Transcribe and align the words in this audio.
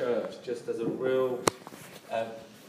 church 0.00 0.36
just 0.42 0.66
as 0.66 0.78
a 0.78 0.86
real 0.86 1.38
uh, 2.10 2.24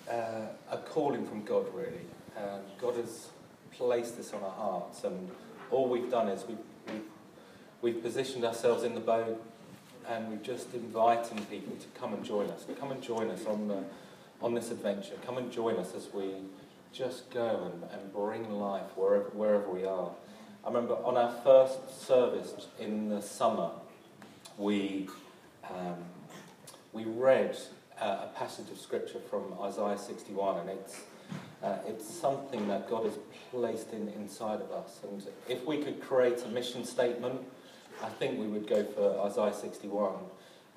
uh, 0.10 0.48
a 0.70 0.78
calling 0.78 1.26
from 1.26 1.46
God, 1.46 1.66
really. 1.74 2.06
Um, 2.36 2.60
God 2.78 2.96
has 2.96 3.30
placed 3.72 4.18
this 4.18 4.34
on 4.34 4.44
our 4.44 4.52
hearts, 4.52 5.06
and 5.06 5.32
all 5.70 5.88
we've 5.88 6.12
done 6.12 6.28
is 6.28 6.44
we've, 6.46 6.58
we've, 6.88 7.04
we've 7.82 8.04
positioned 8.04 8.44
ourselves 8.44 8.84
in 8.84 8.96
the 8.96 9.00
boat 9.00 9.42
and 10.10 10.30
we're 10.30 10.44
just 10.44 10.74
inviting 10.74 11.46
people 11.46 11.74
to 11.78 11.88
come 11.98 12.14
and 12.14 12.26
join 12.26 12.50
us. 12.50 12.66
Come 12.78 12.92
and 12.92 13.02
join 13.02 13.30
us 13.30 13.46
on, 13.46 13.70
the, 13.70 13.86
on 14.42 14.54
this 14.54 14.70
adventure. 14.70 15.14
Come 15.26 15.38
and 15.38 15.50
join 15.50 15.78
us 15.78 15.96
as 15.96 16.10
we 16.14 16.34
just 16.92 17.30
go 17.30 17.72
and, 17.72 17.84
and 17.94 18.12
bring 18.12 18.52
life 18.52 18.98
wherever, 18.98 19.30
wherever 19.30 19.70
we 19.70 19.86
are. 19.86 20.12
I 20.66 20.68
remember 20.68 20.96
on 20.96 21.16
our 21.16 21.34
first 21.44 22.06
service 22.06 22.68
in 22.78 23.08
the 23.08 23.22
summer, 23.22 23.70
we, 24.58 25.08
um, 25.70 26.04
we 26.94 27.06
read 27.06 27.58
uh, 28.00 28.26
a 28.26 28.30
passage 28.38 28.70
of 28.70 28.80
scripture 28.80 29.20
from 29.30 29.54
Isaiah 29.62 29.98
61, 29.98 30.60
and 30.60 30.70
it's, 30.70 31.02
uh, 31.64 31.78
it's 31.88 32.12
something 32.12 32.68
that 32.68 32.90
God 32.90 33.06
has 33.06 33.18
placed 33.50 33.94
in, 33.94 34.10
inside 34.10 34.62
of 34.62 34.72
us. 34.72 35.00
And 35.04 35.24
if 35.48 35.66
we 35.66 35.78
could 35.78 36.02
create 36.02 36.44
a 36.44 36.48
mission 36.50 36.84
statement, 36.84 37.42
I 38.04 38.10
think 38.10 38.40
we 38.40 38.48
would 38.48 38.68
go 38.68 38.84
for 38.84 39.22
Isaiah 39.26 39.54
61. 39.54 40.16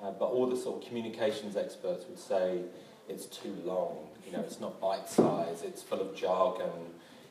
Uh, 0.03 0.11
but 0.11 0.27
all 0.27 0.47
the 0.47 0.57
sort 0.57 0.83
of 0.83 0.89
communications 0.89 1.57
experts 1.57 2.05
would 2.09 2.19
say 2.19 2.61
it's 3.09 3.27
too 3.27 3.57
long. 3.65 4.09
You 4.27 4.33
know, 4.33 4.41
it's 4.41 4.61
not 4.61 4.81
bite 4.81 5.09
size. 5.09 5.63
It's 5.63 5.83
full 5.83 6.01
of 6.01 6.15
jargon. 6.15 6.71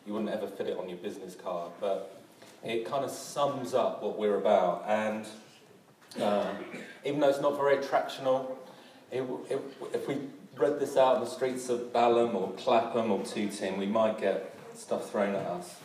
You 0.05 0.13
wouldn't 0.13 0.31
ever 0.31 0.47
fit 0.47 0.67
it 0.67 0.77
on 0.77 0.89
your 0.89 0.97
business 0.97 1.35
card. 1.35 1.71
But 1.79 2.19
it 2.63 2.85
kind 2.85 3.03
of 3.03 3.11
sums 3.11 3.73
up 3.73 4.01
what 4.01 4.17
we're 4.17 4.37
about. 4.37 4.85
And 4.87 5.25
um, 6.21 6.57
even 7.05 7.19
though 7.19 7.29
it's 7.29 7.41
not 7.41 7.57
very 7.57 7.77
attractional, 7.77 8.55
it, 9.13 9.23
it, 9.49 9.61
if 9.93 10.07
we 10.07 10.17
read 10.55 10.79
this 10.79 10.97
out 10.97 11.17
in 11.17 11.23
the 11.23 11.29
streets 11.29 11.69
of 11.69 11.93
Balham 11.93 12.35
or 12.35 12.51
Clapham 12.53 13.11
or 13.11 13.23
Tooting, 13.23 13.77
we 13.77 13.85
might 13.85 14.19
get 14.19 14.55
stuff 14.73 15.11
thrown 15.11 15.35
at 15.35 15.45
us. 15.45 15.75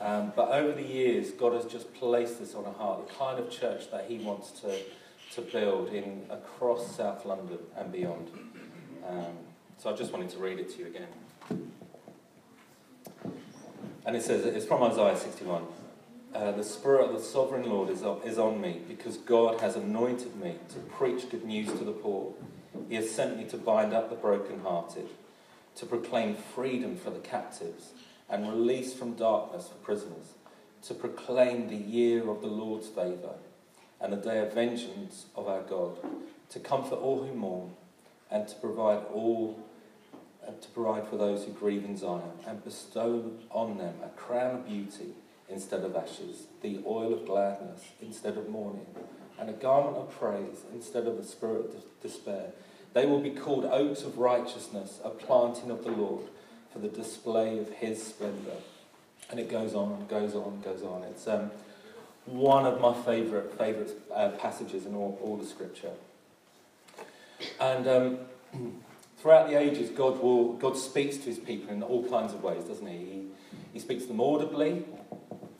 Um, 0.00 0.32
but 0.34 0.48
over 0.50 0.72
the 0.72 0.82
years, 0.82 1.30
God 1.30 1.52
has 1.52 1.66
just 1.66 1.92
placed 1.94 2.40
this 2.40 2.54
on 2.54 2.64
our 2.64 2.72
heart, 2.72 3.06
the 3.06 3.14
kind 3.14 3.38
of 3.38 3.50
church 3.50 3.90
that 3.90 4.06
He 4.08 4.18
wants 4.18 4.50
to, 4.62 4.78
to 5.34 5.40
build 5.42 5.92
in 5.92 6.22
across 6.30 6.96
South 6.96 7.24
London 7.26 7.58
and 7.76 7.92
beyond. 7.92 8.30
Um, 9.06 9.36
so 9.78 9.92
I 9.92 9.96
just 9.96 10.12
wanted 10.12 10.30
to 10.30 10.38
read 10.38 10.58
it 10.58 10.70
to 10.70 10.78
you 10.78 10.86
again. 10.86 11.08
And 14.04 14.16
it 14.16 14.22
says, 14.22 14.44
it's 14.44 14.66
from 14.66 14.82
Isaiah 14.82 15.16
61. 15.16 15.62
Uh, 16.34 16.50
the 16.52 16.64
Spirit 16.64 17.04
of 17.04 17.12
the 17.12 17.20
Sovereign 17.20 17.68
Lord 17.68 17.90
is 17.90 18.02
is 18.24 18.38
on 18.38 18.60
me 18.60 18.80
because 18.88 19.18
God 19.18 19.60
has 19.60 19.76
anointed 19.76 20.34
me 20.36 20.54
to 20.70 20.78
preach 20.78 21.28
good 21.28 21.44
news 21.44 21.68
to 21.68 21.84
the 21.84 21.92
poor. 21.92 22.32
He 22.88 22.94
has 22.96 23.10
sent 23.10 23.38
me 23.38 23.44
to 23.44 23.56
bind 23.56 23.92
up 23.92 24.10
the 24.10 24.16
brokenhearted, 24.16 25.08
to 25.76 25.86
proclaim 25.86 26.34
freedom 26.34 26.96
for 26.96 27.10
the 27.10 27.20
captives 27.20 27.92
and 28.28 28.48
release 28.48 28.94
from 28.94 29.14
darkness 29.14 29.68
for 29.68 29.74
prisoners, 29.76 30.34
to 30.82 30.94
proclaim 30.94 31.68
the 31.68 31.76
year 31.76 32.28
of 32.28 32.40
the 32.40 32.48
Lord's 32.48 32.88
favour 32.88 33.34
and 34.00 34.12
the 34.12 34.16
day 34.16 34.40
of 34.40 34.52
vengeance 34.52 35.26
of 35.36 35.46
our 35.48 35.62
God, 35.62 35.96
to 36.50 36.58
comfort 36.58 36.96
all 36.96 37.24
who 37.24 37.34
mourn, 37.34 37.72
and 38.30 38.48
to 38.48 38.54
provide 38.56 39.04
all 39.12 39.58
to 40.60 40.68
provide 40.68 41.06
for 41.08 41.16
those 41.16 41.44
who 41.44 41.52
grieve 41.52 41.84
in 41.84 41.96
Zion, 41.96 42.32
and 42.46 42.64
bestow 42.64 43.32
on 43.50 43.78
them 43.78 43.94
a 44.04 44.08
crown 44.08 44.56
of 44.56 44.66
beauty 44.66 45.14
instead 45.48 45.84
of 45.84 45.94
ashes, 45.94 46.46
the 46.62 46.80
oil 46.86 47.14
of 47.14 47.26
gladness 47.26 47.82
instead 48.00 48.36
of 48.36 48.48
mourning, 48.48 48.86
and 49.42 49.50
a 49.50 49.54
garment 49.54 49.96
of 49.96 50.08
praise 50.20 50.62
instead 50.72 51.08
of 51.08 51.18
a 51.18 51.24
spirit 51.24 51.74
of 51.74 52.00
despair. 52.00 52.52
They 52.94 53.06
will 53.06 53.18
be 53.18 53.30
called 53.30 53.64
oaks 53.64 54.02
of 54.02 54.16
righteousness, 54.18 55.00
a 55.02 55.10
planting 55.10 55.68
of 55.68 55.82
the 55.82 55.90
Lord 55.90 56.26
for 56.72 56.78
the 56.78 56.88
display 56.88 57.58
of 57.58 57.68
his 57.70 58.00
splendour. 58.00 58.54
And 59.30 59.40
it 59.40 59.50
goes 59.50 59.74
on 59.74 60.06
goes 60.06 60.36
on 60.36 60.60
goes 60.62 60.84
on. 60.84 61.02
It's 61.04 61.26
um, 61.26 61.50
one 62.26 62.66
of 62.66 62.80
my 62.80 62.94
favourite 63.02 63.52
favourite 63.58 63.90
uh, 64.14 64.28
passages 64.30 64.86
in 64.86 64.94
all, 64.94 65.18
all 65.20 65.36
the 65.36 65.46
scripture. 65.46 65.90
And 67.60 67.88
um, 67.88 68.18
throughout 69.18 69.48
the 69.48 69.58
ages, 69.58 69.90
God 69.90 70.22
will 70.22 70.52
God 70.52 70.76
speaks 70.76 71.16
to 71.16 71.24
his 71.24 71.40
people 71.40 71.70
in 71.70 71.82
all 71.82 72.08
kinds 72.08 72.32
of 72.32 72.44
ways, 72.44 72.62
doesn't 72.62 72.86
he? 72.86 72.96
He, 72.96 73.22
he 73.72 73.80
speaks 73.80 74.02
to 74.02 74.08
them 74.08 74.20
audibly. 74.20 74.84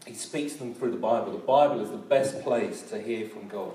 He 0.06 0.14
speaks 0.14 0.54
to 0.54 0.58
them 0.58 0.74
through 0.74 0.90
the 0.90 0.96
Bible. 0.96 1.32
The 1.32 1.38
Bible 1.38 1.80
is 1.80 1.90
the 1.90 1.96
best 1.96 2.42
place 2.42 2.82
to 2.90 3.00
hear 3.00 3.28
from 3.28 3.48
God. 3.48 3.74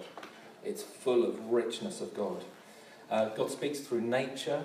It's 0.63 0.83
full 0.83 1.23
of 1.23 1.51
richness 1.51 2.01
of 2.01 2.13
God. 2.13 2.43
Uh, 3.09 3.29
God 3.29 3.49
speaks 3.49 3.79
through 3.79 4.01
nature. 4.01 4.63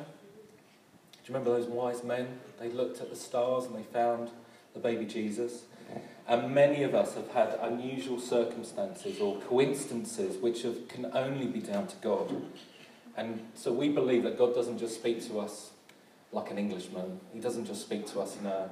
Do 1.12 1.19
you 1.33 1.34
remember 1.34 1.56
those 1.56 1.69
wise 1.69 2.03
men? 2.03 2.41
They 2.59 2.69
looked 2.69 3.01
at 3.01 3.11
the 3.11 3.17
stars 3.17 3.67
and 3.67 3.77
they 3.77 3.84
found 3.84 4.31
the 4.75 4.81
baby 4.81 5.05
Jesus. 5.05 5.62
And 6.27 6.55
many 6.55 6.83
of 6.83 6.95
us 6.95 7.15
have 7.15 7.31
had 7.33 7.59
unusual 7.61 8.19
circumstances 8.19 9.21
or 9.21 9.41
coincidences 9.41 10.37
which 10.39 10.62
have, 10.62 10.89
can 10.89 11.06
only 11.15 11.47
be 11.47 11.61
down 11.61 11.87
to 11.89 11.97
God. 11.97 12.43
And 13.17 13.47
so 13.55 13.72
we 13.72 13.89
believe 13.89 14.22
that 14.25 14.39
God 14.39 14.55
doesn't 14.55 14.78
just 14.78 14.95
speak 14.95 15.25
to 15.28 15.39
us 15.39 15.71
like 16.33 16.51
an 16.51 16.59
Englishman, 16.59 17.21
He 17.33 17.41
doesn't 17.41 17.67
just 17.67 17.83
speak 17.83 18.06
to 18.12 18.21
us 18.21 18.39
in 18.39 18.47
a 18.47 18.71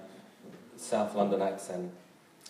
South 0.77 1.15
London 1.15 1.43
accent. 1.43 1.93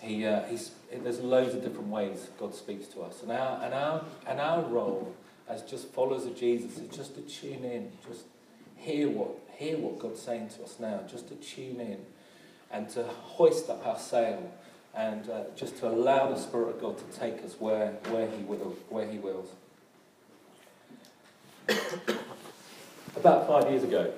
He, 0.00 0.26
uh, 0.26 0.44
he's, 0.44 0.72
there's 0.92 1.20
loads 1.20 1.54
of 1.54 1.62
different 1.62 1.88
ways 1.88 2.28
God 2.38 2.54
speaks 2.54 2.86
to 2.88 3.02
us. 3.02 3.22
And 3.22 3.32
our, 3.32 3.62
and, 3.62 3.74
our, 3.74 4.04
and 4.26 4.40
our 4.40 4.62
role 4.62 5.14
as 5.48 5.62
just 5.62 5.92
followers 5.92 6.24
of 6.24 6.36
Jesus 6.36 6.78
is 6.78 6.96
just 6.96 7.14
to 7.16 7.20
tune 7.22 7.64
in, 7.64 7.90
just 8.08 8.24
hear 8.76 9.08
what, 9.10 9.30
hear 9.56 9.76
what 9.76 9.98
God's 9.98 10.22
saying 10.22 10.50
to 10.56 10.62
us 10.62 10.76
now, 10.78 11.00
just 11.10 11.28
to 11.28 11.34
tune 11.34 11.80
in 11.80 11.98
and 12.70 12.88
to 12.90 13.02
hoist 13.02 13.68
up 13.68 13.86
our 13.86 13.98
sail 13.98 14.52
and 14.94 15.28
uh, 15.28 15.42
just 15.56 15.78
to 15.78 15.88
allow 15.88 16.30
the 16.30 16.38
Spirit 16.38 16.70
of 16.70 16.80
God 16.80 16.98
to 16.98 17.18
take 17.18 17.44
us 17.44 17.56
where, 17.58 17.92
where, 18.08 18.28
he, 18.28 18.42
will, 18.44 18.76
where 18.88 19.08
he 19.08 19.18
wills. 19.18 19.50
about 23.16 23.46
five 23.46 23.70
years 23.70 23.84
ago, 23.84 24.12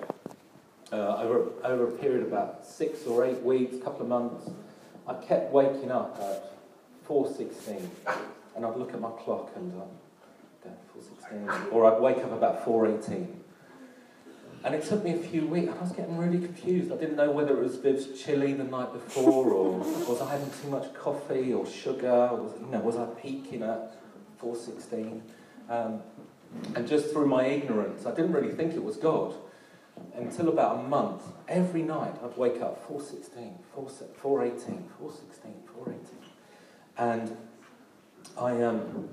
uh, 0.93 1.17
over, 1.17 1.49
over 1.65 1.89
a 1.89 1.93
period 1.93 2.23
of 2.23 2.29
about 2.29 2.65
six 2.67 3.07
or 3.07 3.25
eight 3.25 3.43
weeks, 3.43 3.75
a 3.75 3.81
couple 3.81 4.03
of 4.03 4.09
months, 4.09 4.51
I 5.07 5.15
kept 5.15 5.53
waking 5.53 5.91
up 5.91 6.19
at 6.21 6.53
4.16 7.09 7.89
and 8.57 8.67
I'd 8.67 8.77
look 8.77 8.95
at 8.95 9.01
my 9.01 9.11
clock 9.11 9.51
and 9.57 9.73
uh, 9.81 10.69
4.16, 10.97 11.73
or 11.73 11.93
I'd 11.93 12.01
wake 12.01 12.19
up 12.19 12.33
about 12.33 12.65
4.18 12.65 13.27
and 14.65 14.75
it 14.77 14.85
took 14.85 15.03
me 15.03 15.13
a 15.15 15.19
few 15.19 15.47
weeks, 15.47 15.73
I 15.77 15.83
was 15.83 15.91
getting 15.91 16.17
really 16.17 16.39
confused. 16.39 16.93
I 16.93 16.97
didn't 16.97 17.17
know 17.17 17.31
whether 17.33 17.59
it 17.59 17.63
was 17.63 17.77
Viv's 17.77 18.23
chili 18.23 18.53
the 18.53 18.65
night 18.65 18.93
before, 18.93 19.51
or 19.51 19.79
was 20.09 20.21
I 20.21 20.31
having 20.31 20.51
too 20.63 20.69
much 20.69 20.95
coffee 20.95 21.53
or 21.53 21.67
sugar, 21.67 22.29
or 22.31 22.37
was, 22.37 22.53
you 22.61 22.67
know, 22.69 22.79
was 22.79 22.97
I 22.97 23.07
peaking 23.21 23.63
at 23.63 23.97
416? 24.39 25.23
Um, 25.69 26.03
and 26.77 26.87
just 26.87 27.11
through 27.11 27.27
my 27.27 27.45
ignorance, 27.47 28.07
I 28.07 28.15
didn't 28.15 28.33
really 28.33 28.55
think 28.55 28.75
it 28.75 28.85
was 28.85 28.97
God. 28.97 29.35
Until 30.15 30.49
about 30.49 30.81
a 30.81 30.83
month, 30.83 31.23
every 31.49 31.83
night 31.83 32.15
I'd 32.23 32.37
wake 32.37 32.61
up 32.61 32.87
416, 32.87 33.59
418, 33.75 34.89
416, 34.99 35.55
418. 35.75 36.23
And 36.99 37.37
I, 38.39 38.63
um, 38.63 39.09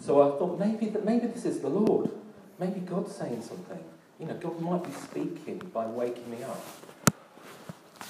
so 0.00 0.22
I 0.22 0.38
thought 0.38 0.58
maybe, 0.58 0.86
that 0.90 1.04
maybe 1.04 1.26
this 1.26 1.44
is 1.44 1.60
the 1.60 1.68
Lord. 1.68 2.10
Maybe 2.58 2.80
God's 2.80 3.14
saying 3.14 3.42
something. 3.42 3.82
You 4.18 4.26
know, 4.26 4.34
God 4.34 4.60
might 4.60 4.84
be 4.84 4.92
speaking 4.92 5.58
by 5.72 5.86
waking 5.86 6.30
me 6.30 6.42
up. 6.44 6.62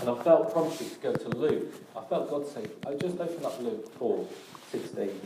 And 0.01 0.09
I 0.09 0.23
felt 0.23 0.53
prompted 0.53 0.91
to 0.91 0.99
go 0.99 1.15
to 1.15 1.29
Luke. 1.29 1.73
I 1.97 2.03
felt 2.05 2.29
God 2.29 2.47
say, 2.47 2.67
I 2.87 2.95
just 2.95 3.19
opened 3.19 3.45
up 3.45 3.61
Luke 3.61 3.93
4, 3.99 4.27
16. 4.73 5.21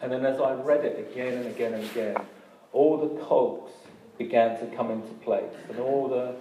And 0.00 0.12
then 0.12 0.24
as 0.24 0.40
I 0.40 0.52
read 0.54 0.84
it 0.84 1.10
again 1.10 1.34
and 1.34 1.46
again 1.46 1.74
and 1.74 1.84
again, 1.84 2.16
all 2.72 2.98
the 2.98 3.20
cogs 3.24 3.72
began 4.18 4.58
to 4.58 4.66
come 4.76 4.90
into 4.90 5.12
place 5.24 5.54
and 5.68 5.78
all 5.78 6.08
the 6.08 6.34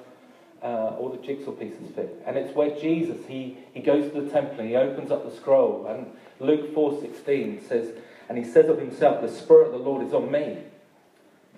uh, 0.65 0.95
all 0.97 1.09
the 1.09 1.25
jigsaw 1.25 1.51
pieces 1.51 1.91
fit. 1.93 2.21
And 2.25 2.35
it's 2.35 2.55
where 2.55 2.71
Jesus, 2.71 3.17
he, 3.27 3.59
he 3.75 3.79
goes 3.79 4.11
to 4.11 4.21
the 4.21 4.29
temple 4.31 4.59
and 4.59 4.67
he 4.67 4.75
opens 4.75 5.11
up 5.11 5.23
the 5.23 5.35
scroll. 5.35 5.85
And 5.85 6.07
Luke 6.39 6.73
4.16 6.73 7.69
says, 7.69 7.91
and 8.27 8.39
he 8.39 8.43
says 8.43 8.67
of 8.67 8.79
himself, 8.79 9.21
the 9.21 9.29
Spirit 9.29 9.67
of 9.67 9.73
the 9.73 9.77
Lord 9.77 10.05
is 10.05 10.15
on 10.15 10.31
me 10.31 10.57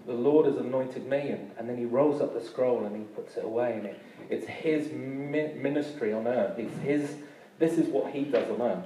the 0.09 0.15
Lord 0.15 0.47
has 0.47 0.57
anointed 0.57 1.07
me. 1.07 1.29
And, 1.29 1.51
and 1.57 1.69
then 1.69 1.77
he 1.77 1.85
rolls 1.85 2.19
up 2.19 2.33
the 2.33 2.43
scroll 2.43 2.83
and 2.85 2.95
he 2.95 3.03
puts 3.03 3.37
it 3.37 3.45
away. 3.45 3.73
And 3.73 3.85
it, 3.85 3.99
it's 4.29 4.47
his 4.47 4.91
ministry 4.91 6.11
on 6.11 6.27
earth. 6.27 6.57
It's 6.57 6.77
his, 6.79 7.15
this 7.59 7.77
is 7.77 7.87
what 7.87 8.11
he 8.11 8.23
does 8.23 8.49
on 8.49 8.61
earth. 8.61 8.85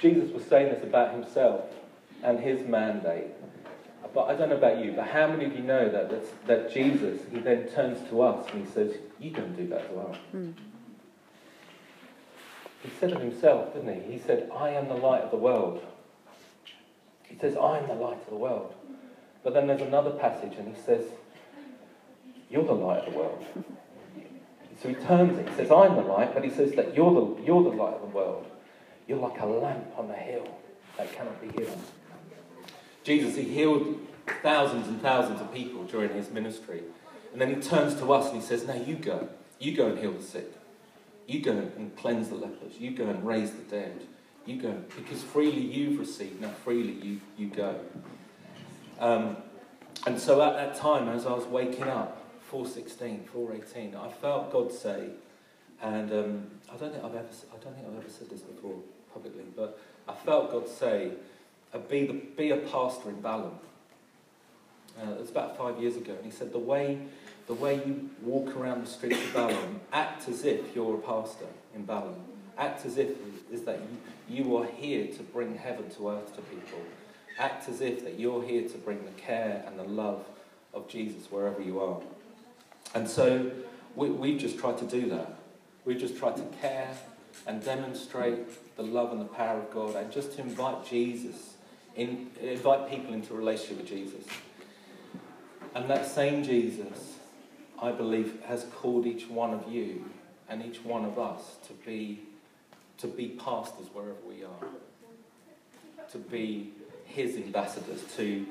Jesus 0.00 0.30
was 0.32 0.44
saying 0.44 0.72
this 0.72 0.82
about 0.82 1.12
himself 1.12 1.66
and 2.22 2.40
his 2.40 2.66
mandate. 2.66 3.26
But 4.12 4.22
I 4.24 4.34
don't 4.34 4.48
know 4.48 4.56
about 4.56 4.84
you, 4.84 4.92
but 4.92 5.06
how 5.06 5.28
many 5.28 5.44
of 5.44 5.54
you 5.54 5.62
know 5.62 5.88
that, 5.88 6.10
that, 6.10 6.46
that 6.46 6.72
Jesus, 6.72 7.20
he 7.30 7.38
then 7.38 7.68
turns 7.68 8.08
to 8.10 8.22
us 8.22 8.48
and 8.50 8.66
he 8.66 8.72
says, 8.72 8.96
You 9.20 9.30
can 9.30 9.54
do 9.54 9.68
that 9.68 9.82
as 9.82 9.90
well. 9.92 10.16
Mm. 10.34 10.54
He 12.82 12.90
said 12.98 13.12
of 13.12 13.20
himself, 13.20 13.74
didn't 13.74 14.02
he? 14.02 14.12
He 14.12 14.18
said, 14.18 14.50
I 14.56 14.70
am 14.70 14.88
the 14.88 14.94
light 14.94 15.22
of 15.22 15.30
the 15.30 15.36
world. 15.36 15.84
He 17.24 17.36
says, 17.38 17.56
I 17.56 17.78
am 17.78 17.86
the 17.86 17.94
light 17.94 18.18
of 18.18 18.30
the 18.30 18.36
world. 18.36 18.74
But 19.44 19.54
then 19.54 19.66
there's 19.66 19.82
another 19.82 20.10
passage, 20.10 20.54
and 20.58 20.74
he 20.74 20.82
says, 20.82 21.04
You're 22.50 22.64
the 22.64 22.72
light 22.72 23.06
of 23.06 23.12
the 23.12 23.18
world. 23.18 23.46
So 24.82 24.88
he 24.88 24.94
turns 24.94 25.38
it. 25.38 25.48
He 25.48 25.54
says, 25.56 25.70
I'm 25.70 25.94
the 25.94 26.02
light, 26.02 26.32
but 26.32 26.42
he 26.42 26.50
says 26.50 26.72
that 26.72 26.96
you're 26.96 27.12
the, 27.12 27.42
you're 27.42 27.62
the 27.62 27.70
light 27.70 27.94
of 27.94 28.00
the 28.00 28.16
world. 28.16 28.46
You're 29.06 29.18
like 29.18 29.38
a 29.40 29.46
lamp 29.46 29.86
on 29.98 30.10
a 30.10 30.16
hill 30.16 30.46
that 30.96 31.12
cannot 31.12 31.40
be 31.40 31.48
hidden. 31.48 31.78
Jesus, 33.02 33.36
he 33.36 33.44
healed 33.44 34.06
thousands 34.42 34.88
and 34.88 35.00
thousands 35.00 35.40
of 35.40 35.52
people 35.52 35.84
during 35.84 36.12
his 36.12 36.30
ministry. 36.30 36.82
And 37.32 37.40
then 37.40 37.54
he 37.54 37.60
turns 37.60 37.94
to 37.96 38.12
us 38.12 38.26
and 38.32 38.40
he 38.40 38.46
says, 38.46 38.66
Now 38.66 38.74
you 38.74 38.96
go. 38.96 39.28
You 39.58 39.76
go 39.76 39.86
and 39.86 39.98
heal 39.98 40.12
the 40.12 40.22
sick. 40.22 40.52
You 41.26 41.40
go 41.40 41.52
and 41.52 41.94
cleanse 41.96 42.28
the 42.28 42.34
lepers. 42.34 42.78
You 42.78 42.90
go 42.90 43.06
and 43.06 43.24
raise 43.26 43.52
the 43.52 43.62
dead. 43.62 44.02
You 44.46 44.60
go. 44.60 44.72
Because 44.96 45.22
freely 45.22 45.60
you've 45.60 45.98
received, 45.98 46.40
now 46.40 46.50
freely 46.64 46.92
you, 46.92 47.20
you 47.36 47.48
go. 47.48 47.78
Um, 48.98 49.36
and 50.06 50.18
so 50.18 50.42
at 50.42 50.54
that 50.54 50.76
time, 50.76 51.08
as 51.08 51.26
I 51.26 51.32
was 51.32 51.44
waking 51.44 51.84
up, 51.84 52.20
416, 52.48 53.24
418, 53.32 53.94
I 53.94 54.08
felt 54.08 54.50
God 54.50 54.72
say, 54.72 55.10
and 55.82 56.10
um, 56.10 56.50
I 56.72 56.76
don't 56.76 56.90
think 56.90 57.04
I've 57.04 57.14
ever, 57.14 57.28
I 57.52 57.56
don't 57.62 57.74
think 57.74 57.86
I've 57.86 57.98
ever 57.98 58.08
said 58.10 58.28
this 58.28 58.40
before 58.40 58.74
publicly, 59.12 59.44
but 59.56 59.78
I 60.08 60.14
felt 60.14 60.50
God 60.50 60.68
say, 60.68 61.12
be, 61.78 62.06
the, 62.06 62.12
be 62.12 62.50
a 62.50 62.56
pastor 62.56 63.08
in 63.10 63.20
Balham. 63.20 63.54
Uh, 65.00 65.12
it 65.12 65.20
was 65.20 65.30
about 65.30 65.56
five 65.56 65.80
years 65.80 65.96
ago, 65.96 66.12
and 66.12 66.24
he 66.24 66.30
said, 66.30 66.52
the 66.52 66.58
way, 66.58 66.98
the 67.46 67.54
way 67.54 67.76
you 67.76 68.10
walk 68.22 68.56
around 68.56 68.84
the 68.84 68.90
streets 68.90 69.22
of 69.22 69.32
Balham, 69.32 69.80
act 69.92 70.28
as 70.28 70.44
if 70.44 70.74
you're 70.74 70.96
a 70.96 70.98
pastor 70.98 71.46
in 71.74 71.84
Balham. 71.84 72.16
Act 72.58 72.84
as 72.84 72.98
if 72.98 73.08
is 73.50 73.62
that 73.62 73.80
you, 74.28 74.44
you 74.44 74.56
are 74.56 74.66
here 74.66 75.06
to 75.06 75.22
bring 75.22 75.56
heaven 75.56 75.88
to 75.90 76.10
earth 76.10 76.34
to 76.36 76.42
people. 76.42 76.80
Act 77.38 77.68
as 77.68 77.80
if 77.80 78.04
that 78.04 78.18
you're 78.18 78.44
here 78.44 78.68
to 78.68 78.78
bring 78.78 79.04
the 79.04 79.10
care 79.12 79.64
and 79.66 79.78
the 79.78 79.84
love 79.84 80.24
of 80.74 80.88
Jesus 80.88 81.30
wherever 81.30 81.62
you 81.62 81.80
are. 81.80 82.00
And 82.94 83.08
so 83.08 83.50
we, 83.96 84.10
we've 84.10 84.38
just 84.38 84.58
tried 84.58 84.78
to 84.78 84.84
do 84.84 85.08
that. 85.10 85.38
We've 85.84 85.98
just 85.98 86.18
tried 86.18 86.36
to 86.36 86.44
care 86.60 86.92
and 87.46 87.64
demonstrate 87.64 88.76
the 88.76 88.82
love 88.82 89.12
and 89.12 89.20
the 89.20 89.26
power 89.26 89.58
of 89.58 89.70
God 89.72 89.96
and 89.96 90.12
just 90.12 90.32
to 90.36 90.42
invite 90.42 90.86
Jesus, 90.86 91.54
in, 92.00 92.30
invite 92.40 92.88
people 92.88 93.12
into 93.12 93.34
a 93.34 93.36
relationship 93.36 93.78
with 93.78 93.86
Jesus. 93.86 94.24
And 95.74 95.88
that 95.90 96.06
same 96.06 96.42
Jesus, 96.42 97.18
I 97.80 97.92
believe, 97.92 98.42
has 98.46 98.64
called 98.74 99.06
each 99.06 99.28
one 99.28 99.52
of 99.52 99.70
you 99.70 100.06
and 100.48 100.64
each 100.64 100.82
one 100.82 101.04
of 101.04 101.18
us 101.18 101.58
to 101.66 101.74
be, 101.74 102.22
to 102.98 103.06
be 103.06 103.28
pastors 103.28 103.86
wherever 103.92 104.18
we 104.26 104.42
are, 104.42 106.06
to 106.10 106.18
be 106.18 106.72
his 107.04 107.36
ambassadors, 107.36 108.02
to 108.16 108.46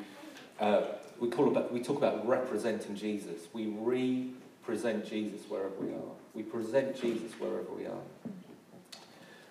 uh, 0.59 0.81
we, 1.19 1.29
call 1.29 1.47
about, 1.47 1.73
we 1.73 1.81
talk 1.81 1.97
about 1.97 2.25
representing 2.27 2.95
Jesus. 2.95 3.47
We 3.51 3.65
represent 3.67 5.09
Jesus 5.09 5.41
wherever 5.49 5.73
we 5.79 5.91
are. 5.91 6.11
We 6.35 6.43
present 6.43 7.01
Jesus 7.01 7.33
wherever 7.39 7.71
we 7.75 7.87
are. 7.87 8.31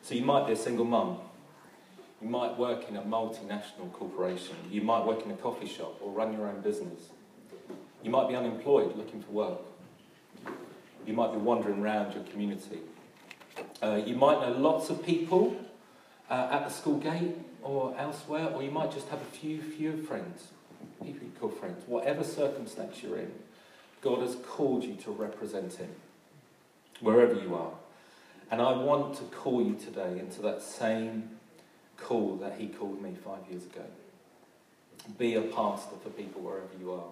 So 0.03 0.15
you 0.15 0.25
might 0.25 0.47
be 0.47 0.53
a 0.53 0.57
single 0.57 0.85
mum. 0.85 1.19
You 2.21 2.29
might 2.29 2.59
work 2.59 2.89
in 2.89 2.97
a 2.97 3.03
multinational 3.03 3.93
corporation. 3.93 4.57
You 4.71 4.83
might 4.83 5.05
work 5.05 5.25
in 5.25 5.31
a 5.31 5.37
coffee 5.37 5.69
shop 5.69 5.99
or 6.01 6.11
run 6.11 6.33
your 6.33 6.47
own 6.49 6.61
business. 6.61 7.11
You 8.03 8.11
might 8.11 8.29
be 8.29 8.35
unemployed 8.35 8.97
looking 8.97 9.23
for 9.23 9.31
work. 9.31 9.59
You 11.07 11.15
might 11.15 11.33
be 11.33 11.39
wandering 11.39 11.81
around 11.81 12.15
your 12.15 12.25
community. 12.25 12.81
Uh, 13.83 14.01
you 14.05 14.17
might 14.17 14.41
know 14.41 14.57
lots 14.59 14.91
of 14.91 15.05
people 15.05 15.57
uh, 16.29 16.49
at 16.51 16.65
the 16.65 16.71
school 16.71 16.99
gate 16.99 17.37
or 17.63 17.95
elsewhere, 17.99 18.51
or 18.55 18.63
you 18.63 18.71
might 18.71 18.93
just 18.93 19.09
have 19.09 19.21
a 19.21 19.25
few, 19.37 19.63
few 19.63 19.97
friends 20.03 20.49
people 21.03 21.27
you 21.27 21.33
call 21.39 21.51
friends, 21.51 21.83
whatever 21.87 22.25
circumstance 22.25 23.03
you're 23.03 23.19
in, 23.19 23.33
God 24.01 24.21
has 24.21 24.37
called 24.47 24.85
you 24.85 24.95
to 24.97 25.11
represent 25.11 25.75
Him 25.75 25.91
wherever 27.01 27.35
you 27.35 27.55
are. 27.55 27.73
And 28.51 28.61
I 28.61 28.73
want 28.73 29.17
to 29.17 29.25
call 29.25 29.63
you 29.63 29.75
today 29.75 30.19
into 30.19 30.41
that 30.43 30.63
same 30.63 31.38
call 32.01 32.37
that 32.37 32.59
He 32.59 32.69
called 32.69 33.03
me 33.03 33.15
five 33.25 33.41
years 33.51 33.65
ago. 33.65 33.85
Be 35.19 35.35
a 35.35 35.43
pastor 35.43 35.97
for 36.03 36.11
people 36.11 36.43
wherever 36.43 36.69
you 36.79 36.93
are. 36.93 37.05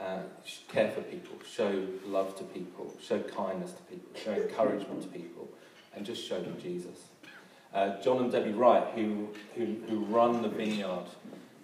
Uh, 0.00 0.22
care 0.68 0.90
for 0.90 1.00
people, 1.00 1.36
show 1.44 1.84
love 2.06 2.36
to 2.38 2.44
people, 2.44 2.94
show 3.02 3.18
kindness 3.20 3.72
to 3.72 3.82
people, 3.82 4.08
show 4.22 4.32
encouragement 4.32 5.02
to 5.02 5.08
people, 5.08 5.48
and 5.96 6.06
just 6.06 6.24
show 6.24 6.40
them 6.40 6.56
Jesus. 6.62 7.08
Uh, 7.74 8.00
John 8.00 8.18
and 8.18 8.30
Debbie 8.30 8.52
Wright, 8.52 8.86
who, 8.94 9.28
who, 9.56 9.76
who 9.88 10.04
run 10.04 10.42
the 10.42 10.48
vineyard 10.48 11.06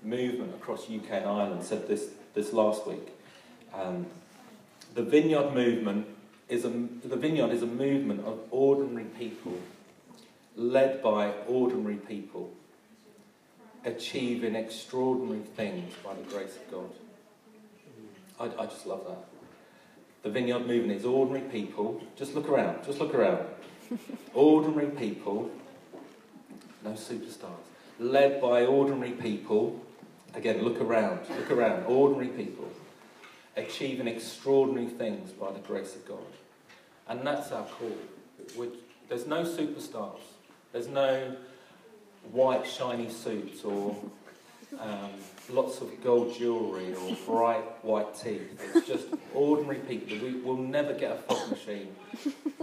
movement 0.03 0.55
across 0.55 0.85
UK 0.85 1.11
and 1.11 1.27
Ireland 1.27 1.63
said 1.63 1.87
this, 1.89 2.11
this 2.35 2.53
last 2.53 2.87
week. 2.87 3.09
Um, 3.73 4.07
the 4.95 5.03
vineyard 5.03 5.55
movement 5.55 6.07
is 6.49 6.65
a, 6.65 6.69
the 6.69 7.17
vineyard 7.17 7.51
is 7.51 7.63
a 7.63 7.67
movement 7.67 8.25
of 8.25 8.41
ordinary 8.51 9.05
people, 9.05 9.59
led 10.57 11.03
by 11.03 11.33
ordinary 11.47 11.97
people, 11.97 12.53
achieving 13.85 14.55
extraordinary 14.55 15.43
things 15.57 15.93
by 16.05 16.15
the 16.15 16.23
grace 16.23 16.57
of 16.57 16.71
God. 16.71 16.91
I, 18.41 18.63
I 18.63 18.67
just 18.67 18.87
love 18.87 19.05
that. 19.09 19.25
The 20.23 20.31
vineyard 20.31 20.67
movement 20.67 20.99
is 20.99 21.05
ordinary 21.05 21.49
people. 21.49 22.03
Just 22.17 22.35
look 22.35 22.49
around. 22.49 22.85
Just 22.85 22.99
look 22.99 23.15
around. 23.15 23.47
ordinary 24.35 24.91
people, 24.91 25.51
no 26.83 26.93
superstars, 26.93 27.51
led 27.99 28.41
by 28.41 28.65
ordinary 28.65 29.13
people 29.13 29.81
Again, 30.35 30.63
look 30.63 30.81
around. 30.81 31.21
Look 31.31 31.51
around. 31.51 31.85
Ordinary 31.87 32.29
people 32.29 32.69
achieving 33.57 34.09
extraordinary 34.09 34.89
things 34.89 35.31
by 35.31 35.53
the 35.53 35.61
grace 35.61 35.95
of 35.95 36.07
God. 36.07 36.19
And 37.09 37.25
that's 37.25 37.53
our 37.53 37.65
call. 37.65 37.97
We're, 38.57 38.71
there's 39.09 39.27
no 39.27 39.45
superstars. 39.45 40.19
There's 40.75 40.89
no 40.89 41.37
white 42.33 42.67
shiny 42.67 43.09
suits 43.09 43.63
or 43.63 43.97
um, 44.81 45.11
lots 45.49 45.81
of 45.81 46.03
gold 46.03 46.37
jewellery 46.37 46.93
or 46.97 47.17
bright 47.27 47.63
white 47.85 48.13
teeth. 48.17 48.61
It's 48.75 48.89
just 48.89 49.07
ordinary 49.33 49.79
people. 49.79 50.19
We, 50.19 50.41
will 50.41 50.57
never 50.57 50.93
get 50.93 51.13
a 51.13 51.15
fog 51.15 51.49
machine 51.49 51.95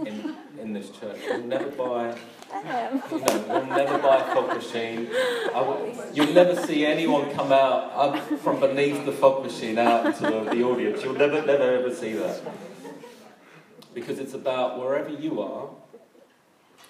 in, 0.04 0.36
in 0.60 0.74
this 0.74 0.90
church. 0.90 1.16
We'll 1.26 1.44
never 1.44 1.70
buy. 1.70 2.14
Know, 2.52 3.02
we'll 3.10 3.64
never 3.64 3.96
buy 3.96 4.16
a 4.16 4.34
fog 4.34 4.58
machine. 4.58 5.08
Will, 5.54 6.04
you'll 6.12 6.34
never 6.34 6.54
see 6.66 6.84
anyone 6.84 7.30
come 7.32 7.50
out 7.50 7.92
up 7.94 8.40
from 8.40 8.60
beneath 8.60 9.06
the 9.06 9.12
fog 9.12 9.42
machine 9.42 9.78
out 9.78 10.04
into 10.04 10.20
the, 10.20 10.50
the 10.50 10.62
audience. 10.62 11.02
You'll 11.02 11.14
never, 11.14 11.40
never 11.46 11.78
ever 11.78 11.94
see 11.94 12.12
that. 12.12 12.42
Because 13.94 14.18
it's 14.18 14.34
about 14.34 14.78
wherever 14.78 15.08
you 15.08 15.40
are, 15.40 15.70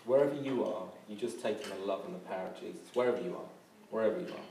wherever 0.07 0.35
you 0.35 0.65
are, 0.65 0.85
you 1.09 1.17
just 1.17 1.43
take 1.43 1.63
in 1.63 1.71
the 1.71 1.87
love 1.87 2.05
and 2.07 2.15
the 2.15 2.21
power 2.21 2.49
of 2.49 2.61
Jesus. 2.61 2.81
Wherever 2.95 3.21
you 3.21 3.37
are, 3.37 3.51
wherever 3.91 4.19
you 4.19 4.27
are. 4.27 4.47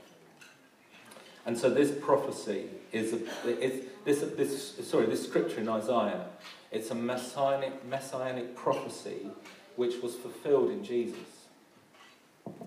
And 1.44 1.58
so 1.58 1.68
this 1.68 1.90
prophecy 1.90 2.66
is, 2.92 3.12
a, 3.12 3.48
is 3.60 3.86
this, 4.04 4.20
this, 4.36 4.88
sorry, 4.88 5.06
this 5.06 5.26
scripture 5.26 5.60
in 5.60 5.68
Isaiah, 5.68 6.26
it's 6.70 6.90
a 6.90 6.94
messianic, 6.94 7.84
messianic 7.84 8.54
prophecy 8.54 9.26
which 9.76 10.00
was 10.02 10.14
fulfilled 10.14 10.70
in 10.70 10.84
Jesus. 10.84 11.18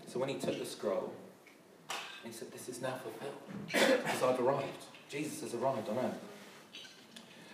So 0.07 0.19
when 0.19 0.29
he 0.29 0.35
took 0.35 0.59
the 0.59 0.65
scroll, 0.65 1.13
he 2.23 2.31
said, 2.31 2.51
This 2.51 2.67
is 2.67 2.81
now 2.81 2.95
fulfilled 3.01 4.01
because 4.03 4.23
I've 4.23 4.39
arrived. 4.39 4.85
Jesus 5.09 5.41
has 5.41 5.53
arrived 5.53 5.87
on 5.89 5.97
earth. 5.99 6.19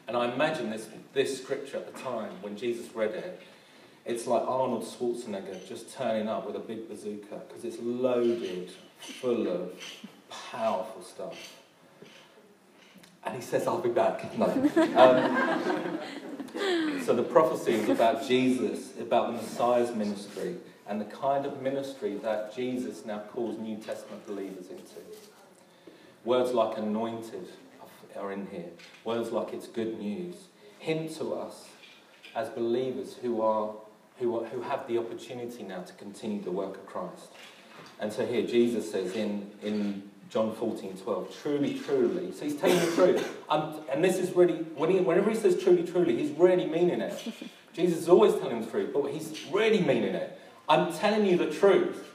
And 0.08 0.18
I 0.18 0.34
imagine 0.34 0.70
this, 0.70 0.88
this 1.14 1.42
scripture 1.42 1.78
at 1.78 1.94
the 1.94 2.00
time 2.02 2.32
when 2.42 2.58
Jesus 2.58 2.94
read 2.96 3.12
it, 3.12 3.42
it's 4.06 4.28
like 4.28 4.42
Arnold 4.44 4.84
Schwarzenegger 4.84 5.68
just 5.68 5.94
turning 5.96 6.28
up 6.28 6.46
with 6.46 6.56
a 6.56 6.60
big 6.60 6.90
bazooka 6.90 7.42
because 7.48 7.64
it's 7.64 7.78
loaded 7.80 8.72
full 9.00 9.48
of 9.48 9.74
powerful 10.30 11.02
stuff. 11.02 11.56
And 13.24 13.36
he 13.36 13.42
says, 13.42 13.68
I'll 13.68 13.80
be 13.80 13.90
back. 13.90 14.36
No. 14.38 14.46
Um, 14.46 16.00
so 17.06 17.14
the 17.16 17.24
prophecy 17.24 17.74
is 17.74 17.90
about 17.90 18.28
Jesus, 18.28 19.00
about 19.00 19.28
the 19.28 19.34
Messiah's 19.34 19.96
ministry, 19.96 20.56
and 20.88 21.00
the 21.00 21.06
kind 21.06 21.46
of 21.46 21.62
ministry 21.62 22.18
that 22.18 22.56
Jesus 22.56 23.06
now 23.06 23.20
calls 23.32 23.58
New 23.60 23.78
Testament 23.78 24.26
believers 24.26 24.68
into. 24.70 24.96
Words 26.26 26.52
like 26.52 26.78
anointed 26.78 27.48
are 28.18 28.32
in 28.32 28.48
here. 28.48 28.70
Words 29.06 29.32
like 29.32 29.54
it's 29.54 29.68
good 29.68 30.00
news 30.00 30.36
hint 30.80 31.16
to 31.16 31.34
us 31.36 31.68
as 32.36 32.50
believers 32.50 33.16
who 33.22 33.42
are 33.42 33.74
who, 34.22 34.40
are, 34.40 34.46
who 34.46 34.62
have 34.62 34.88
the 34.88 34.98
opportunity 34.98 35.64
now 35.64 35.82
to 35.82 35.94
continue 35.94 36.42
the 36.42 36.52
work 36.52 36.76
of 36.76 36.86
Christ. 36.86 37.32
And 38.00 38.14
so 38.14 38.26
here 38.26 38.46
Jesus 38.46 38.90
says 38.90 39.16
in, 39.16 39.50
in 39.62 40.04
John 40.30 40.56
14, 40.56 40.98
12. 40.98 41.42
Truly, 41.42 41.80
truly. 41.80 42.32
So 42.32 42.46
he's 42.46 42.56
telling 42.56 42.80
the 42.80 42.92
truth. 42.94 43.38
Um, 43.50 43.82
and 43.92 44.04
this 44.04 44.18
is 44.18 44.34
really, 44.36 44.54
when 44.76 44.92
he, 44.92 45.00
whenever 45.00 45.30
he 45.30 45.36
says 45.36 45.62
truly, 45.62 45.84
truly, 45.84 46.16
he's 46.16 46.32
really 46.38 46.68
meaning 46.68 47.02
it. 47.02 47.34
Jesus 47.74 48.00
is 48.00 48.10
always 48.10 48.34
telling 48.36 48.62
the 48.62 48.68
truth, 48.68 48.92
but 48.94 49.04
he's 49.12 49.46
really 49.52 49.82
meaning 49.82 50.16
it. 50.16 50.40
I'm 50.70 50.94
telling 50.94 51.26
you 51.26 51.38
the 51.38 51.50
truth. 51.50 52.08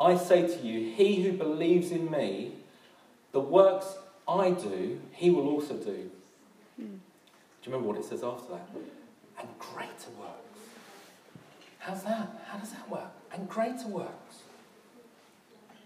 I 0.00 0.16
say 0.16 0.46
to 0.46 0.66
you, 0.66 0.92
he 0.92 1.22
who 1.22 1.32
believes 1.32 1.90
in 1.90 2.10
me, 2.10 2.54
the 3.32 3.40
works 3.40 3.96
I 4.26 4.50
do, 4.50 5.00
he 5.12 5.30
will 5.30 5.48
also 5.48 5.74
do. 5.74 6.10
Mm. 6.80 6.98
Do 7.64 7.70
you 7.70 7.72
remember 7.72 7.88
what 7.88 7.98
it 7.98 8.04
says 8.04 8.22
after 8.22 8.52
that? 8.52 8.68
And 9.38 9.48
greater 9.58 10.10
works. 10.18 10.53
How's 11.84 12.02
that? 12.04 12.30
How 12.46 12.56
does 12.56 12.70
that 12.70 12.88
work? 12.88 13.12
And 13.30 13.46
greater 13.46 13.86
works. 13.88 14.36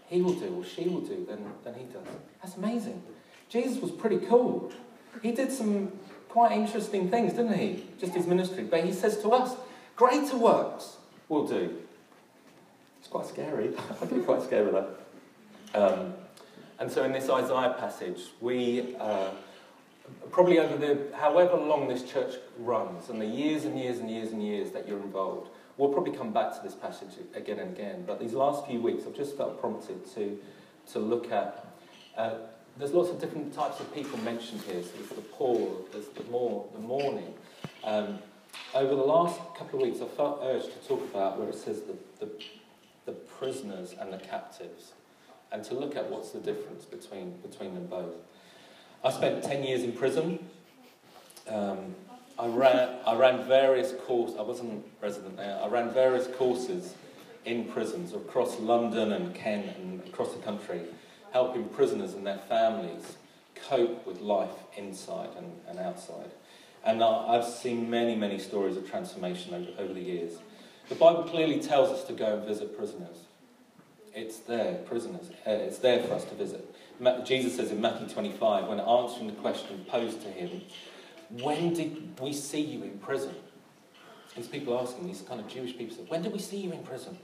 He 0.07 0.21
will 0.21 0.33
do, 0.33 0.55
or 0.55 0.63
she 0.63 0.87
will 0.87 1.01
do, 1.01 1.25
than, 1.27 1.43
than 1.65 1.73
he 1.73 1.83
does. 1.83 2.07
That's 2.41 2.55
amazing. 2.55 3.03
Jesus 3.49 3.81
was 3.81 3.91
pretty 3.91 4.19
cool. 4.19 4.71
He 5.21 5.33
did 5.33 5.51
some 5.51 5.91
quite 6.29 6.53
interesting 6.53 7.09
things, 7.09 7.33
didn't 7.33 7.57
he? 7.57 7.83
Just 7.99 8.13
his 8.13 8.25
ministry. 8.27 8.63
But 8.63 8.85
he 8.85 8.93
says 8.93 9.21
to 9.23 9.29
us, 9.31 9.57
greater 9.97 10.37
works 10.37 10.95
will 11.27 11.45
do. 11.45 11.77
It's 12.99 13.09
quite 13.09 13.25
scary. 13.25 13.73
I 14.01 14.05
get 14.05 14.25
quite 14.25 14.41
scared 14.41 14.73
of 14.73 14.73
that. 15.73 15.81
Um, 15.81 16.13
and 16.79 16.89
so 16.89 17.03
in 17.03 17.11
this 17.11 17.29
Isaiah 17.29 17.75
passage, 17.77 18.21
we 18.39 18.95
uh, 19.01 19.31
probably 20.31 20.59
over 20.59 20.77
the 20.77 21.13
however 21.17 21.57
long 21.57 21.89
this 21.89 22.03
church 22.03 22.35
runs, 22.57 23.09
and 23.09 23.21
the 23.21 23.25
years 23.25 23.65
and 23.65 23.77
years 23.77 23.99
and 23.99 24.09
years 24.09 24.31
and 24.31 24.41
years 24.41 24.71
that 24.71 24.87
you're 24.87 25.01
involved, 25.01 25.49
we'll 25.79 25.89
probably 25.89 26.11
come 26.11 26.31
back 26.31 26.53
to 26.53 26.59
this 26.61 26.75
passage 26.75 27.13
again 27.33 27.57
and 27.57 27.75
again. 27.75 28.03
But 28.05 28.19
these 28.19 28.33
last 28.33 28.67
few 28.67 28.81
weeks, 28.81 29.05
I've 29.07 29.15
just 29.15 29.35
felt 29.35 29.59
prompted 29.59 30.05
to 30.13 30.37
to 30.91 30.99
look 30.99 31.31
at. 31.31 31.65
Uh, 32.15 32.33
there's 32.77 32.91
lots 32.91 33.09
of 33.09 33.19
different 33.19 33.53
types 33.53 33.79
of 33.79 33.93
people 33.93 34.17
mentioned 34.19 34.61
here. 34.61 34.81
So 34.83 34.89
there's 34.97 35.09
the 35.09 35.21
poor, 35.21 35.81
there's 35.91 36.07
the 36.09 36.23
more, 36.25 36.67
the 36.73 36.79
mourning. 36.79 37.33
Um, 37.83 38.19
over 38.73 38.95
the 38.95 39.01
last 39.01 39.39
couple 39.57 39.81
of 39.81 39.87
weeks, 39.87 40.01
I 40.01 40.07
felt 40.15 40.41
urged 40.43 40.71
to 40.71 40.87
talk 40.87 41.03
about 41.03 41.39
where 41.39 41.49
it 41.49 41.55
says 41.55 41.81
the, 41.81 41.95
the, 42.19 42.31
the 43.05 43.11
prisoners 43.11 43.95
and 43.99 44.13
the 44.13 44.17
captives, 44.17 44.93
and 45.51 45.63
to 45.65 45.73
look 45.73 45.95
at 45.95 46.09
what's 46.09 46.31
the 46.31 46.39
difference 46.39 46.85
between 46.85 47.31
between 47.37 47.73
them 47.73 47.87
both. 47.87 48.15
I 49.03 49.11
spent 49.11 49.43
10 49.43 49.63
years 49.63 49.83
in 49.83 49.93
prison. 49.93 50.39
Um, 51.47 51.95
I, 52.39 52.47
ran, 52.47 52.99
I 53.05 53.15
ran 53.15 53.43
various 53.43 53.93
courses, 54.05 54.37
I 54.37 54.43
wasn't 54.43 54.85
resident 55.01 55.35
there, 55.35 55.59
I 55.61 55.67
ran 55.67 55.91
various 55.91 56.27
courses 56.37 56.95
in 57.43 57.65
prisons 57.65 58.13
across 58.13 58.57
London 58.59 59.11
and 59.11 59.35
Kent 59.35 59.75
and 59.75 60.07
across 60.07 60.33
the 60.33 60.41
country, 60.41 60.81
helping 61.33 61.65
prisoners 61.65 62.13
and 62.13 62.25
their 62.25 62.37
families 62.37 63.17
cope 63.67 64.05
with 64.07 64.21
life 64.21 64.53
inside 64.77 65.29
and, 65.37 65.51
and 65.67 65.79
outside. 65.79 66.31
And 66.85 67.03
I've 67.03 67.43
seen 67.43 67.89
many, 67.89 68.15
many 68.15 68.39
stories 68.39 68.77
of 68.77 68.89
transformation 68.89 69.53
over, 69.53 69.83
over 69.83 69.93
the 69.93 70.01
years. 70.01 70.37
The 70.87 70.95
Bible 70.95 71.23
clearly 71.23 71.59
tells 71.59 71.89
us 71.89 72.05
to 72.05 72.13
go 72.13 72.37
and 72.37 72.47
visit 72.47 72.77
prisoners. 72.77 73.17
It's 74.15 74.39
there, 74.39 74.75
prisoners. 74.85 75.29
Uh, 75.45 75.51
it's 75.51 75.79
there 75.79 76.01
for 76.03 76.13
us 76.13 76.23
to 76.25 76.35
visit. 76.35 76.73
Jesus 77.25 77.57
says 77.57 77.71
in 77.71 77.81
Matthew 77.81 78.07
25, 78.07 78.67
when 78.67 78.79
answering 78.79 79.27
the 79.27 79.33
question 79.33 79.85
posed 79.89 80.21
to 80.21 80.29
him, 80.29 80.61
When 81.29 81.73
did 81.73 82.19
we 82.19 82.33
see 82.33 82.61
you 82.61 82.83
in 82.83 82.97
prison? 82.99 83.35
These 84.35 84.47
people 84.47 84.79
asking, 84.79 85.07
these 85.07 85.21
kind 85.21 85.39
of 85.39 85.47
Jewish 85.47 85.77
people 85.77 85.95
said, 85.95 86.09
When 86.09 86.21
did 86.21 86.33
we 86.33 86.39
see 86.39 86.57
you 86.57 86.71
in 86.71 86.83
prison? 86.83 87.17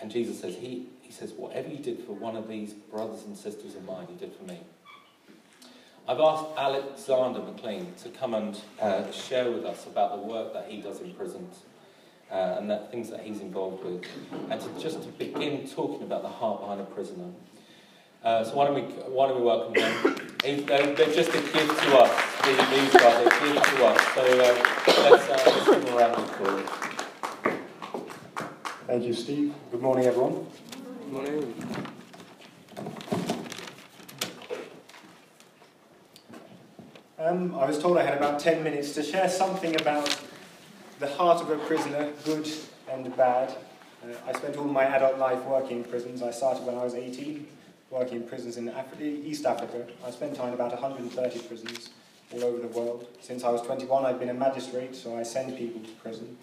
And 0.00 0.10
Jesus 0.10 0.40
says, 0.40 0.56
He, 0.56 0.88
he 1.00 1.12
says, 1.12 1.32
Whatever 1.32 1.68
you 1.68 1.78
did 1.78 2.04
for 2.04 2.12
one 2.12 2.36
of 2.36 2.48
these 2.48 2.72
brothers 2.72 3.24
and 3.24 3.36
sisters 3.36 3.74
of 3.74 3.84
mine, 3.84 4.06
you 4.10 4.16
did 4.16 4.34
for 4.34 4.44
me. 4.44 4.60
I've 6.08 6.18
asked 6.18 6.46
Alexander 6.56 7.40
McLean 7.40 7.94
to 8.02 8.08
come 8.08 8.34
and 8.34 8.60
uh, 8.80 9.10
share 9.12 9.50
with 9.50 9.64
us 9.64 9.86
about 9.86 10.16
the 10.16 10.26
work 10.26 10.52
that 10.52 10.66
he 10.68 10.80
does 10.80 11.00
in 11.00 11.14
prisons 11.14 11.60
uh, 12.30 12.56
and 12.58 12.68
the 12.68 12.78
things 12.90 13.08
that 13.10 13.20
he's 13.20 13.40
involved 13.40 13.84
with, 13.84 14.04
and 14.50 14.60
to 14.60 14.80
just 14.80 15.00
to 15.02 15.08
begin 15.10 15.68
talking 15.68 16.02
about 16.02 16.22
the 16.22 16.28
heart 16.28 16.60
behind 16.60 16.80
a 16.80 16.84
prisoner. 16.84 17.28
Uh, 18.24 18.42
so 18.42 18.54
why 18.56 18.64
don't 18.66 18.74
we 18.74 18.82
why 18.82 19.28
don't 19.28 19.38
we 19.38 19.44
welcome 19.44 20.31
them? 20.42 20.66
They're, 20.66 20.94
they're 20.94 21.14
just 21.14 21.30
a 21.30 21.40
gift 21.40 21.82
to 21.82 21.98
us. 21.98 22.32
These 22.44 22.92
guys, 22.94 23.14
are 23.14 23.26
a 23.26 23.54
gift 23.54 23.64
to 23.76 23.86
us. 23.86 24.00
So 24.14 24.20
uh, 24.22 25.10
let's, 25.10 25.28
uh, 25.28 25.42
let's 25.46 25.66
give 25.66 25.84
them 25.84 25.94
a 25.94 25.96
round 25.96 26.14
of 26.14 26.30
applause. 26.30 26.68
Thank 28.86 29.04
you, 29.04 29.14
Steve. 29.14 29.54
Good 29.70 29.80
morning, 29.80 30.06
everyone. 30.06 30.46
Good 31.04 31.12
morning. 31.12 31.54
Um, 37.18 37.54
I 37.54 37.66
was 37.66 37.78
told 37.78 37.98
I 37.98 38.02
had 38.02 38.16
about 38.16 38.40
10 38.40 38.64
minutes 38.64 38.94
to 38.94 39.02
share 39.02 39.28
something 39.28 39.80
about 39.80 40.20
the 40.98 41.06
heart 41.06 41.40
of 41.40 41.50
a 41.50 41.56
prisoner, 41.58 42.12
good 42.24 42.48
and 42.90 43.16
bad. 43.16 43.54
Uh, 44.02 44.08
I 44.26 44.32
spent 44.32 44.56
all 44.56 44.64
my 44.64 44.84
adult 44.84 45.18
life 45.18 45.44
working 45.44 45.78
in 45.78 45.84
prisons. 45.84 46.20
I 46.20 46.32
started 46.32 46.64
when 46.66 46.76
I 46.76 46.82
was 46.82 46.94
18 46.94 47.46
working 47.92 48.22
in 48.22 48.26
prisons 48.26 48.56
in 48.56 48.72
East 49.00 49.44
Africa. 49.44 49.86
I 50.04 50.10
spent 50.10 50.34
time 50.34 50.48
in 50.48 50.54
about 50.54 50.72
130 50.72 51.38
prisons 51.40 51.90
all 52.32 52.42
over 52.42 52.58
the 52.58 52.68
world. 52.68 53.06
Since 53.20 53.44
I 53.44 53.50
was 53.50 53.60
21, 53.62 54.06
I've 54.06 54.18
been 54.18 54.30
a 54.30 54.34
magistrate, 54.34 54.96
so 54.96 55.16
I 55.16 55.22
send 55.22 55.56
people 55.58 55.82
to 55.82 55.90
prison. 56.02 56.38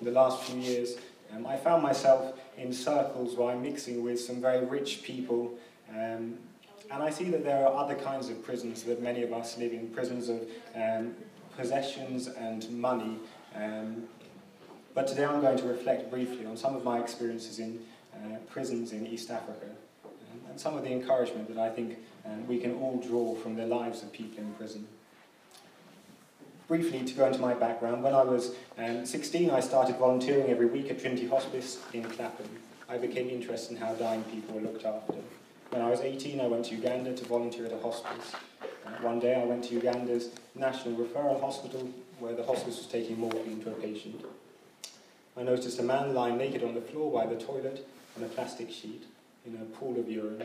In 0.00 0.06
the 0.06 0.12
last 0.12 0.42
few 0.44 0.58
years, 0.60 0.96
um, 1.32 1.46
I 1.46 1.56
found 1.56 1.82
myself 1.82 2.38
in 2.56 2.72
circles 2.72 3.36
where 3.36 3.50
I'm 3.50 3.62
mixing 3.62 4.02
with 4.02 4.18
some 4.18 4.40
very 4.40 4.64
rich 4.64 5.02
people, 5.02 5.52
um, 5.90 6.38
and 6.90 7.02
I 7.02 7.10
see 7.10 7.24
that 7.30 7.44
there 7.44 7.66
are 7.66 7.76
other 7.76 7.94
kinds 7.94 8.30
of 8.30 8.42
prisons 8.42 8.82
that 8.84 9.02
many 9.02 9.22
of 9.22 9.32
us 9.32 9.58
live 9.58 9.72
in, 9.72 9.88
prisons 9.90 10.30
of 10.30 10.42
um, 10.74 11.14
possessions 11.56 12.28
and 12.28 12.68
money. 12.70 13.18
Um, 13.54 14.04
but 14.94 15.06
today 15.06 15.24
I'm 15.24 15.40
going 15.40 15.58
to 15.58 15.66
reflect 15.66 16.10
briefly 16.10 16.46
on 16.46 16.56
some 16.56 16.74
of 16.74 16.84
my 16.84 16.98
experiences 17.00 17.58
in 17.58 17.80
uh, 18.14 18.36
prisons 18.48 18.92
in 18.92 19.06
East 19.06 19.30
Africa 19.30 19.66
and 20.54 20.60
some 20.60 20.76
of 20.76 20.84
the 20.84 20.92
encouragement 20.92 21.52
that 21.52 21.58
I 21.58 21.68
think 21.68 21.98
um, 22.24 22.46
we 22.46 22.60
can 22.60 22.76
all 22.76 23.02
draw 23.04 23.34
from 23.34 23.56
the 23.56 23.66
lives 23.66 24.04
of 24.04 24.12
people 24.12 24.38
in 24.38 24.54
prison. 24.54 24.86
Briefly, 26.68 27.02
to 27.02 27.12
go 27.14 27.26
into 27.26 27.40
my 27.40 27.54
background, 27.54 28.04
when 28.04 28.14
I 28.14 28.22
was 28.22 28.54
um, 28.78 29.04
16, 29.04 29.50
I 29.50 29.58
started 29.58 29.96
volunteering 29.96 30.48
every 30.48 30.66
week 30.66 30.92
at 30.92 31.00
Trinity 31.00 31.26
Hospice 31.26 31.80
in 31.92 32.04
Clapham. 32.04 32.46
I 32.88 32.98
became 32.98 33.30
interested 33.30 33.72
in 33.72 33.78
how 33.78 33.94
dying 33.94 34.22
people 34.24 34.54
were 34.54 34.60
looked 34.60 34.84
after. 34.84 35.14
When 35.70 35.82
I 35.82 35.90
was 35.90 36.00
18, 36.00 36.40
I 36.40 36.46
went 36.46 36.66
to 36.66 36.76
Uganda 36.76 37.16
to 37.16 37.24
volunteer 37.24 37.66
at 37.66 37.72
a 37.72 37.78
hospice. 37.80 38.32
Uh, 38.62 38.90
one 39.00 39.18
day, 39.18 39.34
I 39.34 39.44
went 39.44 39.64
to 39.64 39.74
Uganda's 39.74 40.30
National 40.54 40.94
Referral 40.96 41.40
Hospital, 41.40 41.90
where 42.20 42.36
the 42.36 42.44
hospice 42.44 42.76
was 42.76 42.86
taking 42.86 43.18
morphine 43.18 43.60
to 43.64 43.70
a 43.70 43.74
patient. 43.74 44.24
I 45.36 45.42
noticed 45.42 45.80
a 45.80 45.82
man 45.82 46.14
lying 46.14 46.38
naked 46.38 46.62
on 46.62 46.74
the 46.74 46.80
floor 46.80 47.12
by 47.12 47.26
the 47.26 47.42
toilet 47.42 47.88
on 48.16 48.22
a 48.22 48.28
plastic 48.28 48.70
sheet 48.70 49.02
in 49.46 49.56
a 49.56 49.64
pool 49.76 49.98
of 49.98 50.08
urine. 50.10 50.42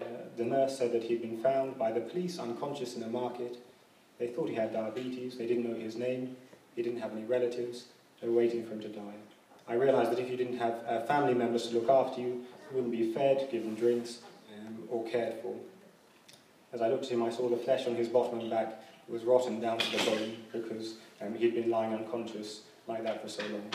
Uh, 0.00 0.04
the 0.36 0.44
nurse 0.44 0.76
said 0.76 0.92
that 0.92 1.04
he'd 1.04 1.22
been 1.22 1.42
found 1.42 1.78
by 1.78 1.92
the 1.92 2.00
police 2.00 2.38
unconscious 2.38 2.96
in 2.96 3.02
a 3.02 3.08
market. 3.08 3.58
They 4.18 4.28
thought 4.28 4.48
he 4.48 4.54
had 4.54 4.72
diabetes, 4.72 5.36
they 5.36 5.46
didn't 5.46 5.68
know 5.68 5.78
his 5.78 5.96
name, 5.96 6.36
he 6.76 6.82
didn't 6.82 7.00
have 7.00 7.12
any 7.12 7.24
relatives, 7.24 7.86
they 8.20 8.28
were 8.28 8.34
waiting 8.34 8.64
for 8.64 8.74
him 8.74 8.80
to 8.80 8.88
die. 8.88 9.14
I 9.66 9.74
realised 9.74 10.12
that 10.12 10.18
if 10.18 10.28
you 10.28 10.36
didn't 10.36 10.58
have 10.58 10.84
uh, 10.86 11.00
family 11.06 11.34
members 11.34 11.68
to 11.68 11.74
look 11.74 11.88
after 11.88 12.20
you, 12.20 12.26
you 12.26 12.74
wouldn't 12.74 12.92
be 12.92 13.12
fed, 13.12 13.48
given 13.50 13.74
drinks, 13.74 14.18
um, 14.54 14.78
or 14.90 15.04
cared 15.08 15.40
for. 15.40 15.54
As 16.72 16.82
I 16.82 16.88
looked 16.88 17.04
at 17.04 17.10
him, 17.10 17.22
I 17.22 17.30
saw 17.30 17.48
the 17.48 17.56
flesh 17.56 17.86
on 17.86 17.94
his 17.94 18.08
bottom 18.08 18.40
and 18.40 18.50
back 18.50 18.80
was 19.08 19.22
rotten 19.24 19.60
down 19.60 19.78
to 19.78 19.96
the 19.96 20.04
bone 20.04 20.36
because 20.52 20.94
um, 21.20 21.34
he'd 21.34 21.54
been 21.54 21.70
lying 21.70 21.94
unconscious 21.94 22.62
like 22.86 23.02
that 23.04 23.22
for 23.22 23.28
so 23.28 23.42
long. 23.44 23.70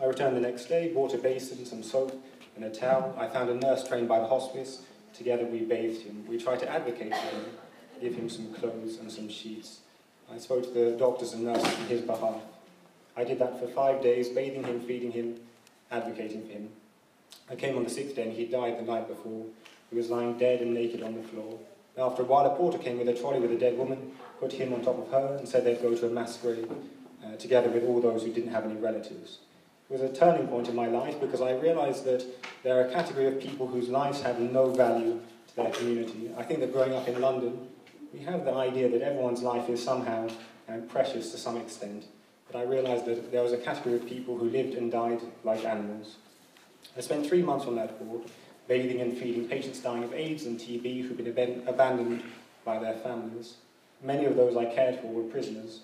I 0.00 0.04
returned 0.04 0.36
the 0.36 0.40
next 0.40 0.66
day, 0.66 0.92
bought 0.92 1.14
a 1.14 1.18
basin, 1.18 1.64
some 1.66 1.82
soap, 1.82 2.12
in 2.58 2.64
a 2.64 2.70
town. 2.70 3.14
I 3.16 3.28
found 3.28 3.48
a 3.48 3.54
nurse 3.54 3.86
trained 3.86 4.08
by 4.08 4.18
the 4.18 4.26
hospice. 4.26 4.82
Together 5.14 5.46
we 5.46 5.60
bathed 5.60 6.02
him. 6.02 6.24
We 6.28 6.38
tried 6.38 6.58
to 6.60 6.70
advocate 6.70 7.14
for 7.14 7.36
him, 7.36 7.44
give 8.00 8.14
him 8.14 8.28
some 8.28 8.52
clothes 8.52 8.98
and 8.98 9.10
some 9.10 9.28
sheets. 9.28 9.80
I 10.30 10.38
spoke 10.38 10.64
to 10.64 10.70
the 10.70 10.90
doctors 10.98 11.32
and 11.32 11.44
nurses 11.44 11.78
on 11.78 11.86
his 11.86 12.02
behalf. 12.02 12.42
I 13.16 13.24
did 13.24 13.38
that 13.38 13.58
for 13.58 13.68
five 13.68 14.02
days, 14.02 14.28
bathing 14.28 14.64
him, 14.64 14.80
feeding 14.80 15.12
him, 15.12 15.36
advocating 15.90 16.46
for 16.46 16.52
him. 16.52 16.68
I 17.50 17.56
came 17.56 17.76
on 17.76 17.84
the 17.84 17.90
sixth 17.90 18.16
day 18.16 18.24
and 18.24 18.32
he 18.32 18.44
died 18.44 18.78
the 18.78 18.82
night 18.82 19.08
before. 19.08 19.46
He 19.90 19.96
was 19.96 20.10
lying 20.10 20.36
dead 20.36 20.60
and 20.60 20.74
naked 20.74 21.02
on 21.02 21.14
the 21.14 21.22
floor. 21.22 21.58
After 21.96 22.22
a 22.22 22.26
while, 22.26 22.46
a 22.46 22.54
porter 22.54 22.78
came 22.78 22.98
with 22.98 23.08
a 23.08 23.14
trolley 23.14 23.40
with 23.40 23.50
a 23.50 23.58
dead 23.58 23.78
woman, 23.78 24.12
put 24.38 24.52
him 24.52 24.72
on 24.72 24.82
top 24.82 24.98
of 24.98 25.10
her, 25.10 25.36
and 25.38 25.48
said 25.48 25.64
they'd 25.64 25.82
go 25.82 25.94
to 25.96 26.06
a 26.06 26.10
mass 26.10 26.36
grave, 26.36 26.70
uh, 27.24 27.36
together 27.36 27.70
with 27.70 27.84
all 27.84 28.00
those 28.00 28.22
who 28.22 28.32
didn't 28.32 28.52
have 28.52 28.64
any 28.64 28.76
relatives 28.76 29.38
was 29.88 30.02
a 30.02 30.12
turning 30.12 30.46
point 30.48 30.68
in 30.68 30.74
my 30.74 30.86
life 30.86 31.18
because 31.20 31.40
I 31.40 31.52
realized 31.52 32.04
that 32.04 32.24
there 32.62 32.78
are 32.78 32.88
a 32.88 32.92
category 32.92 33.26
of 33.26 33.40
people 33.40 33.66
whose 33.66 33.88
lives 33.88 34.20
have 34.20 34.38
no 34.38 34.70
value 34.70 35.20
to 35.48 35.56
their 35.56 35.70
community. 35.70 36.30
I 36.36 36.42
think 36.42 36.60
that 36.60 36.72
growing 36.72 36.92
up 36.92 37.08
in 37.08 37.20
London, 37.20 37.66
we 38.12 38.20
have 38.20 38.44
the 38.44 38.52
idea 38.52 38.90
that 38.90 39.00
everyone's 39.00 39.42
life 39.42 39.68
is 39.70 39.82
somehow 39.82 40.28
um, 40.68 40.82
precious 40.88 41.30
to 41.32 41.38
some 41.38 41.56
extent. 41.56 42.04
But 42.50 42.58
I 42.58 42.62
realized 42.64 43.06
that 43.06 43.32
there 43.32 43.42
was 43.42 43.52
a 43.52 43.58
category 43.58 43.94
of 43.96 44.06
people 44.06 44.36
who 44.36 44.50
lived 44.50 44.74
and 44.74 44.92
died 44.92 45.20
like 45.42 45.64
animals. 45.64 46.16
I 46.96 47.00
spent 47.00 47.26
three 47.26 47.42
months 47.42 47.64
on 47.64 47.76
that 47.76 48.00
ward, 48.02 48.22
bathing 48.66 49.00
and 49.00 49.16
feeding 49.16 49.48
patients 49.48 49.80
dying 49.80 50.04
of 50.04 50.12
AIDS 50.12 50.44
and 50.44 50.58
TB 50.58 51.02
who'd 51.02 51.16
been 51.16 51.62
abandoned 51.66 52.22
by 52.64 52.78
their 52.78 52.94
families. 52.94 53.54
Many 54.02 54.26
of 54.26 54.36
those 54.36 54.56
I 54.56 54.66
cared 54.66 55.00
for 55.00 55.08
were 55.08 55.30
prisoners. 55.30 55.80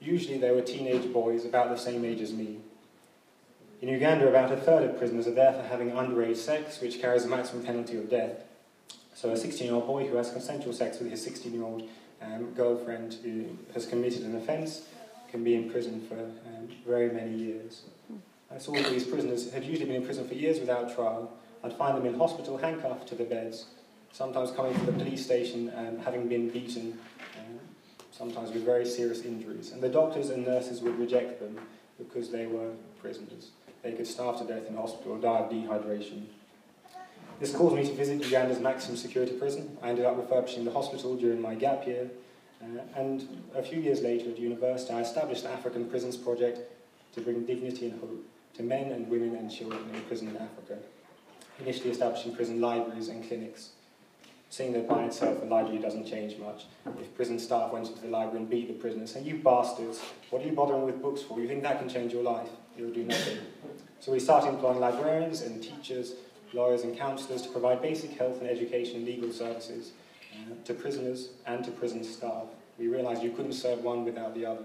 Usually 0.00 0.38
they 0.38 0.50
were 0.50 0.60
teenage 0.60 1.12
boys 1.12 1.44
about 1.44 1.70
the 1.70 1.76
same 1.76 2.04
age 2.04 2.20
as 2.20 2.32
me. 2.32 2.58
In 3.80 3.88
Uganda, 3.88 4.26
about 4.26 4.50
a 4.50 4.56
third 4.56 4.90
of 4.90 4.98
prisoners 4.98 5.28
are 5.28 5.34
there 5.34 5.52
for 5.52 5.62
having 5.62 5.92
underage 5.92 6.36
sex, 6.36 6.80
which 6.80 7.00
carries 7.00 7.24
a 7.24 7.28
maximum 7.28 7.64
penalty 7.64 7.96
of 7.96 8.10
death. 8.10 8.42
So 9.14 9.30
a 9.30 9.34
16-year-old 9.34 9.86
boy 9.86 10.08
who 10.08 10.16
has 10.16 10.32
consensual 10.32 10.72
sex 10.72 10.98
with 10.98 11.12
his 11.12 11.24
16-year-old 11.24 11.88
um, 12.20 12.52
girlfriend 12.54 13.14
who 13.22 13.56
has 13.74 13.86
committed 13.86 14.22
an 14.22 14.34
offence 14.34 14.82
can 15.30 15.44
be 15.44 15.54
in 15.54 15.70
prison 15.70 16.04
for 16.08 16.18
um, 16.18 16.68
very 16.84 17.10
many 17.10 17.36
years. 17.36 17.82
I 18.50 18.58
saw 18.58 18.72
these 18.72 19.04
prisoners 19.04 19.52
had 19.52 19.62
usually 19.62 19.86
been 19.86 19.96
in 19.96 20.04
prison 20.04 20.26
for 20.26 20.34
years 20.34 20.58
without 20.58 20.92
trial. 20.92 21.32
I'd 21.62 21.76
find 21.76 21.96
them 21.96 22.06
in 22.06 22.18
hospital, 22.18 22.56
handcuffed 22.56 23.06
to 23.08 23.14
the 23.14 23.24
beds, 23.24 23.66
sometimes 24.12 24.50
coming 24.50 24.74
to 24.74 24.86
the 24.86 24.92
police 24.92 25.24
station 25.24 25.72
um, 25.76 25.98
having 25.98 26.28
been 26.28 26.50
beaten, 26.50 26.98
uh, 27.36 27.58
sometimes 28.10 28.50
with 28.50 28.64
very 28.64 28.86
serious 28.86 29.22
injuries. 29.22 29.70
And 29.70 29.80
the 29.80 29.88
doctors 29.88 30.30
and 30.30 30.44
nurses 30.44 30.80
would 30.80 30.98
reject 30.98 31.38
them 31.38 31.60
because 31.96 32.30
they 32.30 32.46
were 32.46 32.72
prisoners. 33.00 33.50
They 33.82 33.92
could 33.92 34.06
starve 34.06 34.38
to 34.38 34.44
death 34.44 34.68
in 34.68 34.76
hospital 34.76 35.12
or 35.12 35.18
die 35.18 35.38
of 35.38 35.50
dehydration. 35.50 36.24
This 37.40 37.54
caused 37.54 37.76
me 37.76 37.86
to 37.86 37.94
visit 37.94 38.20
Uganda's 38.20 38.58
maximum 38.58 38.96
security 38.96 39.32
prison. 39.32 39.78
I 39.80 39.90
ended 39.90 40.04
up 40.04 40.16
refurbishing 40.16 40.64
the 40.64 40.72
hospital 40.72 41.16
during 41.16 41.40
my 41.40 41.54
gap 41.54 41.86
year. 41.86 42.10
Uh, 42.60 42.80
and 42.96 43.44
a 43.54 43.62
few 43.62 43.80
years 43.80 44.02
later 44.02 44.30
at 44.30 44.38
university, 44.38 44.92
I 44.92 45.02
established 45.02 45.44
the 45.44 45.50
African 45.50 45.88
Prisons 45.88 46.16
Project 46.16 46.60
to 47.14 47.20
bring 47.20 47.44
dignity 47.46 47.86
and 47.88 48.00
hope 48.00 48.24
to 48.54 48.64
men 48.64 48.90
and 48.90 49.08
women 49.08 49.36
and 49.36 49.50
children 49.50 49.80
in 49.94 50.00
prison 50.02 50.28
in 50.28 50.36
Africa, 50.36 50.78
initially 51.60 51.90
establishing 51.90 52.34
prison 52.34 52.60
libraries 52.60 53.08
and 53.08 53.26
clinics. 53.26 53.70
Seeing 54.50 54.72
that 54.72 54.88
by 54.88 55.04
itself 55.04 55.42
a 55.42 55.44
library 55.44 55.78
doesn't 55.78 56.06
change 56.06 56.38
much. 56.38 56.64
If 57.00 57.14
prison 57.14 57.38
staff 57.38 57.70
went 57.70 57.88
into 57.88 58.00
the 58.00 58.08
library 58.08 58.38
and 58.38 58.50
beat 58.50 58.66
the 58.66 58.74
prisoners, 58.74 59.12
saying, 59.12 59.26
You 59.26 59.36
bastards, 59.36 60.00
what 60.30 60.42
are 60.42 60.46
you 60.46 60.52
bothering 60.52 60.84
with 60.84 61.00
books 61.00 61.22
for? 61.22 61.38
You 61.38 61.46
think 61.46 61.62
that 61.62 61.78
can 61.78 61.88
change 61.88 62.12
your 62.12 62.22
life? 62.22 62.48
It'll 62.78 62.90
do 62.90 63.04
nothing. 63.04 63.38
So 64.00 64.12
we 64.12 64.20
started 64.20 64.48
employing 64.48 64.80
librarians 64.80 65.42
and 65.42 65.62
teachers, 65.62 66.14
lawyers 66.54 66.82
and 66.82 66.96
counsellors 66.96 67.42
to 67.42 67.48
provide 67.50 67.82
basic 67.82 68.12
health 68.12 68.40
and 68.40 68.48
education 68.48 68.96
and 68.96 69.04
legal 69.04 69.32
services 69.32 69.92
uh, 70.32 70.54
to 70.64 70.72
prisoners 70.72 71.30
and 71.46 71.64
to 71.64 71.70
prison 71.72 72.02
staff. 72.04 72.44
We 72.78 72.88
realised 72.88 73.22
you 73.22 73.32
couldn't 73.32 73.52
serve 73.52 73.82
one 73.82 74.04
without 74.04 74.34
the 74.34 74.46
other 74.46 74.64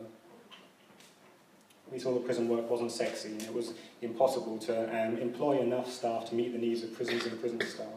we 1.93 1.99
saw 1.99 2.13
that 2.13 2.25
prison 2.25 2.49
work 2.49 2.69
wasn't 2.69 2.91
sexy 2.91 3.29
and 3.29 3.41
it 3.43 3.53
was 3.53 3.73
impossible 4.01 4.57
to 4.57 4.83
um, 4.89 5.17
employ 5.17 5.59
enough 5.59 5.91
staff 5.91 6.27
to 6.29 6.35
meet 6.35 6.51
the 6.51 6.57
needs 6.57 6.83
of 6.83 6.93
prisons 6.95 7.25
and 7.25 7.39
prison 7.39 7.61
staff. 7.61 7.87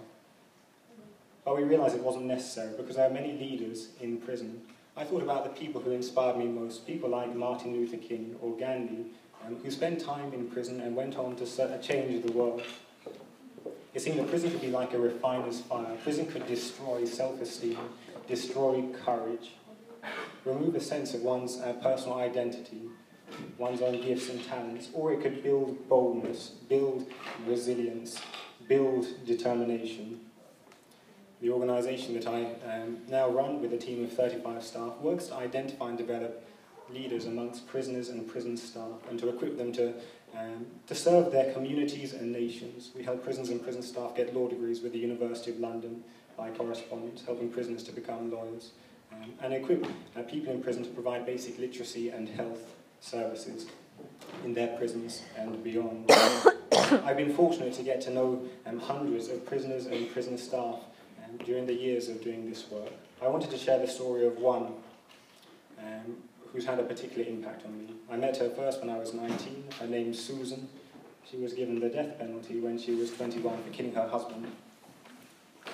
But 1.44 1.56
we 1.56 1.62
realised 1.62 1.94
it 1.94 2.02
wasn't 2.02 2.26
necessary 2.26 2.76
because 2.76 2.96
there 2.96 3.08
are 3.08 3.12
many 3.12 3.32
leaders 3.32 3.88
in 4.00 4.18
prison. 4.18 4.60
I 4.96 5.04
thought 5.04 5.22
about 5.22 5.44
the 5.44 5.60
people 5.60 5.80
who 5.80 5.92
inspired 5.92 6.36
me 6.36 6.46
most, 6.46 6.86
people 6.86 7.08
like 7.08 7.34
Martin 7.34 7.72
Luther 7.72 7.96
King 7.96 8.36
or 8.42 8.56
Gandhi, 8.56 9.06
um, 9.44 9.56
who 9.62 9.70
spent 9.70 10.00
time 10.00 10.32
in 10.32 10.48
prison 10.48 10.80
and 10.80 10.94
went 10.94 11.16
on 11.16 11.36
to 11.36 11.78
change 11.80 12.24
the 12.24 12.32
world. 12.32 12.62
It 13.94 14.00
seemed 14.00 14.18
that 14.18 14.28
prison 14.28 14.50
could 14.50 14.60
be 14.60 14.70
like 14.70 14.92
a 14.92 14.98
refiner's 14.98 15.60
fire. 15.60 15.96
Prison 16.02 16.26
could 16.26 16.46
destroy 16.46 17.04
self-esteem, 17.04 17.78
destroy 18.28 18.84
courage, 19.04 19.52
remove 20.44 20.74
a 20.74 20.80
sense 20.80 21.14
of 21.14 21.22
one's 21.22 21.58
uh, 21.58 21.72
personal 21.82 22.18
identity, 22.18 22.82
one's 23.58 23.80
own 23.80 24.00
gifts 24.02 24.28
and 24.28 24.44
talents, 24.44 24.90
or 24.92 25.12
it 25.12 25.22
could 25.22 25.42
build 25.42 25.88
boldness, 25.88 26.50
build 26.68 27.06
resilience, 27.46 28.20
build 28.68 29.06
determination. 29.24 30.20
The 31.40 31.50
organisation 31.50 32.14
that 32.14 32.26
I 32.26 32.54
um, 32.70 32.98
now 33.08 33.28
run 33.28 33.60
with 33.60 33.72
a 33.72 33.78
team 33.78 34.04
of 34.04 34.12
35 34.12 34.62
staff 34.62 34.98
works 35.00 35.26
to 35.26 35.36
identify 35.36 35.88
and 35.88 35.98
develop 35.98 36.46
leaders 36.92 37.26
amongst 37.26 37.66
prisoners 37.66 38.08
and 38.08 38.28
prison 38.28 38.56
staff 38.56 39.00
and 39.10 39.18
to 39.18 39.28
equip 39.28 39.56
them 39.56 39.72
to, 39.72 39.94
um, 40.36 40.66
to 40.86 40.94
serve 40.94 41.32
their 41.32 41.52
communities 41.52 42.12
and 42.12 42.32
nations. 42.32 42.90
We 42.96 43.02
help 43.02 43.24
prisons 43.24 43.50
and 43.50 43.62
prison 43.62 43.82
staff 43.82 44.14
get 44.14 44.34
law 44.34 44.48
degrees 44.48 44.80
with 44.80 44.92
the 44.92 44.98
University 44.98 45.50
of 45.50 45.60
London 45.60 46.04
by 46.36 46.50
correspondence, 46.50 47.24
helping 47.24 47.50
prisoners 47.50 47.82
to 47.84 47.92
become 47.92 48.30
lawyers, 48.30 48.72
um, 49.12 49.32
and 49.42 49.54
equip 49.54 49.86
uh, 50.16 50.22
people 50.22 50.52
in 50.52 50.62
prison 50.62 50.84
to 50.84 50.90
provide 50.90 51.24
basic 51.24 51.58
literacy 51.58 52.10
and 52.10 52.28
health 52.28 52.74
services 53.00 53.66
in 54.44 54.54
their 54.54 54.76
prisons 54.76 55.22
and 55.36 55.62
beyond. 55.64 56.10
I've 56.72 57.16
been 57.16 57.34
fortunate 57.34 57.72
to 57.74 57.82
get 57.82 58.00
to 58.02 58.10
know 58.10 58.42
um, 58.66 58.78
hundreds 58.78 59.28
of 59.28 59.44
prisoners 59.46 59.86
and 59.86 60.10
prison 60.12 60.36
staff 60.36 60.80
um, 61.24 61.36
during 61.44 61.66
the 61.66 61.74
years 61.74 62.08
of 62.08 62.22
doing 62.22 62.48
this 62.48 62.70
work. 62.70 62.92
I 63.22 63.28
wanted 63.28 63.50
to 63.50 63.58
share 63.58 63.78
the 63.78 63.88
story 63.88 64.26
of 64.26 64.36
one 64.38 64.74
um, 65.78 66.16
who's 66.56 66.64
had 66.64 66.80
a 66.80 66.84
particular 66.84 67.28
impact 67.28 67.66
on 67.66 67.78
me. 67.78 67.86
I 68.10 68.16
met 68.16 68.38
her 68.38 68.48
first 68.48 68.80
when 68.80 68.88
I 68.88 68.96
was 68.96 69.12
19. 69.12 69.64
Her 69.78 69.86
name's 69.86 70.18
Susan. 70.18 70.68
She 71.30 71.36
was 71.36 71.52
given 71.52 71.80
the 71.80 71.90
death 71.90 72.18
penalty 72.18 72.60
when 72.60 72.78
she 72.78 72.94
was 72.94 73.10
21 73.10 73.62
for 73.62 73.70
killing 73.70 73.92
her 73.92 74.08
husband. 74.08 74.50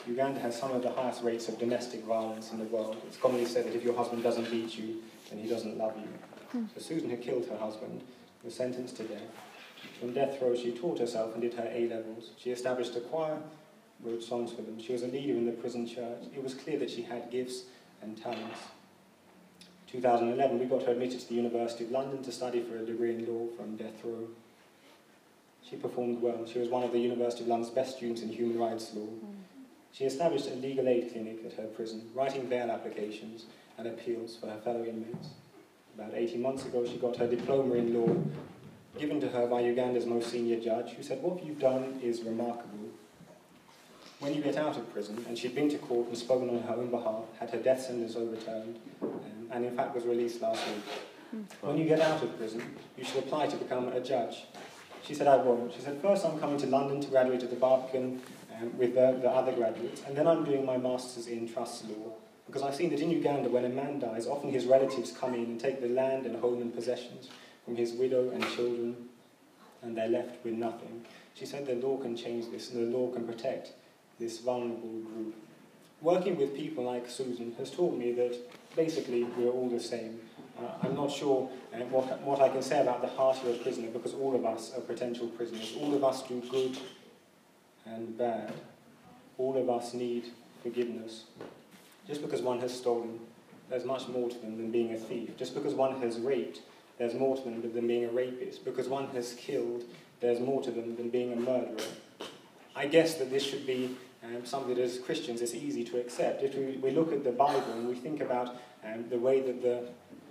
Uganda 0.08 0.40
has 0.40 0.58
some 0.58 0.72
of 0.72 0.82
the 0.82 0.90
highest 0.90 1.22
rates 1.22 1.48
of 1.48 1.56
domestic 1.60 2.02
violence 2.02 2.50
in 2.50 2.58
the 2.58 2.64
world. 2.64 2.96
It's 3.06 3.16
commonly 3.16 3.46
said 3.46 3.66
that 3.66 3.76
if 3.76 3.84
your 3.84 3.94
husband 3.94 4.24
doesn't 4.24 4.50
beat 4.50 4.76
you, 4.76 5.00
then 5.30 5.38
he 5.38 5.48
doesn't 5.48 5.78
love 5.78 5.96
you. 5.96 6.08
Hmm. 6.50 6.66
So 6.74 6.80
Susan, 6.80 7.10
had 7.10 7.22
killed 7.22 7.46
her 7.46 7.58
husband, 7.58 8.02
was 8.42 8.54
sentenced 8.54 8.96
to 8.96 9.04
death. 9.04 9.22
From 10.00 10.12
death 10.12 10.42
row, 10.42 10.56
she 10.56 10.72
taught 10.72 10.98
herself 10.98 11.32
and 11.34 11.42
did 11.42 11.54
her 11.54 11.70
A 11.72 11.86
levels. 11.86 12.30
She 12.38 12.50
established 12.50 12.96
a 12.96 13.00
choir, 13.00 13.38
wrote 14.02 14.24
songs 14.24 14.50
for 14.50 14.62
them. 14.62 14.80
She 14.80 14.92
was 14.92 15.02
a 15.02 15.06
leader 15.06 15.34
in 15.34 15.46
the 15.46 15.52
prison 15.52 15.86
church. 15.86 16.24
It 16.34 16.42
was 16.42 16.54
clear 16.54 16.78
that 16.80 16.90
she 16.90 17.02
had 17.02 17.30
gifts 17.30 17.64
and 18.00 18.20
talents. 18.20 18.58
2011, 19.92 20.58
we 20.58 20.64
got 20.64 20.82
her 20.84 20.92
admitted 20.92 21.20
to 21.20 21.28
the 21.28 21.34
University 21.34 21.84
of 21.84 21.90
London 21.90 22.22
to 22.22 22.32
study 22.32 22.62
for 22.62 22.78
a 22.78 22.84
degree 22.84 23.14
in 23.14 23.26
law 23.26 23.46
from 23.56 23.76
death 23.76 24.02
row. 24.02 24.26
She 25.68 25.76
performed 25.76 26.22
well. 26.22 26.46
She 26.46 26.58
was 26.58 26.70
one 26.70 26.82
of 26.82 26.92
the 26.92 26.98
University 26.98 27.42
of 27.42 27.48
London's 27.48 27.72
best 27.72 27.98
students 27.98 28.22
in 28.22 28.30
human 28.30 28.58
rights 28.58 28.94
law. 28.94 29.04
Hmm. 29.04 29.42
She 29.92 30.04
established 30.04 30.48
a 30.48 30.54
legal 30.54 30.88
aid 30.88 31.12
clinic 31.12 31.40
at 31.44 31.52
her 31.54 31.66
prison, 31.66 32.10
writing 32.14 32.46
bail 32.46 32.70
applications 32.70 33.44
and 33.76 33.86
appeals 33.86 34.36
for 34.36 34.46
her 34.46 34.58
fellow 34.64 34.82
inmates. 34.82 35.28
About 35.94 36.12
18 36.14 36.40
months 36.40 36.64
ago, 36.64 36.86
she 36.86 36.96
got 36.96 37.16
her 37.18 37.26
diploma 37.26 37.74
in 37.74 37.92
law 37.92 38.16
given 38.98 39.20
to 39.20 39.28
her 39.28 39.46
by 39.46 39.60
Uganda's 39.60 40.06
most 40.06 40.30
senior 40.30 40.58
judge, 40.60 40.92
who 40.92 41.02
said, 41.02 41.22
What 41.22 41.44
you've 41.44 41.60
done 41.60 42.00
is 42.02 42.22
remarkable. 42.22 42.91
When 44.22 44.34
you 44.34 44.40
get 44.40 44.56
out 44.56 44.76
of 44.76 44.88
prison, 44.92 45.24
and 45.26 45.36
she'd 45.36 45.56
been 45.56 45.68
to 45.70 45.78
court 45.78 46.06
and 46.06 46.16
spoken 46.16 46.48
on 46.48 46.62
her 46.62 46.74
own 46.74 46.92
behalf, 46.92 47.24
had 47.40 47.50
her 47.50 47.58
death 47.58 47.82
sentence 47.82 48.14
overturned, 48.14 48.78
um, 49.02 49.48
and 49.50 49.64
in 49.64 49.74
fact 49.74 49.96
was 49.96 50.04
released 50.04 50.40
last 50.40 50.62
week. 50.68 51.44
When 51.60 51.76
you 51.76 51.86
get 51.86 52.00
out 52.00 52.22
of 52.22 52.36
prison, 52.38 52.62
you 52.96 53.02
should 53.02 53.24
apply 53.24 53.48
to 53.48 53.56
become 53.56 53.88
a 53.88 53.98
judge. 53.98 54.44
She 55.02 55.12
said, 55.12 55.26
I 55.26 55.38
won't. 55.38 55.74
She 55.74 55.80
said, 55.80 56.00
First, 56.00 56.24
I'm 56.24 56.38
coming 56.38 56.56
to 56.58 56.68
London 56.68 57.00
to 57.00 57.08
graduate 57.08 57.42
at 57.42 57.50
the 57.50 57.56
Barbican 57.56 58.22
um, 58.56 58.78
with 58.78 58.94
the, 58.94 59.18
the 59.20 59.28
other 59.28 59.50
graduates, 59.50 60.02
and 60.06 60.16
then 60.16 60.28
I'm 60.28 60.44
doing 60.44 60.64
my 60.64 60.76
master's 60.76 61.26
in 61.26 61.52
trust 61.52 61.88
law. 61.88 62.12
Because 62.46 62.62
I've 62.62 62.76
seen 62.76 62.90
that 62.90 63.00
in 63.00 63.10
Uganda, 63.10 63.50
when 63.50 63.64
a 63.64 63.70
man 63.70 63.98
dies, 63.98 64.28
often 64.28 64.52
his 64.52 64.66
relatives 64.66 65.10
come 65.10 65.34
in 65.34 65.46
and 65.46 65.58
take 65.58 65.80
the 65.80 65.88
land 65.88 66.26
and 66.26 66.36
home 66.36 66.62
and 66.62 66.72
possessions 66.72 67.28
from 67.64 67.74
his 67.74 67.94
widow 67.94 68.30
and 68.30 68.48
children, 68.50 68.94
and 69.82 69.96
they're 69.96 70.06
left 70.06 70.44
with 70.44 70.54
nothing. 70.54 71.04
She 71.34 71.44
said 71.44 71.66
the 71.66 71.74
law 71.74 71.96
can 71.96 72.16
change 72.16 72.52
this, 72.52 72.70
and 72.70 72.86
the 72.86 72.96
law 72.96 73.10
can 73.10 73.26
protect 73.26 73.72
this 74.22 74.38
vulnerable 74.38 75.00
group. 75.00 75.34
Working 76.00 76.36
with 76.36 76.56
people 76.56 76.84
like 76.84 77.10
Susan 77.10 77.54
has 77.58 77.70
taught 77.70 77.96
me 77.96 78.12
that 78.12 78.36
basically 78.76 79.24
we're 79.24 79.50
all 79.50 79.68
the 79.68 79.80
same. 79.80 80.20
Uh, 80.58 80.68
I'm 80.82 80.94
not 80.94 81.10
sure 81.10 81.48
uh, 81.74 81.78
what, 81.86 82.20
what 82.22 82.40
I 82.40 82.48
can 82.48 82.62
say 82.62 82.80
about 82.80 83.02
the 83.02 83.08
heart 83.08 83.42
of 83.42 83.48
a 83.48 83.54
prisoner 83.54 83.88
because 83.88 84.14
all 84.14 84.34
of 84.34 84.44
us 84.44 84.72
are 84.76 84.80
potential 84.80 85.26
prisoners. 85.28 85.74
All 85.80 85.94
of 85.94 86.04
us 86.04 86.22
do 86.22 86.40
good 86.50 86.76
and 87.84 88.16
bad. 88.16 88.52
All 89.38 89.56
of 89.56 89.68
us 89.68 89.92
need 89.92 90.26
forgiveness. 90.62 91.24
Just 92.06 92.22
because 92.22 92.42
one 92.42 92.60
has 92.60 92.76
stolen, 92.76 93.18
there's 93.70 93.84
much 93.84 94.06
more 94.08 94.28
to 94.28 94.38
them 94.38 94.56
than 94.56 94.70
being 94.70 94.92
a 94.92 94.98
thief. 94.98 95.36
Just 95.36 95.54
because 95.54 95.74
one 95.74 96.00
has 96.00 96.18
raped, 96.18 96.60
there's 96.98 97.14
more 97.14 97.36
to 97.36 97.42
them 97.42 97.60
than 97.62 97.86
being 97.86 98.04
a 98.04 98.10
rapist. 98.10 98.64
Because 98.64 98.88
one 98.88 99.08
has 99.08 99.34
killed, 99.34 99.84
there's 100.20 100.40
more 100.40 100.62
to 100.62 100.70
them 100.70 100.94
than 100.96 101.08
being 101.08 101.32
a 101.32 101.36
murderer. 101.36 101.88
I 102.74 102.86
guess 102.86 103.14
that 103.14 103.30
this 103.30 103.42
should 103.42 103.66
be 103.66 103.96
um, 104.24 104.44
something 104.44 104.74
that 104.74 104.82
as 104.82 104.98
Christians 104.98 105.40
it's 105.40 105.54
easy 105.54 105.84
to 105.84 105.98
accept. 105.98 106.42
If 106.42 106.54
we, 106.54 106.78
we 106.82 106.90
look 106.90 107.12
at 107.12 107.24
the 107.24 107.32
Bible 107.32 107.72
and 107.72 107.88
we 107.88 107.94
think 107.94 108.20
about 108.20 108.56
um, 108.84 109.08
the 109.08 109.18
way 109.18 109.40
that 109.40 109.62
the, 109.62 109.88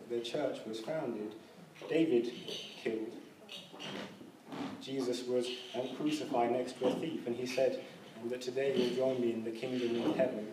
the 0.09 0.21
church 0.21 0.59
was 0.65 0.79
founded, 0.79 1.33
David 1.89 2.31
killed. 2.83 3.11
Jesus 4.81 5.25
was 5.25 5.47
um, 5.75 5.95
crucified 5.95 6.51
next 6.51 6.79
to 6.79 6.87
a 6.87 6.93
thief, 6.95 7.25
and 7.27 7.35
he 7.35 7.45
said 7.45 7.81
um, 8.21 8.29
that 8.29 8.41
today 8.41 8.75
you'll 8.75 8.95
join 8.95 9.21
me 9.21 9.33
in 9.33 9.43
the 9.43 9.51
kingdom 9.51 10.09
of 10.09 10.15
heaven. 10.15 10.47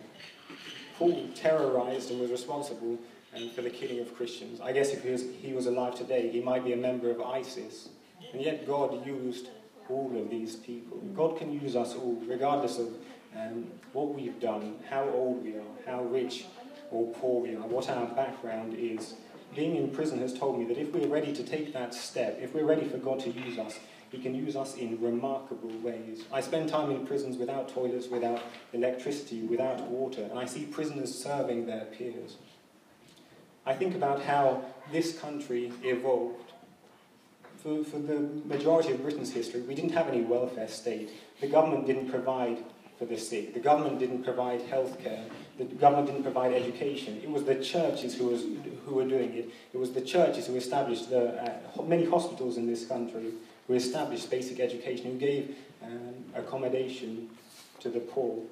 Paul 0.97 1.29
terrorized 1.33 2.11
and 2.11 2.19
was 2.19 2.31
responsible 2.31 2.97
um, 3.35 3.49
for 3.51 3.61
the 3.61 3.69
killing 3.69 3.99
of 3.99 4.15
Christians. 4.15 4.59
I 4.61 4.71
guess 4.71 4.89
if 4.91 5.03
he 5.03 5.11
was, 5.11 5.23
he 5.41 5.53
was 5.53 5.65
alive 5.65 5.95
today, 5.95 6.29
he 6.29 6.41
might 6.41 6.63
be 6.63 6.73
a 6.73 6.77
member 6.77 7.09
of 7.09 7.21
ISIS. 7.21 7.89
And 8.33 8.41
yet 8.41 8.67
God 8.67 9.05
used 9.05 9.49
all 9.89 10.15
of 10.15 10.29
these 10.29 10.55
people. 10.55 10.97
God 11.15 11.37
can 11.37 11.51
use 11.51 11.75
us 11.75 11.95
all, 11.95 12.21
regardless 12.27 12.77
of 12.77 12.89
um, 13.35 13.67
what 13.93 14.13
we've 14.13 14.39
done, 14.39 14.75
how 14.89 15.09
old 15.09 15.43
we 15.43 15.55
are, 15.55 15.63
how 15.85 16.03
rich 16.03 16.45
or 16.91 17.11
poor 17.13 17.41
we 17.41 17.55
are, 17.55 17.67
what 17.67 17.89
our 17.89 18.07
background 18.07 18.75
is. 18.77 19.15
Being 19.55 19.75
in 19.75 19.89
prison 19.89 20.19
has 20.19 20.33
told 20.33 20.59
me 20.59 20.65
that 20.65 20.77
if 20.77 20.93
we're 20.93 21.07
ready 21.07 21.33
to 21.33 21.43
take 21.43 21.73
that 21.73 21.93
step, 21.93 22.39
if 22.41 22.53
we're 22.53 22.65
ready 22.65 22.87
for 22.87 22.97
God 22.97 23.19
to 23.21 23.31
use 23.31 23.57
us, 23.57 23.79
He 24.11 24.19
can 24.19 24.35
use 24.35 24.55
us 24.55 24.75
in 24.75 25.01
remarkable 25.01 25.71
ways. 25.79 26.23
I 26.31 26.41
spend 26.41 26.69
time 26.69 26.91
in 26.91 27.05
prisons 27.05 27.37
without 27.37 27.69
toilets, 27.69 28.07
without 28.07 28.41
electricity, 28.73 29.41
without 29.41 29.81
water, 29.81 30.23
and 30.23 30.37
I 30.37 30.45
see 30.45 30.65
prisoners 30.65 31.13
serving 31.13 31.65
their 31.65 31.85
peers. 31.85 32.37
I 33.65 33.73
think 33.73 33.95
about 33.95 34.21
how 34.23 34.63
this 34.91 35.17
country 35.19 35.71
evolved. 35.83 36.53
For, 37.61 37.83
for 37.83 37.99
the 37.99 38.19
majority 38.45 38.93
of 38.93 39.01
Britain's 39.01 39.33
history, 39.33 39.61
we 39.61 39.75
didn't 39.75 39.91
have 39.91 40.07
any 40.07 40.21
welfare 40.21 40.69
state. 40.69 41.09
The 41.41 41.47
government 41.47 41.85
didn't 41.87 42.09
provide 42.09 42.63
for 42.99 43.05
the 43.05 43.17
sick. 43.17 43.53
The 43.53 43.61
government 43.61 43.97
didn't 43.97 44.23
provide 44.23 44.61
health 44.63 45.01
care. 45.01 45.23
The 45.57 45.63
government 45.63 46.07
didn't 46.07 46.23
provide 46.23 46.53
education. 46.53 47.21
It 47.23 47.31
was 47.31 47.45
the 47.45 47.55
churches 47.55 48.15
who, 48.15 48.25
was, 48.25 48.43
who 48.85 48.95
were 48.95 49.07
doing 49.07 49.33
it. 49.33 49.49
It 49.73 49.77
was 49.77 49.93
the 49.93 50.01
churches 50.01 50.47
who 50.47 50.55
established 50.57 51.09
the, 51.09 51.41
uh, 51.41 51.81
many 51.83 52.03
hospitals 52.03 52.57
in 52.57 52.67
this 52.67 52.85
country, 52.85 53.31
who 53.67 53.73
established 53.73 54.29
basic 54.29 54.59
education, 54.59 55.13
who 55.13 55.17
gave 55.17 55.55
um, 55.81 56.13
accommodation 56.35 57.29
to 57.79 57.89
the 57.89 58.01
poor. 58.01 58.43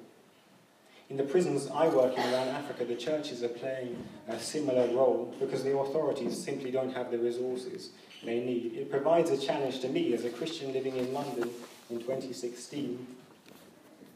In 1.10 1.18
the 1.18 1.24
prisons 1.24 1.68
I 1.72 1.88
work 1.88 2.16
in 2.16 2.22
around 2.32 2.48
Africa, 2.48 2.86
the 2.86 2.96
churches 2.96 3.42
are 3.42 3.48
playing 3.48 4.02
a 4.28 4.38
similar 4.38 4.86
role 4.88 5.34
because 5.38 5.62
the 5.62 5.76
authorities 5.76 6.42
simply 6.42 6.70
don't 6.70 6.94
have 6.94 7.10
the 7.10 7.18
resources 7.18 7.90
they 8.24 8.40
need. 8.40 8.74
It 8.74 8.90
provides 8.90 9.30
a 9.30 9.38
challenge 9.38 9.80
to 9.80 9.88
me 9.88 10.14
as 10.14 10.24
a 10.24 10.30
Christian 10.30 10.72
living 10.72 10.96
in 10.96 11.12
London 11.12 11.50
in 11.90 12.00
2016 12.00 13.06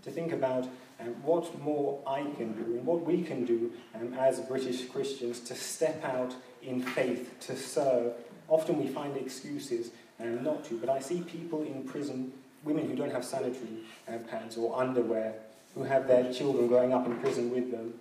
to 0.03 0.11
think 0.11 0.33
about 0.33 0.69
um, 1.01 1.09
what 1.23 1.59
more 1.61 2.01
I 2.07 2.23
can 2.37 2.53
do 2.53 2.77
and 2.77 2.85
what 2.87 3.05
we 3.05 3.23
can 3.23 3.45
do 3.45 3.73
um, 3.95 4.15
as 4.15 4.41
British 4.41 4.87
Christians 4.87 5.41
to 5.41 5.55
step 5.55 6.05
out 6.05 6.35
in 6.63 6.83
faith, 6.83 7.35
to 7.41 7.57
serve. 7.57 8.13
Often 8.49 8.79
we 8.79 8.89
find 8.89 9.17
excuses 9.17 9.91
um, 10.21 10.43
not 10.45 10.65
to, 10.67 10.79
but 10.79 10.89
I 10.89 11.01
see 11.01 11.23
people 11.23 11.63
in 11.63 11.85
prison, 11.85 12.33
women 12.65 12.89
who 12.89 12.95
don't 12.95 13.13
have 13.13 13.25
sanitary 13.25 13.85
uh, 14.09 14.19
pads 14.31 14.57
or 14.57 14.79
underwear, 14.79 15.35
who 15.75 15.85
have 15.85 16.07
their 16.07 16.33
children 16.33 16.69
growing 16.69 16.93
up 16.93 17.07
in 17.07 17.19
prison 17.19 17.51
with 17.51 17.71
them. 17.71 17.95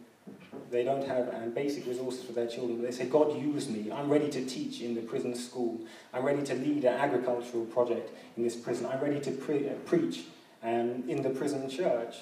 They 0.70 0.84
don't 0.84 1.06
have 1.08 1.34
um, 1.34 1.52
basic 1.52 1.86
resources 1.86 2.24
for 2.24 2.34
their 2.34 2.48
children. 2.48 2.82
They 2.82 2.92
say, 2.92 3.06
God, 3.06 3.40
use 3.40 3.70
me. 3.70 3.92
I'm 3.92 4.10
ready 4.10 4.30
to 4.30 4.46
teach 4.46 4.82
in 4.82 4.96
the 4.96 5.02
prison 5.02 5.36
school. 5.36 5.80
I'm 6.14 6.24
ready 6.24 6.44
to 6.44 6.54
lead 6.54 6.84
an 6.86 7.00
agricultural 7.00 7.66
project 7.66 8.12
in 8.38 8.44
this 8.44 8.56
prison. 8.56 8.86
I'm 8.86 9.02
ready 9.02 9.20
to 9.22 9.32
pre- 9.32 9.70
uh, 9.70 9.74
preach 9.86 10.26
um, 10.64 11.04
in 11.08 11.22
the 11.22 11.30
prison 11.30 11.70
church. 11.70 12.18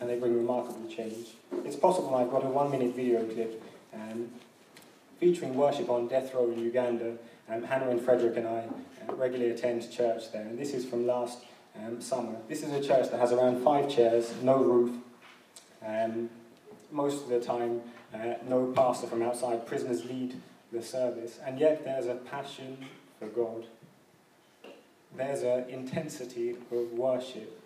And 0.00 0.08
they 0.08 0.18
bring 0.18 0.36
remarkable 0.36 0.88
change. 0.88 1.28
It's 1.64 1.76
possible 1.76 2.14
I've 2.14 2.30
got 2.30 2.44
a 2.44 2.48
one 2.48 2.70
minute 2.70 2.94
video 2.94 3.24
clip 3.24 3.62
um, 3.92 4.30
featuring 5.18 5.54
worship 5.54 5.90
on 5.90 6.08
death 6.08 6.32
row 6.32 6.50
in 6.50 6.58
Uganda. 6.58 7.16
Um, 7.48 7.64
Hannah 7.64 7.90
and 7.90 8.00
Frederick 8.00 8.36
and 8.36 8.46
I 8.46 8.64
uh, 9.08 9.14
regularly 9.14 9.50
attend 9.50 9.90
church 9.90 10.32
there. 10.32 10.42
And 10.42 10.58
this 10.58 10.72
is 10.72 10.86
from 10.86 11.06
last 11.06 11.44
um, 11.76 12.00
summer. 12.00 12.36
This 12.48 12.62
is 12.62 12.72
a 12.72 12.86
church 12.86 13.10
that 13.10 13.20
has 13.20 13.32
around 13.32 13.62
five 13.62 13.90
chairs, 13.90 14.32
no 14.42 14.56
roof. 14.56 14.96
Um, 15.86 16.30
most 16.90 17.24
of 17.24 17.28
the 17.28 17.40
time, 17.40 17.82
uh, 18.14 18.34
no 18.48 18.72
pastor 18.74 19.06
from 19.06 19.22
outside. 19.22 19.66
Prisoners 19.66 20.04
lead 20.04 20.36
the 20.72 20.82
service. 20.82 21.38
And 21.44 21.58
yet 21.58 21.84
there's 21.84 22.06
a 22.06 22.14
passion 22.14 22.78
for 23.18 23.26
God 23.26 23.64
there's 25.16 25.42
an 25.42 25.68
intensity 25.68 26.50
of 26.50 26.92
worship. 26.92 27.56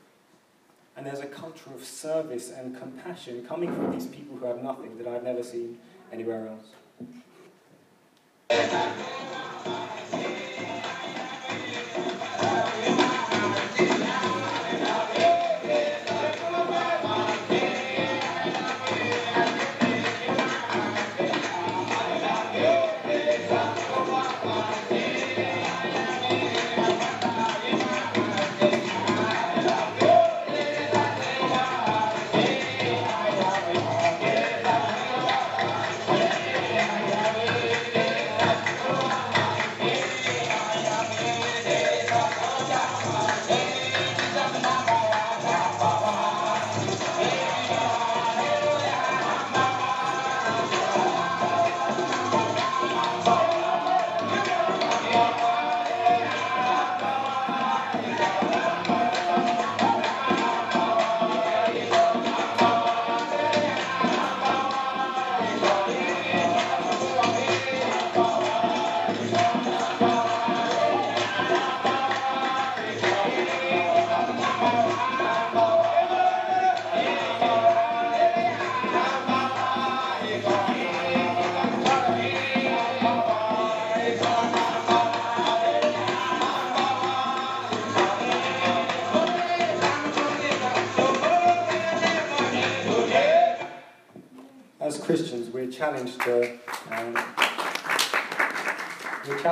And 0.96 1.06
there's 1.06 1.20
a 1.20 1.26
culture 1.26 1.70
of 1.74 1.84
service 1.84 2.52
and 2.52 2.78
compassion 2.78 3.44
coming 3.44 3.74
from 3.74 3.90
these 3.90 4.06
people 4.06 4.36
who 4.36 4.46
have 4.46 4.62
nothing 4.62 4.96
that 4.98 5.08
I've 5.08 5.24
never 5.24 5.42
seen 5.42 5.78
anywhere 6.12 6.48
else. 6.48 6.68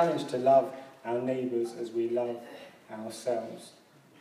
Challenged 0.03 0.29
to 0.29 0.37
love 0.37 0.73
our 1.05 1.21
neighbours 1.21 1.73
as 1.79 1.91
we 1.91 2.09
love 2.09 2.37
ourselves. 2.91 3.71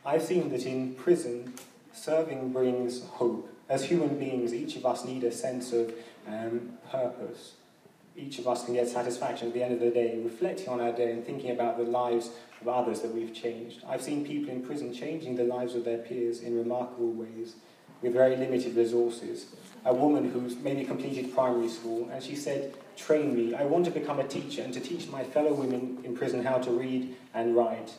I've 0.07 0.23
seen 0.23 0.51
that 0.51 0.65
in 0.65 0.95
prison, 0.95 1.55
serving 1.93 2.53
brings 2.53 3.05
hope. 3.05 3.49
As 3.69 3.85
human 3.85 4.17
beings, 4.19 4.55
each 4.55 4.77
of 4.77 4.87
us 4.87 5.05
need 5.05 5.25
a 5.25 5.33
sense 5.33 5.73
of 5.73 5.93
um, 6.29 6.79
purpose. 6.91 7.55
Each 8.17 8.39
of 8.39 8.47
us 8.47 8.65
can 8.65 8.75
get 8.75 8.89
satisfaction 8.89 9.49
at 9.49 9.55
the 9.55 9.63
end 9.63 9.75
of 9.75 9.81
the 9.81 9.91
day, 9.91 10.21
reflecting 10.23 10.69
on 10.69 10.81
our 10.81 10.93
day 10.93 11.11
and 11.13 11.25
thinking 11.25 11.51
about 11.51 11.79
the 11.79 11.85
lives 11.85 12.31
of 12.61 12.69
others 12.69 13.01
that 13.01 13.13
we've 13.13 13.35
changed. 13.35 13.83
I've 13.89 14.03
seen 14.03 14.25
people 14.25 14.51
in 14.51 14.63
prison 14.63 14.95
changing 14.95 15.35
the 15.35 15.45
lives 15.45 15.75
of 15.75 15.85
their 15.85 15.99
peers 15.99 16.41
in 16.41 16.57
remarkable 16.57 17.11
ways 17.11 17.55
with 18.03 18.13
very 18.13 18.37
limited 18.37 18.77
resources 18.77 19.47
a 19.85 19.93
woman 19.93 20.31
who's 20.31 20.57
maybe 20.57 20.85
completed 20.85 21.35
primary 21.35 21.69
school, 21.69 22.09
and 22.13 22.23
she 22.23 22.37
said, 22.37 22.75
Train 22.97 23.35
me. 23.35 23.55
I 23.55 23.65
want 23.65 23.87
to 23.87 23.91
become 23.91 24.21
a 24.21 24.29
teacher 24.29 24.63
and 24.63 24.73
to 24.75 24.81
teach 24.81 25.09
my 25.09 25.25
fellow 25.25 25.55
women 25.55 25.99
in 26.05 26.15
prison 26.15 26.45
how 26.45 26.59
to 26.59 26.71
read 26.71 27.17
and 27.35 27.57
write. 27.57 27.95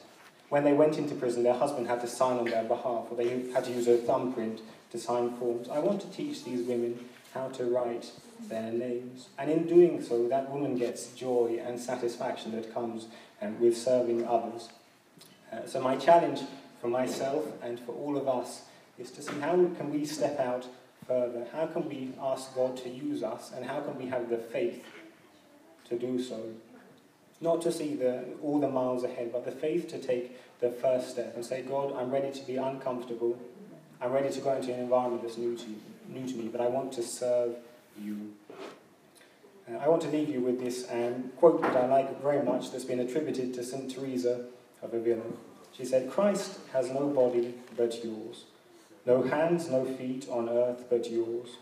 When 0.49 0.63
they 0.63 0.73
went 0.73 0.99
into 0.99 1.15
prison, 1.15 1.43
their 1.43 1.55
husband 1.55 1.87
had 1.87 1.99
to 2.01 2.07
sign 2.07 2.37
on 2.37 2.45
their 2.45 2.63
behalf, 2.63 3.07
or 3.09 3.17
they 3.17 3.49
had 3.51 3.65
to 3.65 3.71
use 3.71 3.87
a 3.87 3.97
thumbprint 3.97 4.61
to 4.91 4.99
sign 4.99 5.35
forms. 5.37 5.67
I 5.67 5.79
want 5.79 5.99
to 6.01 6.09
teach 6.11 6.43
these 6.43 6.65
women 6.65 7.09
how 7.33 7.47
to 7.49 7.65
write 7.65 8.11
their 8.47 8.71
names. 8.71 9.29
And 9.39 9.49
in 9.49 9.65
doing 9.65 10.01
so, 10.03 10.27
that 10.27 10.51
woman 10.51 10.77
gets 10.77 11.07
joy 11.13 11.59
and 11.65 11.79
satisfaction 11.79 12.51
that 12.51 12.71
comes 12.71 13.07
um, 13.41 13.59
with 13.59 13.75
serving 13.75 14.27
others. 14.27 14.69
Uh, 15.51 15.65
so, 15.65 15.81
my 15.81 15.95
challenge 15.95 16.41
for 16.79 16.87
myself 16.87 17.45
and 17.63 17.79
for 17.79 17.93
all 17.93 18.15
of 18.15 18.27
us 18.27 18.61
is 18.97 19.11
to 19.11 19.21
see 19.21 19.39
how 19.39 19.53
can 19.53 19.91
we 19.91 20.05
step 20.05 20.39
out 20.39 20.67
further? 21.07 21.47
How 21.51 21.65
can 21.67 21.87
we 21.89 22.11
ask 22.21 22.53
God 22.55 22.77
to 22.77 22.89
use 22.89 23.23
us, 23.23 23.51
and 23.55 23.65
how 23.65 23.81
can 23.81 23.97
we 23.97 24.07
have 24.07 24.29
the 24.29 24.37
faith 24.37 24.83
to 25.89 25.97
do 25.97 26.21
so? 26.21 26.39
Not 27.41 27.61
to 27.63 27.71
see 27.71 27.95
the, 27.95 28.23
all 28.41 28.59
the 28.59 28.69
miles 28.69 29.03
ahead, 29.03 29.31
but 29.33 29.45
the 29.45 29.51
faith 29.51 29.87
to 29.89 29.99
take 29.99 30.39
the 30.59 30.69
first 30.71 31.09
step 31.09 31.35
and 31.35 31.45
say, 31.45 31.61
God, 31.61 31.93
I'm 31.95 32.09
ready 32.09 32.31
to 32.31 32.45
be 32.45 32.55
uncomfortable. 32.55 33.37
I'm 34.01 34.11
ready 34.11 34.31
to 34.31 34.39
go 34.39 34.55
into 34.55 34.73
an 34.73 34.79
environment 34.79 35.23
that's 35.23 35.37
new 35.37 35.55
to, 35.57 35.69
you, 35.69 35.75
new 36.07 36.25
to 36.25 36.35
me, 36.35 36.47
but 36.47 36.61
I 36.61 36.67
want 36.67 36.93
to 36.93 37.03
serve 37.03 37.55
you. 38.01 38.33
Uh, 39.69 39.77
I 39.77 39.87
want 39.87 40.01
to 40.03 40.09
leave 40.09 40.29
you 40.29 40.41
with 40.41 40.59
this 40.59 40.87
um, 40.91 41.31
quote 41.37 41.61
that 41.61 41.75
I 41.75 41.85
like 41.87 42.21
very 42.21 42.43
much 42.43 42.71
that's 42.71 42.85
been 42.85 42.99
attributed 42.99 43.53
to 43.55 43.63
St. 43.63 43.93
Teresa 43.93 44.45
of 44.81 44.93
Avila. 44.93 45.23
She 45.75 45.85
said, 45.85 46.09
Christ 46.09 46.59
has 46.71 46.89
no 46.89 47.07
body 47.07 47.55
but 47.75 48.03
yours. 48.03 48.45
No 49.05 49.21
hands, 49.21 49.69
no 49.69 49.83
feet 49.83 50.27
on 50.29 50.47
earth 50.47 50.85
but 50.89 51.09
yours. 51.11 51.57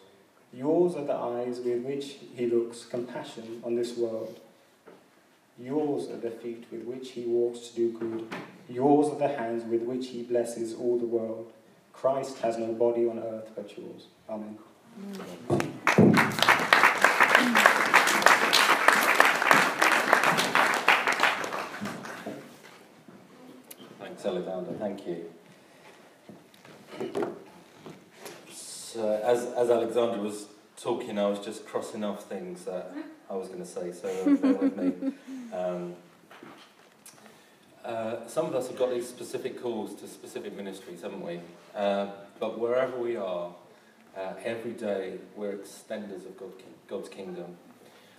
Yours 0.54 0.96
are 0.96 1.06
the 1.06 1.16
eyes 1.16 1.60
with 1.60 1.84
which 1.84 2.18
he 2.36 2.46
looks 2.46 2.86
compassion 2.86 3.62
on 3.64 3.76
this 3.76 3.98
world. 3.98 4.40
Yours 5.58 6.10
are 6.10 6.18
the 6.18 6.30
feet 6.30 6.66
with 6.72 6.84
which 6.84 7.12
he 7.12 7.24
walks 7.24 7.70
to 7.70 7.76
do 7.76 7.98
good. 7.98 8.28
Yours 8.70 9.08
are 9.08 9.18
the 9.18 9.28
hands 9.28 9.64
with 9.64 9.82
which 9.84 10.08
he 10.10 10.22
blesses 10.24 10.74
all 10.76 11.00
the 11.00 11.06
world. 11.06 11.52
Christ 11.94 12.40
has 12.40 12.58
no 12.58 12.74
body 12.74 13.08
on 13.08 13.20
earth 13.20 13.50
but 13.56 13.76
yours. 13.78 14.08
Amen. 14.30 14.58
Thanks, 24.00 24.26
Alexander. 24.26 24.74
Thank 24.80 25.08
you. 25.08 25.26
So, 28.94 29.22
as, 29.24 29.46
as 29.54 29.70
Alexander 29.70 30.20
was 30.20 30.48
talking, 30.76 31.18
I 31.18 31.26
was 31.26 31.40
just 31.40 31.66
crossing 31.66 32.04
off 32.04 32.26
things 32.26 32.66
that 32.66 32.92
I 33.30 33.36
was 33.38 33.48
going 33.48 33.62
to 33.62 33.66
say, 33.66 33.94
so 33.94 34.36
bear 34.36 34.54
with 34.54 34.78
me. 34.78 35.14
Um, 35.54 35.96
uh, 37.84 38.28
some 38.28 38.46
of 38.46 38.56
us 38.56 38.68
have 38.68 38.78
got 38.78 38.90
these 38.92 39.08
specific 39.08 39.62
calls 39.62 39.96
to 39.96 40.08
specific 40.08 40.56
ministries, 40.56 41.02
haven't 41.02 41.26
we? 41.26 41.40
Uh, 41.76 42.08
but 42.40 42.58
wherever 42.58 42.98
we 42.98 43.16
are, 43.16 43.54
uh, 44.18 44.34
every 44.44 44.72
day 44.72 45.20
we're 45.36 45.54
extenders 45.54 46.26
of 46.26 46.38
God, 46.38 46.52
God's 46.88 47.10
kingdom. 47.10 47.58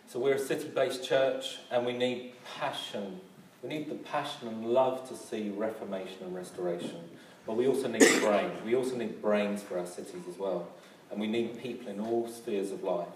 So 0.09 0.19
we're 0.21 0.35
a 0.35 0.39
city-based 0.39 1.05
church, 1.05 1.59
and 1.71 1.85
we 1.87 1.93
need 1.93 2.33
passion. 2.59 3.21
We 3.63 3.69
need 3.69 3.89
the 3.91 3.95
passion 3.95 4.49
and 4.49 4.67
love 4.67 5.07
to 5.09 5.17
see 5.17 5.51
reformation 5.51 6.19
and 6.23 6.35
restoration. 6.35 7.09
But 7.47 7.57
we 7.57 7.67
also 7.67 7.89
need 7.89 8.21
brains. 8.21 8.65
We 8.65 8.75
also 8.75 8.97
need 8.97 9.21
brains 9.21 9.63
for 9.63 9.79
our 9.79 9.87
cities 9.87 10.23
as 10.29 10.39
well. 10.39 10.69
And 11.11 11.21
we 11.21 11.27
need 11.27 11.61
people 11.61 11.89
in 11.89 12.01
all 12.01 12.29
spheres 12.29 12.71
of 12.71 12.83
life. 12.83 13.09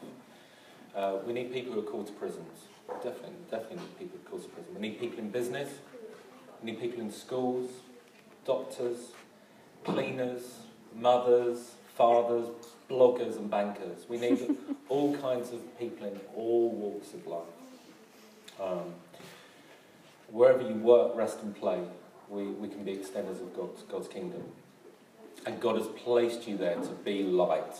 Uh, 0.94 1.18
we 1.26 1.32
need 1.32 1.52
people 1.52 1.72
who 1.72 1.80
are 1.80 1.82
called 1.82 2.06
to 2.08 2.12
prisons. 2.14 2.64
Definitely, 3.02 3.36
definitely 3.50 3.76
need 3.78 3.98
people 3.98 4.18
who 4.18 4.26
are 4.26 4.30
called 4.30 4.42
to 4.42 4.48
prison. 4.48 4.74
We 4.74 4.80
need 4.80 4.98
people 4.98 5.18
in 5.18 5.30
business. 5.30 5.68
We 6.62 6.72
need 6.72 6.80
people 6.80 7.00
in 7.00 7.12
schools, 7.12 7.70
doctors, 8.44 9.12
cleaners, 9.84 10.42
mothers, 10.94 11.72
fathers, 11.94 12.48
bloggers 12.90 13.36
and 13.36 13.50
bankers. 13.50 14.06
We 14.08 14.18
need 14.18 14.56
all 14.88 15.16
kinds 15.16 15.52
of 15.52 15.78
people 15.78 16.06
in 16.06 16.20
all 16.34 16.70
walks 16.70 17.14
of 17.14 17.26
life. 17.26 17.42
Um, 18.60 18.94
wherever 20.28 20.62
you 20.62 20.74
work, 20.74 21.14
rest 21.14 21.42
and 21.42 21.54
play, 21.54 21.80
we, 22.28 22.44
we 22.44 22.68
can 22.68 22.84
be 22.84 22.96
extenders 22.96 23.40
of 23.40 23.54
God's, 23.54 23.82
God's 23.82 24.08
kingdom. 24.08 24.42
And 25.44 25.60
God 25.60 25.76
has 25.76 25.86
placed 25.86 26.48
you 26.48 26.56
there 26.56 26.74
to 26.74 26.90
be 27.04 27.22
light. 27.22 27.76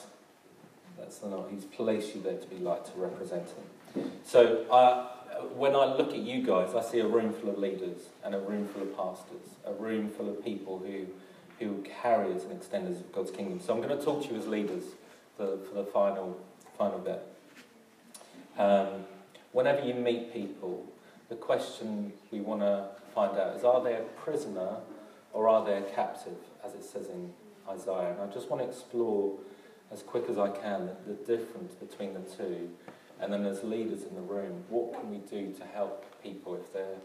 That's 0.99 1.19
the 1.19 1.45
He's 1.51 1.65
placed 1.65 2.15
you 2.15 2.23
there 2.23 2.39
to 2.39 2.47
be 2.47 2.57
light, 2.57 2.85
to 2.87 2.93
represent 2.97 3.49
Him. 3.51 4.11
So 4.25 4.65
uh, 4.71 5.09
when 5.55 5.75
I 5.75 5.85
look 5.97 6.11
at 6.11 6.19
you 6.19 6.43
guys, 6.43 6.75
I 6.75 6.83
see 6.83 7.01
a 7.01 7.07
room 7.07 7.33
full 7.33 7.51
of 7.51 7.59
leaders 7.59 7.99
and 8.25 8.35
a 8.35 8.39
room 8.39 8.69
full 8.69 8.83
of 8.83 8.97
pastors, 8.97 9.57
a 9.67 9.73
room 9.73 10.11
full 10.11 10.29
of 10.29 10.45
people 10.45 10.79
who, 10.79 11.07
who 11.59 11.83
carry 12.03 12.33
as 12.33 12.45
and 12.45 12.61
extenders 12.61 13.01
of 13.01 13.13
God's 13.13 13.31
kingdom. 13.31 13.61
So 13.61 13.75
I'm 13.75 13.83
going 13.83 13.97
to 13.97 14.05
talk 14.05 14.25
to 14.25 14.33
you 14.33 14.39
as 14.39 14.47
leaders 14.47 14.85
for, 15.37 15.59
for 15.59 15.75
the 15.75 15.85
final, 15.85 16.39
final 16.79 16.99
bit. 16.99 17.23
Um, 18.59 19.05
whenever 19.53 19.85
you 19.85 19.95
meet 19.95 20.33
people, 20.33 20.87
the 21.29 21.35
question 21.35 22.13
we 22.31 22.41
want 22.41 22.61
to 22.61 22.89
find 23.17 23.39
out 23.39 23.57
is 23.57 23.65
are 23.65 23.83
they 23.83 23.95
a 23.95 24.03
prisoner 24.03 24.77
or 25.33 25.49
are 25.49 25.65
they 25.65 25.79
a 25.79 25.83
captive, 25.83 26.37
as 26.63 26.75
it 26.75 26.85
says 26.85 27.09
in 27.09 27.33
Isaiah? 27.69 28.13
And 28.13 28.31
I 28.31 28.33
just 28.33 28.51
want 28.51 28.63
to 28.63 28.69
explore 28.69 29.33
as 29.91 30.03
quick 30.03 30.25
as 30.29 30.39
I 30.39 30.51
can 30.51 30.91
the, 31.07 31.15
difference 31.15 31.75
between 31.75 32.13
the 32.13 32.21
two 32.21 32.69
and 33.21 33.33
then 33.33 33.47
as 33.47 33.65
leaders 33.65 34.03
in 34.03 34.15
the 34.15 34.21
room, 34.21 34.65
what 34.69 34.93
can 34.93 35.11
we 35.11 35.19
do 35.19 35.53
to 35.55 35.65
help 35.65 36.05
people 36.23 36.55
if 36.55 36.73
they're, 36.73 36.99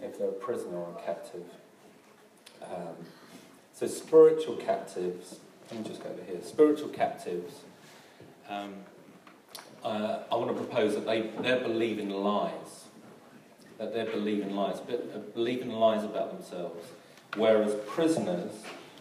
if 0.00 0.18
they're 0.18 0.28
a 0.28 0.32
prisoner 0.32 0.78
or 0.78 0.96
a 0.98 1.02
captive? 1.02 1.44
Um, 2.62 2.96
so 3.74 3.86
spiritual 3.86 4.56
captives, 4.56 5.40
let 5.70 5.80
me 5.80 5.86
just 5.86 6.02
go 6.02 6.08
over 6.08 6.22
here. 6.24 6.40
Spiritual 6.42 6.88
captives, 6.88 7.60
um, 8.48 8.74
uh, 9.84 10.20
I 10.32 10.36
want 10.36 10.48
to 10.48 10.62
propose 10.62 10.94
that 10.94 11.04
they, 11.04 11.30
they're 11.42 11.60
believing 11.60 12.08
lies. 12.08 12.83
That 13.78 13.92
they're 13.92 14.10
believing 14.10 14.54
lies, 14.54 14.78
but 14.80 15.10
uh, 15.14 15.18
believing 15.34 15.70
lies 15.70 16.04
about 16.04 16.36
themselves. 16.36 16.86
Whereas 17.36 17.74
prisoners, 17.86 18.52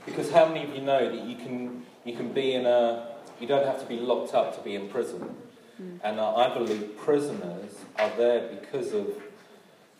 because 0.05 0.31
how 0.31 0.47
many 0.47 0.63
of 0.63 0.75
you 0.75 0.81
know 0.81 1.15
that 1.15 1.25
you 1.25 1.35
can, 1.35 1.85
you 2.03 2.15
can 2.15 2.33
be 2.33 2.53
in 2.53 2.65
a, 2.65 3.07
you 3.39 3.47
don't 3.47 3.65
have 3.65 3.79
to 3.81 3.85
be 3.85 3.99
locked 3.99 4.33
up 4.33 4.55
to 4.57 4.63
be 4.63 4.73
in 4.73 4.89
prison. 4.89 5.35
Mm. 5.81 5.99
And 6.03 6.19
I 6.19 6.53
believe 6.53 6.97
prisoners 6.97 7.75
are 7.97 8.11
there 8.17 8.49
because 8.49 8.93
of 8.93 9.07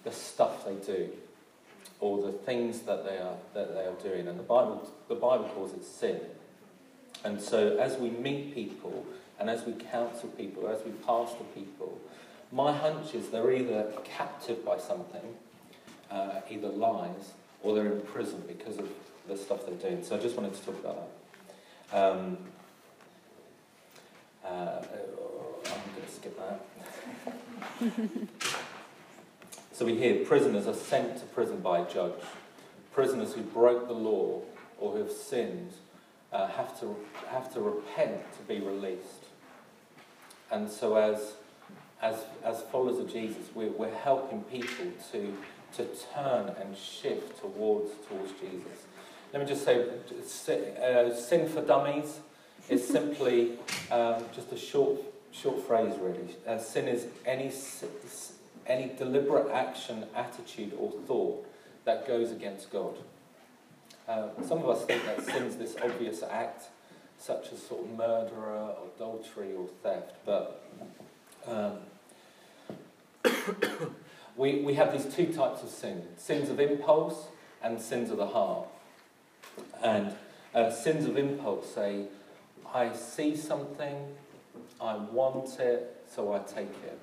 the 0.03 0.11
stuff 0.11 0.65
they 0.65 0.75
do 0.75 1.09
or 1.99 2.21
the 2.21 2.31
things 2.31 2.81
that 2.81 3.05
they 3.05 3.17
are 3.17 3.35
that 3.53 3.73
they 3.73 3.85
are 3.85 3.95
doing. 4.03 4.27
And 4.27 4.37
the 4.37 4.43
Bible 4.43 4.89
the 5.07 5.15
Bible 5.15 5.49
calls 5.55 5.73
it 5.73 5.85
sin. 5.85 6.19
And 7.23 7.41
so 7.41 7.77
as 7.77 7.97
we 7.97 8.09
meet 8.09 8.53
people 8.53 9.05
and 9.39 9.49
as 9.49 9.65
we 9.65 9.73
counsel 9.73 10.29
people, 10.29 10.67
as 10.67 10.83
we 10.83 10.91
pastor 10.91 11.45
people, 11.55 11.99
my 12.53 12.71
hunch 12.71 13.15
is 13.15 13.29
they're 13.29 13.51
either 13.51 13.91
captive 14.03 14.63
by 14.63 14.77
something, 14.77 15.35
uh, 16.11 16.41
either 16.49 16.67
lies, 16.67 17.33
or 17.63 17.73
they're 17.73 17.91
in 17.91 18.01
prison 18.01 18.43
because 18.47 18.77
of 18.77 18.87
the 19.27 19.35
stuff 19.35 19.65
they're 19.65 19.75
doing. 19.75 20.03
So 20.03 20.15
I 20.15 20.19
just 20.19 20.35
wanted 20.35 20.53
to 20.53 20.61
talk 20.61 20.79
about 20.79 21.09
that. 21.91 22.11
Um, 22.11 22.37
uh, 24.45 24.81
I'm 25.65 25.81
going 25.95 26.05
to 26.05 26.11
skip 26.11 26.37
that. 26.37 26.61
so 29.71 29.85
we 29.85 29.95
hear 29.95 30.23
prisoners 30.25 30.67
are 30.67 30.73
sent 30.73 31.17
to 31.17 31.25
prison 31.27 31.59
by 31.61 31.79
a 31.79 31.89
judge. 31.91 32.13
Prisoners 32.91 33.33
who 33.33 33.41
broke 33.41 33.87
the 33.87 33.93
law 33.93 34.41
or 34.79 34.91
who 34.91 34.99
have 34.99 35.11
sinned 35.11 35.71
uh, 36.31 36.47
have, 36.47 36.79
to, 36.81 36.95
have 37.29 37.51
to 37.53 37.61
repent 37.61 38.21
to 38.33 38.43
be 38.47 38.59
released. 38.59 39.25
And 40.51 40.69
so 40.69 40.95
as, 40.97 41.33
as, 42.03 42.17
as 42.43 42.61
followers 42.63 42.99
of 42.99 43.11
Jesus, 43.11 43.47
we're, 43.55 43.71
we're 43.71 43.95
helping 43.95 44.41
people 44.43 44.85
to, 45.13 45.35
to 45.77 45.87
turn 46.13 46.53
and 46.61 46.77
shift 46.77 47.39
towards, 47.39 47.91
towards 48.07 48.31
Jesus. 48.33 48.85
Let 49.31 49.41
me 49.41 49.47
just 49.47 49.63
say, 49.65 50.75
uh, 50.77 51.15
Sin 51.15 51.47
for 51.47 51.61
Dummies 51.61 52.19
is 52.69 52.85
simply 52.97 53.53
um, 53.89 54.23
just 54.35 54.51
a 54.51 54.57
short 54.57 54.99
short 55.31 55.65
phrase 55.65 55.95
really. 55.99 56.35
Uh, 56.47 56.59
sin 56.59 56.87
is 56.87 57.07
any, 57.25 57.51
any 58.67 58.91
deliberate 58.95 59.51
action, 59.51 60.05
attitude, 60.15 60.73
or 60.77 60.91
thought 61.07 61.45
that 61.85 62.07
goes 62.07 62.31
against 62.31 62.71
God. 62.71 62.95
Uh, 64.07 64.27
some 64.45 64.59
of 64.59 64.69
us 64.69 64.85
think 64.85 65.03
that 65.05 65.23
sin's 65.23 65.55
this 65.55 65.75
obvious 65.81 66.21
act, 66.21 66.65
such 67.17 67.51
as 67.51 67.63
sort 67.63 67.83
of 67.83 67.97
murder 67.97 68.35
or 68.35 68.75
adultery 68.95 69.53
or 69.53 69.67
theft, 69.81 70.13
but 70.25 70.63
um, 71.47 71.77
we, 74.35 74.61
we 74.61 74.73
have 74.75 74.91
these 74.91 75.13
two 75.13 75.27
types 75.27 75.63
of 75.63 75.69
sin 75.69 76.03
sins 76.17 76.49
of 76.49 76.59
impulse 76.59 77.27
and 77.61 77.79
sins 77.81 78.09
of 78.09 78.17
the 78.17 78.27
heart. 78.27 78.67
And 79.81 80.13
uh, 80.53 80.71
sins 80.71 81.05
of 81.05 81.17
impulse 81.17 81.73
say, 81.73 82.05
I 82.73 82.93
see 82.93 83.35
something, 83.35 84.15
I 84.81 84.95
want 84.95 85.59
it, 85.59 86.03
so 86.13 86.33
I 86.33 86.39
take 86.39 86.69
it. 86.83 86.99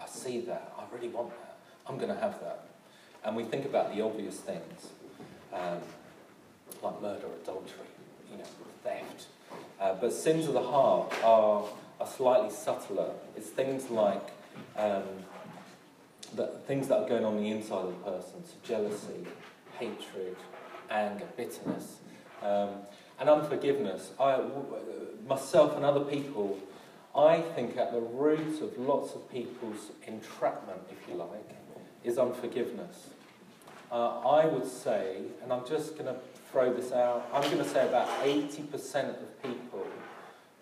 I 0.00 0.06
see 0.06 0.40
that. 0.42 0.72
I 0.78 0.94
really 0.94 1.08
want 1.08 1.30
that. 1.30 1.56
I'm 1.86 1.96
going 1.96 2.14
to 2.14 2.20
have 2.20 2.40
that. 2.40 2.66
And 3.24 3.36
we 3.36 3.44
think 3.44 3.64
about 3.64 3.94
the 3.94 4.02
obvious 4.02 4.36
things, 4.36 4.88
um, 5.52 5.78
like 6.82 7.00
murder, 7.02 7.26
adultery, 7.42 7.86
you 8.30 8.38
know, 8.38 8.44
theft. 8.82 9.26
Uh, 9.80 9.94
but 9.94 10.12
sins 10.12 10.46
of 10.46 10.54
the 10.54 10.62
heart 10.62 11.12
are, 11.22 11.64
are 12.00 12.06
slightly 12.06 12.50
subtler. 12.50 13.10
It's 13.36 13.48
things 13.48 13.90
like 13.90 14.22
um, 14.76 15.04
the 16.34 16.46
things 16.66 16.88
that 16.88 16.98
are 16.98 17.08
going 17.08 17.24
on 17.24 17.36
the 17.36 17.50
inside 17.50 17.84
of 17.84 17.88
the 17.88 18.10
person, 18.10 18.44
so 18.44 18.54
jealousy, 18.62 19.26
hatred, 19.78 20.36
anger, 20.90 21.26
bitterness. 21.36 21.98
Um, 22.42 22.70
and 23.22 23.30
unforgiveness. 23.30 24.10
I, 24.18 24.40
myself 25.28 25.76
and 25.76 25.84
other 25.84 26.00
people, 26.00 26.58
I 27.16 27.40
think 27.40 27.76
at 27.76 27.92
the 27.92 28.00
root 28.00 28.60
of 28.60 28.76
lots 28.78 29.14
of 29.14 29.30
people's 29.30 29.92
entrapment, 30.08 30.80
if 30.90 31.08
you 31.08 31.14
like, 31.14 31.56
is 32.02 32.18
unforgiveness. 32.18 33.10
Uh, 33.92 34.18
I 34.20 34.46
would 34.46 34.66
say, 34.66 35.18
and 35.42 35.52
I'm 35.52 35.66
just 35.68 35.96
going 35.96 36.06
to 36.06 36.16
throw 36.50 36.72
this 36.72 36.90
out, 36.90 37.28
I'm 37.32 37.42
going 37.42 37.58
to 37.58 37.68
say 37.68 37.86
about 37.86 38.08
80% 38.24 39.10
of 39.10 39.42
people 39.42 39.86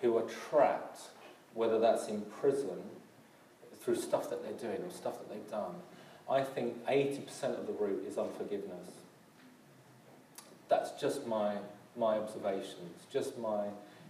who 0.03 0.19
are 0.19 0.27
trapped, 0.51 1.01
whether 1.55 1.79
that's 1.79 2.09
in 2.09 2.21
prison, 2.23 2.83
through 3.81 3.97
stuff 3.97 4.31
that 4.31 4.43
they're 4.43 4.71
doing 4.71 4.83
or 4.83 4.91
stuff 4.91 5.19
that 5.19 5.31
they've 5.31 5.51
done, 5.51 5.75
I 6.29 6.43
think 6.43 6.85
80% 6.87 7.59
of 7.59 7.67
the 7.67 7.73
root 7.73 8.05
is 8.07 8.19
unforgiveness. 8.19 8.89
That's 10.69 10.93
just 11.01 11.27
my 11.27 11.57
my 11.97 12.17
observations, 12.17 13.07
just 13.13 13.39
my, 13.39 13.67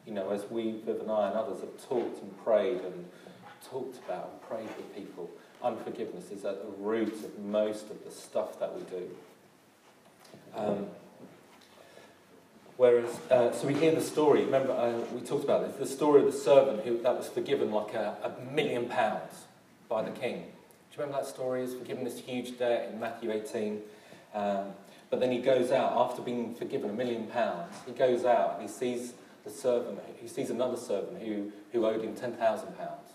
you 0.06 0.12
know, 0.12 0.30
as 0.30 0.48
we, 0.50 0.80
Viv 0.84 1.00
and 1.00 1.10
I 1.10 1.28
and 1.28 1.36
others 1.36 1.60
have 1.60 1.88
talked 1.88 2.22
and 2.22 2.44
prayed 2.44 2.80
and 2.80 3.06
talked 3.68 3.98
about 4.04 4.30
and 4.32 4.42
prayed 4.42 4.76
with 4.76 4.94
people, 4.94 5.30
unforgiveness 5.62 6.30
is 6.30 6.44
at 6.44 6.62
the 6.62 6.82
root 6.82 7.12
of 7.24 7.38
most 7.38 7.90
of 7.90 8.04
the 8.04 8.10
stuff 8.10 8.58
that 8.60 8.74
we 8.74 8.82
do. 8.82 9.10
Um, 10.54 10.86
whereas, 12.76 13.18
uh, 13.30 13.52
so 13.52 13.66
we 13.66 13.74
hear 13.74 13.94
the 13.94 14.00
story. 14.00 14.44
Remember, 14.44 14.72
uh, 14.72 15.14
we 15.14 15.20
talked 15.20 15.44
about 15.44 15.66
this. 15.66 15.76
The 15.76 15.94
story 15.94 16.20
of 16.20 16.26
the 16.26 16.38
servant 16.38 16.84
who 16.84 17.00
that 17.02 17.16
was 17.16 17.28
forgiven 17.28 17.70
like 17.70 17.94
a, 17.94 18.16
a 18.22 18.52
million 18.52 18.86
pounds 18.86 19.44
by 19.90 20.02
the 20.02 20.10
king. 20.12 20.36
Do 20.36 20.96
you 20.96 21.02
remember 21.02 21.18
that 21.22 21.28
story? 21.28 21.66
He's 21.66 21.74
forgiven 21.74 22.04
this 22.04 22.18
huge 22.18 22.58
debt 22.58 22.88
in 22.90 22.98
Matthew 22.98 23.30
18. 23.30 23.80
Um, 24.34 24.72
but 25.10 25.20
then 25.20 25.30
he 25.30 25.40
goes 25.40 25.70
out 25.70 25.92
after 25.98 26.22
being 26.22 26.54
forgiven 26.54 26.88
a 26.88 26.92
million 26.94 27.26
pounds. 27.26 27.74
He 27.84 27.92
goes 27.92 28.24
out 28.24 28.54
and 28.54 28.62
he 28.62 28.68
sees 28.68 29.12
the 29.44 29.50
servant. 29.50 29.98
He 30.18 30.28
sees 30.28 30.48
another 30.48 30.78
servant 30.78 31.20
who, 31.20 31.52
who 31.72 31.84
owed 31.84 32.02
him 32.02 32.14
ten 32.14 32.32
thousand 32.34 32.78
pounds, 32.78 33.10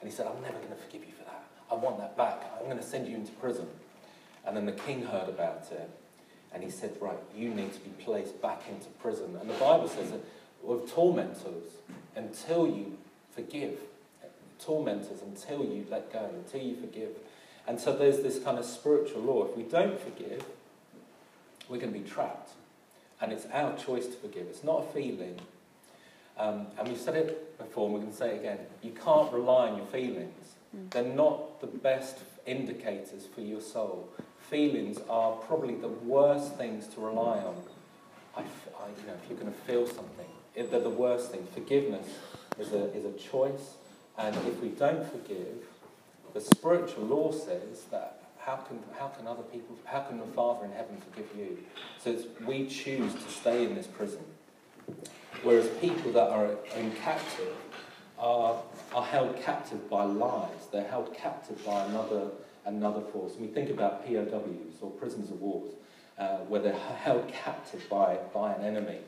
and 0.00 0.08
he 0.08 0.14
said, 0.14 0.26
"I'm 0.26 0.40
never 0.40 0.58
going 0.58 0.70
to 0.70 0.76
forgive 0.76 1.04
you 1.04 1.12
for 1.18 1.24
that. 1.24 1.44
I 1.70 1.74
want 1.74 1.98
that 1.98 2.16
back. 2.16 2.44
I'm 2.58 2.66
going 2.66 2.78
to 2.78 2.84
send 2.84 3.08
you 3.08 3.16
into 3.16 3.32
prison." 3.32 3.66
And 4.46 4.56
then 4.56 4.64
the 4.64 4.72
king 4.72 5.02
heard 5.02 5.28
about 5.28 5.66
it, 5.72 5.90
and 6.54 6.62
he 6.62 6.70
said, 6.70 6.96
Right, 7.00 7.18
you 7.34 7.50
need 7.50 7.72
to 7.74 7.80
be 7.80 7.90
placed 8.04 8.40
back 8.40 8.62
into 8.70 8.88
prison. 9.00 9.36
And 9.40 9.50
the 9.50 9.54
Bible 9.54 9.88
says 9.88 10.12
that 10.12 10.20
with 10.62 10.90
tormentors 10.92 11.64
until 12.14 12.66
you 12.66 12.96
forgive, 13.34 13.78
tormentors 14.60 15.22
until 15.22 15.64
you 15.64 15.86
let 15.90 16.12
go, 16.12 16.30
until 16.34 16.60
you 16.60 16.76
forgive. 16.76 17.10
And 17.66 17.80
so 17.80 17.96
there's 17.96 18.20
this 18.20 18.38
kind 18.38 18.58
of 18.58 18.64
spiritual 18.64 19.22
law. 19.22 19.46
If 19.46 19.56
we 19.56 19.64
don't 19.64 20.00
forgive, 20.00 20.44
we're 21.68 21.78
going 21.78 21.92
to 21.92 21.98
be 21.98 22.08
trapped. 22.08 22.50
And 23.20 23.32
it's 23.32 23.46
our 23.52 23.76
choice 23.76 24.06
to 24.06 24.12
forgive. 24.12 24.46
It's 24.46 24.62
not 24.62 24.84
a 24.84 24.92
feeling. 24.92 25.40
Um, 26.38 26.66
and 26.78 26.88
we've 26.88 26.98
said 26.98 27.16
it 27.16 27.58
before, 27.58 27.86
and 27.86 27.94
we're 27.94 28.00
going 28.00 28.12
to 28.12 28.16
say 28.16 28.36
it 28.36 28.40
again. 28.40 28.58
You 28.82 28.92
can't 28.92 29.32
rely 29.32 29.70
on 29.70 29.76
your 29.78 29.86
feelings. 29.86 30.54
Mm. 30.76 30.90
They're 30.90 31.14
not 31.14 31.60
the 31.60 31.66
best 31.66 32.18
indicators 32.46 33.26
for 33.34 33.40
your 33.40 33.60
soul 33.60 34.08
feelings 34.50 34.98
are 35.08 35.32
probably 35.32 35.74
the 35.74 35.88
worst 35.88 36.54
things 36.56 36.86
to 36.88 37.00
rely 37.00 37.38
on. 37.38 37.56
I, 38.36 38.40
I, 38.40 38.42
you 38.42 39.06
know, 39.06 39.14
if 39.22 39.28
you're 39.28 39.38
going 39.38 39.52
to 39.52 39.58
feel 39.60 39.86
something, 39.86 40.26
they're 40.54 40.80
the 40.80 40.88
worst 40.88 41.32
thing. 41.32 41.46
Forgiveness 41.52 42.06
is 42.58 42.72
a, 42.72 42.92
is 42.94 43.04
a 43.04 43.12
choice, 43.12 43.74
and 44.18 44.34
if 44.36 44.60
we 44.60 44.68
don't 44.68 45.10
forgive, 45.10 45.64
the 46.34 46.40
spiritual 46.40 47.04
law 47.04 47.32
says 47.32 47.84
that 47.90 48.22
how 48.38 48.56
can, 48.56 48.78
how 48.98 49.08
can 49.08 49.26
other 49.26 49.42
people, 49.42 49.76
how 49.84 50.00
can 50.00 50.18
the 50.18 50.26
Father 50.26 50.66
in 50.66 50.72
heaven 50.72 50.96
forgive 51.10 51.28
you? 51.36 51.58
So 52.02 52.16
we 52.46 52.66
choose 52.66 53.12
to 53.12 53.30
stay 53.30 53.64
in 53.64 53.74
this 53.74 53.86
prison. 53.86 54.24
Whereas 55.42 55.68
people 55.80 56.12
that 56.12 56.30
are 56.30 56.50
in 56.76 56.92
captive 56.92 57.54
are, 58.18 58.56
are 58.94 59.04
held 59.04 59.40
captive 59.42 59.90
by 59.90 60.04
lies. 60.04 60.68
They're 60.72 60.88
held 60.88 61.14
captive 61.14 61.64
by 61.64 61.84
another 61.84 62.30
another 62.66 63.00
force. 63.00 63.32
And 63.34 63.42
we 63.42 63.48
think 63.48 63.70
about 63.70 64.04
POWs 64.04 64.74
or 64.82 64.90
prisoners 64.90 65.30
of 65.30 65.40
war, 65.40 65.62
uh, 66.18 66.38
where 66.48 66.60
they're 66.60 66.74
held 66.74 67.28
captive 67.28 67.82
by, 67.88 68.18
by 68.34 68.52
an 68.54 68.64
enemy. 68.64 68.98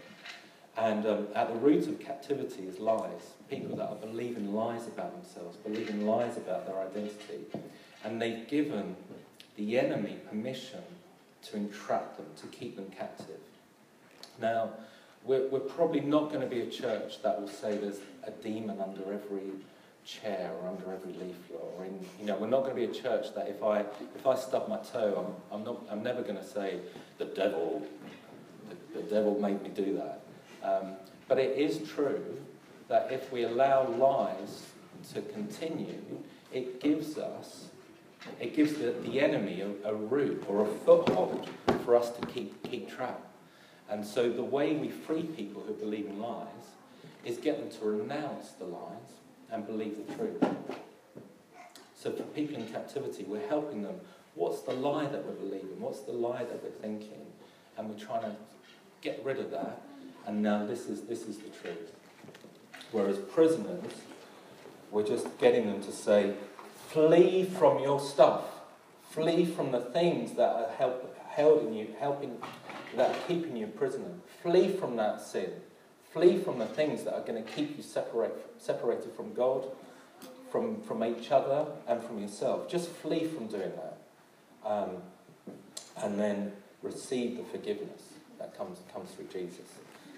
And 0.79 1.05
um, 1.07 1.27
at 1.35 1.53
the 1.53 1.59
root 1.59 1.89
of 1.89 1.99
captivity 1.99 2.63
is 2.63 2.79
lies. 2.79 3.33
People 3.51 3.77
that 3.77 3.89
are 3.89 3.97
believing 3.97 4.55
lies 4.55 4.87
about 4.87 5.21
themselves, 5.21 5.57
believing 5.57 6.07
lies 6.07 6.37
about 6.37 6.67
their 6.67 6.79
identity. 6.81 7.45
And 8.05 8.23
they've 8.23 8.47
given 8.47 8.95
the 9.57 9.77
enemy 9.79 10.19
permission 10.29 10.83
to 11.43 11.57
entrap 11.57 12.17
them, 12.17 12.27
to 12.41 12.47
keep 12.47 12.77
them 12.77 12.87
captive. 12.97 13.41
Now, 14.41 14.71
we're, 15.25 15.49
we're 15.49 15.59
probably 15.59 16.01
not 16.01 16.29
going 16.29 16.43
to 16.43 16.47
be 16.47 16.61
a 16.61 16.67
church 16.67 17.23
that 17.23 17.41
will 17.41 17.49
say 17.49 17.77
there's 17.77 17.99
a 18.25 18.31
demon 18.31 18.81
under 18.81 19.13
every 19.13 19.51
chair 20.05 20.53
or 20.63 20.69
under 20.69 20.95
every 20.95 21.13
leaflet 21.13 21.61
or 21.77 21.85
in 21.85 22.01
you 22.19 22.25
know 22.25 22.35
we're 22.37 22.47
not 22.47 22.63
going 22.63 22.75
to 22.75 22.77
be 22.77 22.85
a 22.85 23.03
church 23.03 23.27
that 23.35 23.47
if 23.47 23.63
I 23.63 23.81
if 24.17 24.27
I 24.27 24.37
stub 24.37 24.67
my 24.67 24.79
toe 24.79 25.35
I'm, 25.53 25.59
I'm 25.59 25.65
not 25.65 25.85
I'm 25.91 26.03
never 26.03 26.23
going 26.23 26.39
to 26.39 26.47
say 26.47 26.79
the 27.19 27.27
devil 27.27 27.87
the, 28.71 29.01
the 29.01 29.07
devil 29.07 29.39
made 29.39 29.61
me 29.63 29.69
do 29.69 29.97
that 29.97 30.23
um, 30.63 30.93
but 31.29 31.39
it 31.39 31.57
is 31.59 31.89
true 31.89 32.39
that 32.89 33.11
if 33.11 33.31
we 33.33 33.45
allow 33.45 33.87
lies 33.89 34.67
to 35.13 35.21
continue 35.23 36.01
it 36.53 36.81
gives 36.81 37.19
us 37.19 37.67
it 38.41 38.57
gives 38.57 38.75
the, 38.75 38.93
the 39.05 39.21
enemy 39.21 39.61
a, 39.61 39.89
a 39.89 39.95
root 39.95 40.45
or 40.49 40.63
a 40.63 40.67
foothold 40.67 41.49
for 41.85 41.95
us 41.95 42.11
to 42.11 42.27
keep 42.27 42.63
keep 42.69 42.91
track 42.91 43.21
and 43.89 44.05
so 44.05 44.31
the 44.31 44.43
way 44.43 44.75
we 44.75 44.89
free 44.89 45.23
people 45.23 45.63
who 45.67 45.73
believe 45.75 46.07
in 46.07 46.21
lies 46.21 46.47
is 47.25 47.39
get 47.39 47.59
them 47.59 47.71
to 47.81 47.87
renounce 47.87 48.51
the 48.53 48.65
lies 48.65 49.19
and 49.51 49.67
believe 49.67 49.97
the 50.07 50.15
truth. 50.15 50.45
So 51.97 52.13
for 52.13 52.23
people 52.23 52.57
in 52.57 52.67
captivity, 52.69 53.25
we're 53.25 53.47
helping 53.49 53.83
them. 53.83 53.97
What's 54.35 54.61
the 54.63 54.73
lie 54.73 55.07
that 55.07 55.25
we're 55.25 55.33
believing? 55.33 55.81
What's 55.81 56.01
the 56.01 56.13
lie 56.13 56.45
that 56.45 56.63
we're 56.63 56.71
thinking? 56.71 57.27
And 57.77 57.89
we're 57.89 57.99
trying 57.99 58.23
to 58.23 58.37
get 59.01 59.21
rid 59.25 59.39
of 59.39 59.51
that. 59.51 59.83
And 60.29 60.43
now 60.43 60.67
this 60.67 60.91
is, 60.91 61.01
this 61.05 61.23
is 61.23 61.39
the 61.39 61.49
truth. 61.49 61.91
Whereas 62.93 63.17
prisoners, 63.17 63.93
we're 64.91 65.07
just 65.07 65.39
getting 65.39 65.67
them 65.67 65.83
to 65.83 65.91
say, 65.91 66.35
flee 66.91 67.45
from 67.45 67.79
your 67.83 67.99
stuff. 67.99 68.43
Flee 69.11 69.47
from 69.47 69.73
the 69.73 69.81
things 69.81 70.35
that 70.35 70.51
are 70.51 70.69
help, 70.77 71.17
held 71.31 71.67
in 71.67 71.73
you, 71.73 71.89
helping, 71.99 72.37
that 72.95 73.11
are 73.11 73.19
keeping 73.27 73.57
you 73.57 73.69
prisoner. 73.69 74.11
Flee 74.43 74.69
from 74.69 74.97
that 74.97 75.23
sin. 75.23 75.51
Flee 76.13 76.37
from 76.37 76.59
the 76.59 76.67
things 76.67 77.05
that 77.05 77.15
are 77.15 77.25
going 77.25 77.43
to 77.43 77.51
keep 77.53 77.79
you 77.79 77.83
separate, 77.83 78.35
separated 78.59 79.11
from 79.15 79.33
God, 79.33 79.65
from, 80.53 80.83
from 80.83 81.05
each 81.05 81.31
other, 81.31 81.65
and 81.87 82.03
from 82.03 82.21
yourself. 82.21 82.71
Just 82.71 82.91
flee 82.91 83.25
from 83.25 83.47
doing 83.47 83.73
that. 83.77 83.99
Um, 84.63 84.91
and 86.03 86.21
then 86.21 86.53
receive 86.83 87.39
the 87.39 87.45
forgiveness 87.45 88.03
that 88.39 88.55
comes, 88.59 88.81
comes 88.93 89.11
through 89.13 89.29
Jesus. 89.33 89.65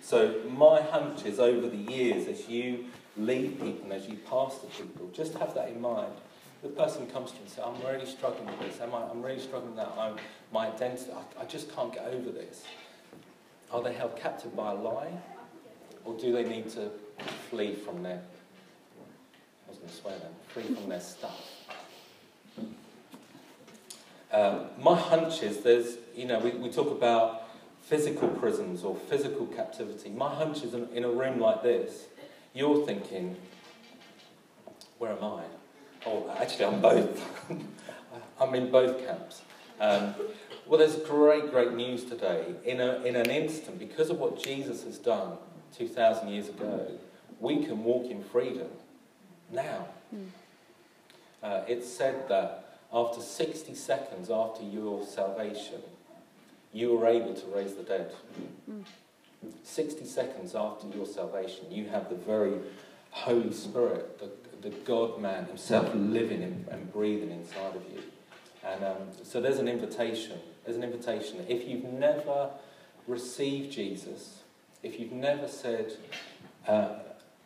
So, 0.03 0.43
my 0.49 0.81
hunch 0.81 1.25
is 1.25 1.39
over 1.39 1.69
the 1.69 1.77
years, 1.77 2.27
as 2.27 2.49
you 2.49 2.87
lead 3.17 3.61
people 3.61 3.85
and 3.85 3.93
as 3.93 4.09
you 4.09 4.17
pastor 4.29 4.67
people, 4.69 5.11
just 5.13 5.35
have 5.35 5.55
that 5.55 5.69
in 5.69 5.81
mind. 5.81 6.13
The 6.63 6.69
person 6.69 7.07
comes 7.07 7.31
to 7.31 7.37
you 7.37 7.43
and 7.43 7.51
says, 7.51 7.65
I'm 7.67 7.87
really 7.87 8.07
struggling 8.07 8.47
with 8.47 8.61
this. 8.61 8.81
Am 8.81 8.95
I, 8.95 9.03
I'm 9.09 9.23
really 9.23 9.41
struggling 9.41 9.75
with 9.75 9.85
that. 9.85 9.93
I'm, 9.99 10.17
my 10.53 10.67
identity, 10.69 11.11
I, 11.13 11.43
I 11.43 11.45
just 11.47 11.75
can't 11.75 11.93
get 11.93 12.05
over 12.05 12.31
this. 12.31 12.65
Are 13.73 13.83
they 13.83 13.93
held 13.93 14.17
captive 14.17 14.55
by 14.57 14.73
a 14.73 14.75
lie? 14.75 15.13
Or 16.05 16.17
do 16.19 16.33
they 16.33 16.45
need 16.45 16.69
to 16.71 16.91
flee 17.51 17.75
from 17.75 18.03
their, 18.03 18.21
I 19.67 19.71
was 19.71 19.79
going 19.79 19.91
to 19.91 19.95
swear 19.95 20.15
then, 20.19 20.33
flee 20.49 20.75
from 20.75 20.89
their 20.89 21.01
stuff? 21.01 21.51
Um, 24.33 24.67
my 24.79 24.97
hunch 24.97 25.43
is 25.43 25.59
there's, 25.59 25.97
you 26.15 26.27
know, 26.27 26.39
we, 26.39 26.51
we 26.51 26.71
talk 26.71 26.91
about 26.91 27.40
physical 27.91 28.29
prisons 28.29 28.85
or 28.85 28.95
physical 28.95 29.47
captivity. 29.47 30.11
My 30.11 30.33
hunch 30.33 30.63
is 30.63 30.75
in, 30.75 31.03
a 31.03 31.11
room 31.11 31.41
like 31.41 31.65
this, 31.65 32.07
you're 32.55 32.87
thinking, 32.87 33.37
where 34.99 35.11
am 35.11 35.25
I? 35.25 35.43
Oh, 36.07 36.33
actually, 36.39 36.67
I'm 36.67 36.81
both. 36.81 37.51
I'm 38.41 38.55
in 38.55 38.71
both 38.71 39.05
camps. 39.05 39.43
Um, 39.81 40.15
well, 40.69 40.79
there's 40.79 40.97
great, 40.99 41.51
great 41.51 41.73
news 41.73 42.05
today. 42.05 42.55
In, 42.65 42.81
a, 42.81 43.03
in 43.03 43.17
an 43.17 43.29
instant, 43.29 43.81
because 43.81 44.09
of 44.09 44.19
what 44.19 44.41
Jesus 44.41 44.85
has 44.85 44.97
done, 44.97 45.33
2,000 45.77 46.29
years 46.29 46.49
ago, 46.49 46.93
we 47.41 47.65
can 47.65 47.83
walk 47.83 48.09
in 48.09 48.23
freedom 48.23 48.69
now. 49.51 49.89
Mm. 50.15 50.29
Uh, 51.43 51.63
it's 51.67 51.89
said 51.89 52.29
that 52.29 52.79
after 52.93 53.21
60 53.21 53.75
seconds 53.75 54.31
after 54.31 54.63
your 54.63 55.05
salvation, 55.05 55.81
you 56.73 56.97
were 56.97 57.07
able 57.07 57.35
to 57.35 57.47
raise 57.47 57.75
the 57.75 57.83
dead. 57.83 58.13
Mm. 58.71 58.85
60 59.65 60.05
seconds 60.05 60.55
after 60.55 60.87
your 60.89 61.07
salvation, 61.07 61.71
you 61.71 61.89
have 61.89 62.09
the 62.09 62.15
very 62.15 62.55
Holy 63.11 63.53
Spirit, 63.53 64.21
the, 64.21 64.69
the 64.69 64.75
God 64.85 65.21
man 65.21 65.47
himself 65.47 65.91
living 65.95 66.43
in, 66.43 66.67
and 66.71 66.93
breathing 66.93 67.31
inside 67.31 67.75
of 67.75 67.83
you. 67.93 68.03
And 68.65 68.85
um, 68.85 68.97
so 69.23 69.41
there's 69.41 69.59
an 69.59 69.69
invitation. 69.69 70.39
There's 70.65 70.77
an 70.77 70.85
invitation. 70.85 71.45
If 71.49 71.67
you've 71.67 71.85
never 71.85 72.51
received 73.07 73.73
Jesus, 73.73 74.41
if 74.83 75.01
you've 75.01 75.13
never 75.13 75.49
said, 75.49 75.93
uh, 76.67 76.91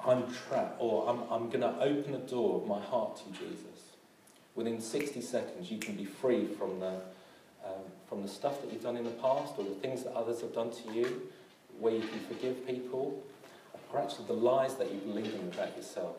I'm 0.01 0.33
trapped, 0.33 0.77
or 0.79 1.09
I'm, 1.09 1.23
I'm 1.31 1.49
going 1.49 1.61
to 1.61 1.81
open 1.81 2.13
the 2.13 2.19
door 2.19 2.61
of 2.61 2.67
my 2.67 2.81
heart 2.81 3.17
to 3.19 3.39
Jesus, 3.39 3.95
within 4.55 4.81
60 4.81 5.21
seconds 5.21 5.71
you 5.71 5.79
can 5.79 5.95
be 5.95 6.05
free 6.05 6.47
from 6.47 6.81
the, 6.81 7.01
from 8.09 8.23
the 8.23 8.29
stuff 8.29 8.61
that 8.61 8.73
you've 8.73 8.83
done 8.83 8.97
in 8.97 9.05
the 9.05 9.11
past 9.11 9.55
or 9.59 9.65
the 9.65 9.75
things 9.75 10.05
that 10.05 10.13
others 10.13 10.41
have 10.41 10.55
done 10.55 10.71
to 10.71 10.93
you, 10.93 11.23
where 11.79 11.95
you 11.95 12.01
can 12.01 12.21
forgive 12.29 12.67
people, 12.67 13.23
or 13.93 14.01
actually 14.01 14.27
the 14.27 14.33
lies 14.33 14.77
that 14.77 14.93
you 14.93 14.99
believe 14.99 15.35
in 15.35 15.53
about 15.53 15.77
yourself. 15.77 16.17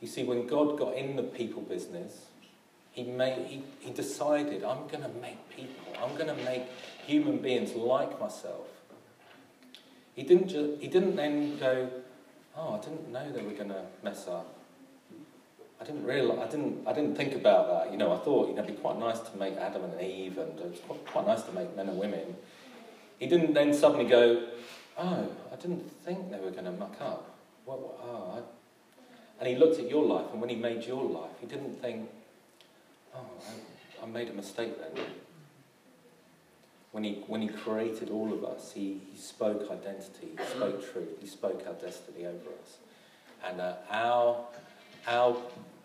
You 0.00 0.08
see, 0.08 0.24
when 0.24 0.46
God 0.46 0.78
got 0.78 0.96
in 0.96 1.16
the 1.16 1.22
people 1.22 1.62
business, 1.62 2.26
he, 2.92 3.04
made, 3.04 3.46
he, 3.46 3.62
he 3.80 3.90
decided, 3.92 4.62
I'm 4.64 4.86
going 4.86 5.02
to 5.02 5.10
make 5.20 5.48
people, 5.50 5.92
I'm 6.02 6.16
going 6.16 6.28
to 6.28 6.44
make 6.44 6.62
human 7.06 7.38
beings 7.38 7.72
like 7.74 8.20
myself. 8.20 8.68
He 10.14 10.22
didn't, 10.22 10.48
just, 10.48 10.80
he 10.80 10.88
didn't 10.88 11.16
then 11.16 11.58
go, 11.58 11.90
oh, 12.56 12.74
I 12.74 12.78
didn't 12.80 13.10
know 13.10 13.32
they 13.32 13.42
were 13.42 13.52
going 13.52 13.70
to 13.70 13.84
mess 14.02 14.28
up. 14.28 14.53
I 15.84 15.86
didn't 15.86 16.06
realize, 16.06 16.38
I 16.38 16.50
didn't, 16.50 16.88
I 16.88 16.92
didn't 16.94 17.14
think 17.14 17.34
about 17.34 17.68
that. 17.68 17.92
You 17.92 17.98
know, 17.98 18.10
I 18.10 18.16
thought, 18.16 18.48
you 18.48 18.54
know, 18.54 18.62
it'd 18.62 18.74
be 18.74 18.80
quite 18.80 18.98
nice 18.98 19.20
to 19.20 19.36
make 19.36 19.54
Adam 19.58 19.84
and 19.84 20.00
Eve, 20.00 20.38
and 20.38 20.58
it's 20.60 20.80
quite 20.80 21.26
nice 21.26 21.42
to 21.42 21.52
make 21.52 21.76
men 21.76 21.90
and 21.90 21.98
women. 21.98 22.36
He 23.18 23.26
didn't 23.26 23.52
then 23.52 23.74
suddenly 23.74 24.06
go, 24.06 24.48
oh, 24.96 25.28
I 25.52 25.56
didn't 25.56 25.92
think 26.02 26.30
they 26.30 26.38
were 26.38 26.52
going 26.52 26.64
to 26.64 26.72
muck 26.72 26.96
up. 27.02 27.36
What, 27.66 27.80
what, 27.80 28.00
oh. 28.02 28.42
And 29.38 29.46
he 29.46 29.56
looked 29.56 29.78
at 29.78 29.90
your 29.90 30.06
life, 30.06 30.24
and 30.32 30.40
when 30.40 30.48
he 30.48 30.56
made 30.56 30.84
your 30.86 31.04
life, 31.04 31.32
he 31.38 31.46
didn't 31.46 31.74
think, 31.82 32.08
oh, 33.14 33.26
I, 34.00 34.04
I 34.04 34.06
made 34.06 34.30
a 34.30 34.32
mistake 34.32 34.78
then. 34.80 35.04
When 36.92 37.04
he, 37.04 37.24
when 37.26 37.42
he 37.42 37.48
created 37.48 38.08
all 38.08 38.32
of 38.32 38.42
us, 38.42 38.72
he, 38.72 39.02
he 39.12 39.20
spoke 39.20 39.70
identity, 39.70 40.28
he 40.38 40.44
spoke 40.46 40.80
truth, 40.92 41.20
he 41.20 41.26
spoke 41.26 41.62
our 41.66 41.74
destiny 41.74 42.24
over 42.24 42.48
us. 42.62 42.78
And 43.46 43.60
uh, 43.60 43.74
our, 43.90 44.46
our, 45.06 45.36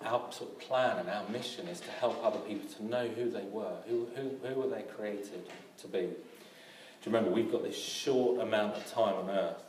our 0.06 0.32
sort 0.32 0.52
of 0.52 0.60
plan 0.60 0.98
and 0.98 1.10
our 1.10 1.28
mission 1.30 1.68
is 1.68 1.80
to 1.82 1.92
help 1.92 2.24
other 2.24 2.40
people 2.40 2.68
to 2.70 2.86
know 2.86 3.08
who 3.08 3.30
they 3.30 3.44
were, 3.44 3.76
who, 3.88 4.08
who, 4.16 4.32
who 4.48 4.62
were 4.62 4.68
they 4.68 4.84
created 4.84 5.44
to 5.80 5.88
be. 5.88 6.00
Do 6.00 7.10
you 7.10 7.16
remember, 7.16 7.32
we've 7.32 7.52
got 7.52 7.64
this 7.64 7.78
short 7.78 8.42
amount 8.42 8.76
of 8.76 8.86
time 8.92 9.16
on 9.16 9.30
earth. 9.30 9.64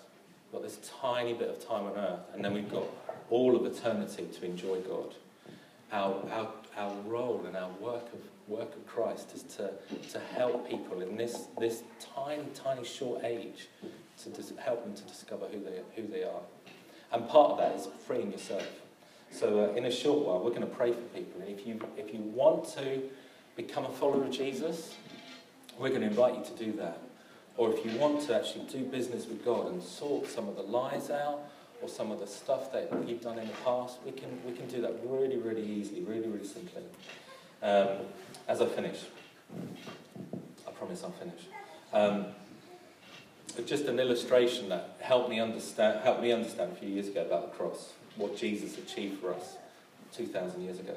We've 0.52 0.60
got 0.60 0.68
this 0.68 0.78
tiny 1.00 1.32
bit 1.32 1.48
of 1.48 1.66
time 1.66 1.86
on 1.86 1.96
earth, 1.96 2.20
and 2.34 2.44
then 2.44 2.54
we've 2.54 2.70
got 2.70 2.84
all 3.28 3.54
of 3.54 3.64
eternity 3.66 4.26
to 4.38 4.44
enjoy 4.44 4.80
God. 4.80 5.14
Our, 5.92 6.14
our, 6.32 6.48
our 6.76 6.94
role 7.06 7.44
and 7.46 7.56
our 7.56 7.70
work 7.80 8.12
of 8.12 8.20
work 8.50 8.74
of 8.74 8.86
Christ 8.86 9.32
is 9.34 9.42
to, 9.54 9.70
to 10.10 10.20
help 10.34 10.68
people 10.68 11.00
in 11.00 11.16
this, 11.16 11.46
this 11.58 11.82
tiny, 12.14 12.42
tiny 12.52 12.84
short 12.84 13.24
age 13.24 13.68
to 14.22 14.28
dis- 14.28 14.52
help 14.58 14.84
them 14.84 14.94
to 14.94 15.02
discover 15.04 15.46
who 15.46 15.60
they, 15.60 15.80
who 15.94 16.08
they 16.08 16.24
are. 16.24 16.42
And 17.12 17.28
part 17.28 17.52
of 17.52 17.58
that 17.58 17.76
is 17.76 17.88
freeing 18.06 18.32
yourself. 18.32 18.66
So 19.30 19.70
uh, 19.70 19.76
in 19.76 19.84
a 19.86 19.90
short 19.90 20.26
while, 20.26 20.40
we're 20.40 20.50
going 20.50 20.62
to 20.62 20.66
pray 20.66 20.92
for 20.92 21.00
people. 21.00 21.40
And 21.40 21.50
if 21.50 21.66
you, 21.66 21.80
if 21.96 22.12
you 22.12 22.20
want 22.20 22.68
to 22.74 23.02
become 23.56 23.84
a 23.84 23.90
follower 23.90 24.24
of 24.24 24.30
Jesus, 24.30 24.94
we're 25.78 25.90
going 25.90 26.02
to 26.02 26.08
invite 26.08 26.36
you 26.36 26.44
to 26.44 26.64
do 26.64 26.72
that. 26.78 26.98
Or 27.56 27.72
if 27.72 27.84
you 27.84 27.96
want 27.98 28.22
to 28.22 28.36
actually 28.36 28.64
do 28.66 28.84
business 28.84 29.26
with 29.26 29.44
God 29.44 29.72
and 29.72 29.82
sort 29.82 30.28
some 30.28 30.48
of 30.48 30.56
the 30.56 30.62
lies 30.62 31.10
out 31.10 31.40
or 31.82 31.88
some 31.88 32.10
of 32.10 32.20
the 32.20 32.26
stuff 32.26 32.72
that 32.72 32.90
you've 33.06 33.22
done 33.22 33.38
in 33.38 33.46
the 33.46 33.54
past, 33.64 33.98
we 34.04 34.12
can, 34.12 34.28
we 34.46 34.52
can 34.52 34.66
do 34.66 34.80
that 34.82 34.94
really, 35.04 35.36
really 35.36 35.64
easily, 35.64 36.02
really, 36.02 36.28
really 36.28 36.46
simply. 36.46 36.82
Um, 37.62 37.88
as 38.48 38.60
I 38.60 38.66
finish, 38.66 39.00
I 40.66 40.70
promise 40.70 41.02
I'll 41.04 41.10
finish. 41.10 41.40
Um, 41.92 42.26
just 43.66 43.84
an 43.86 43.98
illustration 43.98 44.68
that 44.68 44.96
helped 45.00 45.28
me 45.28 45.40
understand 45.40 46.00
helped 46.02 46.22
me 46.22 46.32
understand 46.32 46.72
a 46.72 46.74
few 46.74 46.88
years 46.88 47.08
ago 47.08 47.22
about 47.22 47.50
the 47.50 47.56
cross, 47.58 47.92
what 48.20 48.36
Jesus 48.36 48.78
achieved 48.78 49.20
for 49.20 49.34
us 49.34 49.56
2,000 50.12 50.62
years 50.62 50.78
ago. 50.78 50.96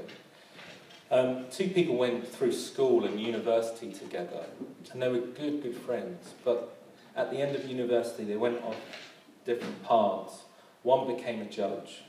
Um, 1.11 1.45
two 1.51 1.69
people 1.69 1.95
went 1.95 2.27
through 2.27 2.53
school 2.53 3.05
and 3.05 3.19
university 3.19 3.91
together, 3.91 4.45
and 4.91 5.01
they 5.01 5.09
were 5.09 5.19
good, 5.19 5.61
good 5.61 5.77
friends. 5.77 6.33
But 6.43 6.75
at 7.15 7.31
the 7.31 7.37
end 7.37 7.55
of 7.55 7.65
university, 7.65 8.23
they 8.23 8.37
went 8.37 8.63
off 8.63 8.77
different 9.45 9.83
paths. 9.83 10.43
One 10.81 11.15
became 11.15 11.41
a 11.41 11.45
judge, 11.45 12.03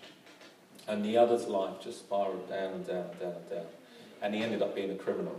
and 0.89 1.05
the 1.05 1.17
other's 1.17 1.47
life 1.47 1.83
just 1.83 2.01
spiraled 2.01 2.49
down 2.49 2.73
and 2.73 2.87
down 2.87 3.11
and 3.11 3.21
down 3.21 3.33
and 3.33 3.51
down 3.51 3.67
and 4.25 4.35
he 4.35 4.43
ended 4.43 4.63
up 4.63 4.75
being 4.75 4.91
a 4.91 4.95
criminal. 4.95 5.39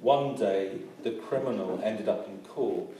One 0.00 0.36
day, 0.36 0.78
the 1.02 1.10
criminal 1.10 1.80
ended 1.82 2.08
up 2.08 2.28
in 2.28 2.38
court, 2.38 2.96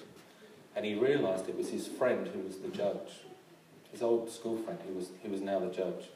and 0.74 0.84
he 0.84 0.94
realised 0.94 1.48
it 1.48 1.56
was 1.56 1.70
his 1.70 1.86
friend 1.86 2.26
who 2.26 2.40
was 2.40 2.58
the 2.58 2.68
judge, 2.68 3.22
his 3.92 4.02
old 4.02 4.30
school 4.30 4.56
friend 4.56 4.78
who 4.86 4.94
was, 4.94 5.10
who 5.22 5.30
was 5.30 5.40
now 5.40 5.60
the 5.60 5.70
judge. 5.70 6.08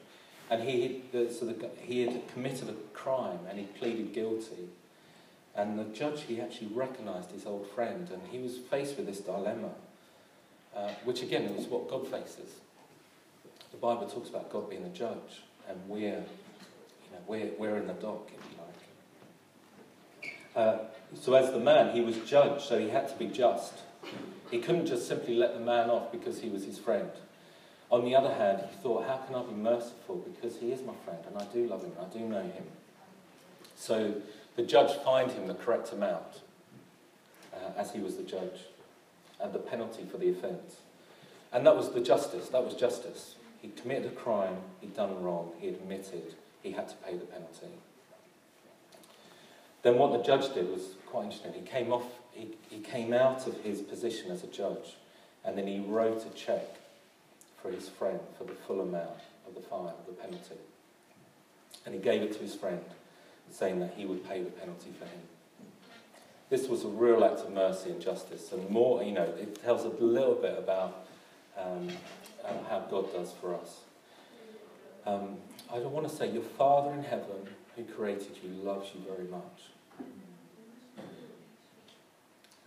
And 0.49 0.63
he, 0.63 1.03
so 1.11 1.45
the, 1.45 1.69
he 1.81 2.05
had 2.05 2.27
committed 2.33 2.69
a 2.69 2.73
crime 2.93 3.39
and 3.49 3.59
he 3.59 3.65
pleaded 3.65 4.13
guilty. 4.13 4.69
And 5.55 5.77
the 5.79 5.85
judge, 5.85 6.23
he 6.23 6.39
actually 6.39 6.67
recognised 6.67 7.31
his 7.31 7.47
old 7.47 7.67
friend, 7.71 8.07
and 8.11 8.21
he 8.29 8.37
was 8.37 8.57
faced 8.57 8.95
with 8.95 9.07
this 9.07 9.21
dilemma, 9.21 9.71
uh, 10.75 10.91
which 11.03 11.23
again 11.23 11.45
is 11.45 11.65
what 11.65 11.89
God 11.89 12.07
faces. 12.07 12.57
The 13.71 13.77
Bible 13.77 14.07
talks 14.07 14.29
about 14.29 14.51
God 14.51 14.69
being 14.69 14.83
the 14.83 14.89
judge, 14.89 15.41
and 15.67 15.79
we're, 15.87 15.99
you 16.01 17.11
know, 17.11 17.19
we're, 17.25 17.49
we're 17.57 17.77
in 17.77 17.87
the 17.87 17.93
dock, 17.93 18.27
if 18.27 18.39
you 18.51 18.59
like. 20.23 20.37
uh, 20.55 20.77
so, 21.19 21.33
as 21.33 21.51
the 21.51 21.59
man, 21.59 21.95
he 21.95 22.01
was 22.01 22.17
judged, 22.17 22.61
so 22.61 22.77
he 22.77 22.89
had 22.89 23.07
to 23.09 23.15
be 23.15 23.25
just. 23.25 23.73
He 24.51 24.59
couldn't 24.59 24.85
just 24.85 25.07
simply 25.07 25.33
let 25.33 25.55
the 25.55 25.59
man 25.59 25.89
off 25.89 26.11
because 26.11 26.39
he 26.39 26.49
was 26.49 26.65
his 26.65 26.77
friend. 26.77 27.09
On 27.89 28.03
the 28.03 28.15
other 28.15 28.33
hand, 28.33 28.63
he 28.69 28.75
thought, 28.83 29.07
how 29.07 29.17
can 29.17 29.35
I 29.35 29.43
be 29.43 29.53
merciful? 29.53 30.17
Because 30.17 30.57
he 30.59 30.71
is 30.71 30.81
my 30.81 30.93
friend 31.05 31.19
and 31.27 31.37
I 31.37 31.45
do 31.53 31.67
love 31.67 31.83
him, 31.83 31.91
and 31.97 32.05
I 32.05 32.17
do 32.17 32.19
know 32.19 32.41
him. 32.41 32.65
So 33.75 34.15
the 34.55 34.63
judge 34.63 34.91
fined 35.03 35.31
him 35.31 35.47
the 35.47 35.53
correct 35.53 35.93
amount 35.93 36.41
uh, 37.53 37.71
as 37.77 37.93
he 37.93 37.99
was 37.99 38.17
the 38.17 38.23
judge 38.23 38.65
and 39.39 39.53
the 39.53 39.59
penalty 39.59 40.03
for 40.03 40.17
the 40.17 40.29
offence. 40.29 40.77
And 41.53 41.65
that 41.65 41.77
was 41.77 41.91
the 41.93 42.01
justice, 42.01 42.49
that 42.49 42.65
was 42.65 42.73
justice. 42.73 43.35
He 43.61 43.69
committed 43.69 44.11
a 44.11 44.15
crime, 44.15 44.57
he'd 44.81 44.95
done 44.95 45.23
wrong, 45.23 45.51
he 45.59 45.69
admitted 45.69 46.35
he 46.61 46.71
had 46.71 46.89
to 46.89 46.95
pay 46.95 47.15
the 47.15 47.25
penalty. 47.25 47.67
Then 49.83 49.97
what 49.97 50.11
the 50.11 50.21
judge 50.21 50.53
did 50.53 50.69
was 50.69 50.95
quite 51.05 51.25
interesting. 51.25 51.53
He 51.53 51.61
came 51.61 51.93
off, 51.93 52.03
he, 52.31 52.49
he 52.69 52.79
came 52.79 53.13
out 53.13 53.47
of 53.47 53.61
his 53.61 53.81
position 53.81 54.31
as 54.31 54.43
a 54.43 54.47
judge, 54.47 54.97
and 55.45 55.57
then 55.57 55.67
he 55.67 55.79
wrote 55.79 56.25
a 56.25 56.29
check 56.35 56.77
for 57.67 57.73
his 57.73 57.89
friend 57.89 58.19
for 58.37 58.45
the 58.45 58.53
full 58.53 58.81
amount 58.81 59.19
of 59.45 59.53
the 59.53 59.61
fine, 59.61 59.87
of 59.87 60.05
the 60.07 60.13
penalty. 60.13 60.55
And 61.85 61.93
he 61.93 61.99
gave 61.99 62.21
it 62.21 62.33
to 62.33 62.39
his 62.39 62.55
friend, 62.55 62.81
saying 63.51 63.79
that 63.79 63.93
he 63.95 64.05
would 64.05 64.27
pay 64.27 64.41
the 64.41 64.49
penalty 64.49 64.91
for 64.97 65.05
him. 65.05 65.21
This 66.49 66.67
was 66.67 66.85
a 66.85 66.87
real 66.87 67.25
act 67.25 67.41
of 67.41 67.51
mercy 67.51 67.89
and 67.89 68.01
justice, 68.01 68.51
and 68.53 68.69
more, 68.69 69.03
you 69.03 69.11
know, 69.11 69.23
it 69.23 69.61
tells 69.61 69.83
a 69.83 69.89
little 69.89 70.35
bit 70.35 70.57
about 70.57 71.07
um, 71.57 71.89
um, 72.45 72.57
how 72.69 72.85
God 72.89 73.11
does 73.11 73.33
for 73.33 73.55
us. 73.55 73.81
Um, 75.05 75.37
I 75.71 75.79
don't 75.79 75.91
want 75.91 76.07
to 76.07 76.15
say, 76.15 76.31
Your 76.31 76.43
Father 76.43 76.93
in 76.93 77.03
heaven 77.03 77.49
who 77.75 77.83
created 77.83 78.37
you 78.41 78.49
loves 78.63 78.89
you 78.93 79.01
very 79.13 79.27
much. 79.27 79.71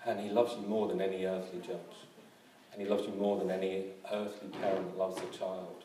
And 0.05 0.21
he 0.21 0.31
loves 0.31 0.55
you 0.55 0.67
more 0.67 0.89
than 0.89 1.01
any 1.01 1.25
earthly 1.25 1.61
judge. 1.61 1.97
And 2.73 2.83
he 2.83 2.89
loves 2.89 3.07
you 3.07 3.13
more 3.15 3.39
than 3.39 3.51
any 3.51 3.87
earthly 4.13 4.49
parent 4.61 4.97
loves 4.97 5.19
a 5.19 5.37
child. 5.37 5.85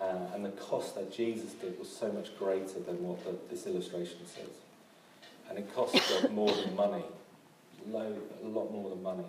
Uh, 0.00 0.34
and 0.34 0.44
the 0.44 0.50
cost 0.50 0.94
that 0.94 1.12
Jesus 1.12 1.52
did 1.52 1.78
was 1.78 1.88
so 1.88 2.10
much 2.12 2.36
greater 2.38 2.78
than 2.80 3.02
what 3.02 3.22
the, 3.24 3.36
this 3.50 3.66
illustration 3.66 4.18
says. 4.26 4.48
And 5.48 5.58
it 5.58 5.74
cost 5.74 5.94
God 5.94 6.30
more 6.32 6.50
than 6.50 6.74
money, 6.74 7.04
low, 7.88 8.16
a 8.42 8.46
lot 8.46 8.72
more 8.72 8.88
than 8.90 9.02
money. 9.02 9.26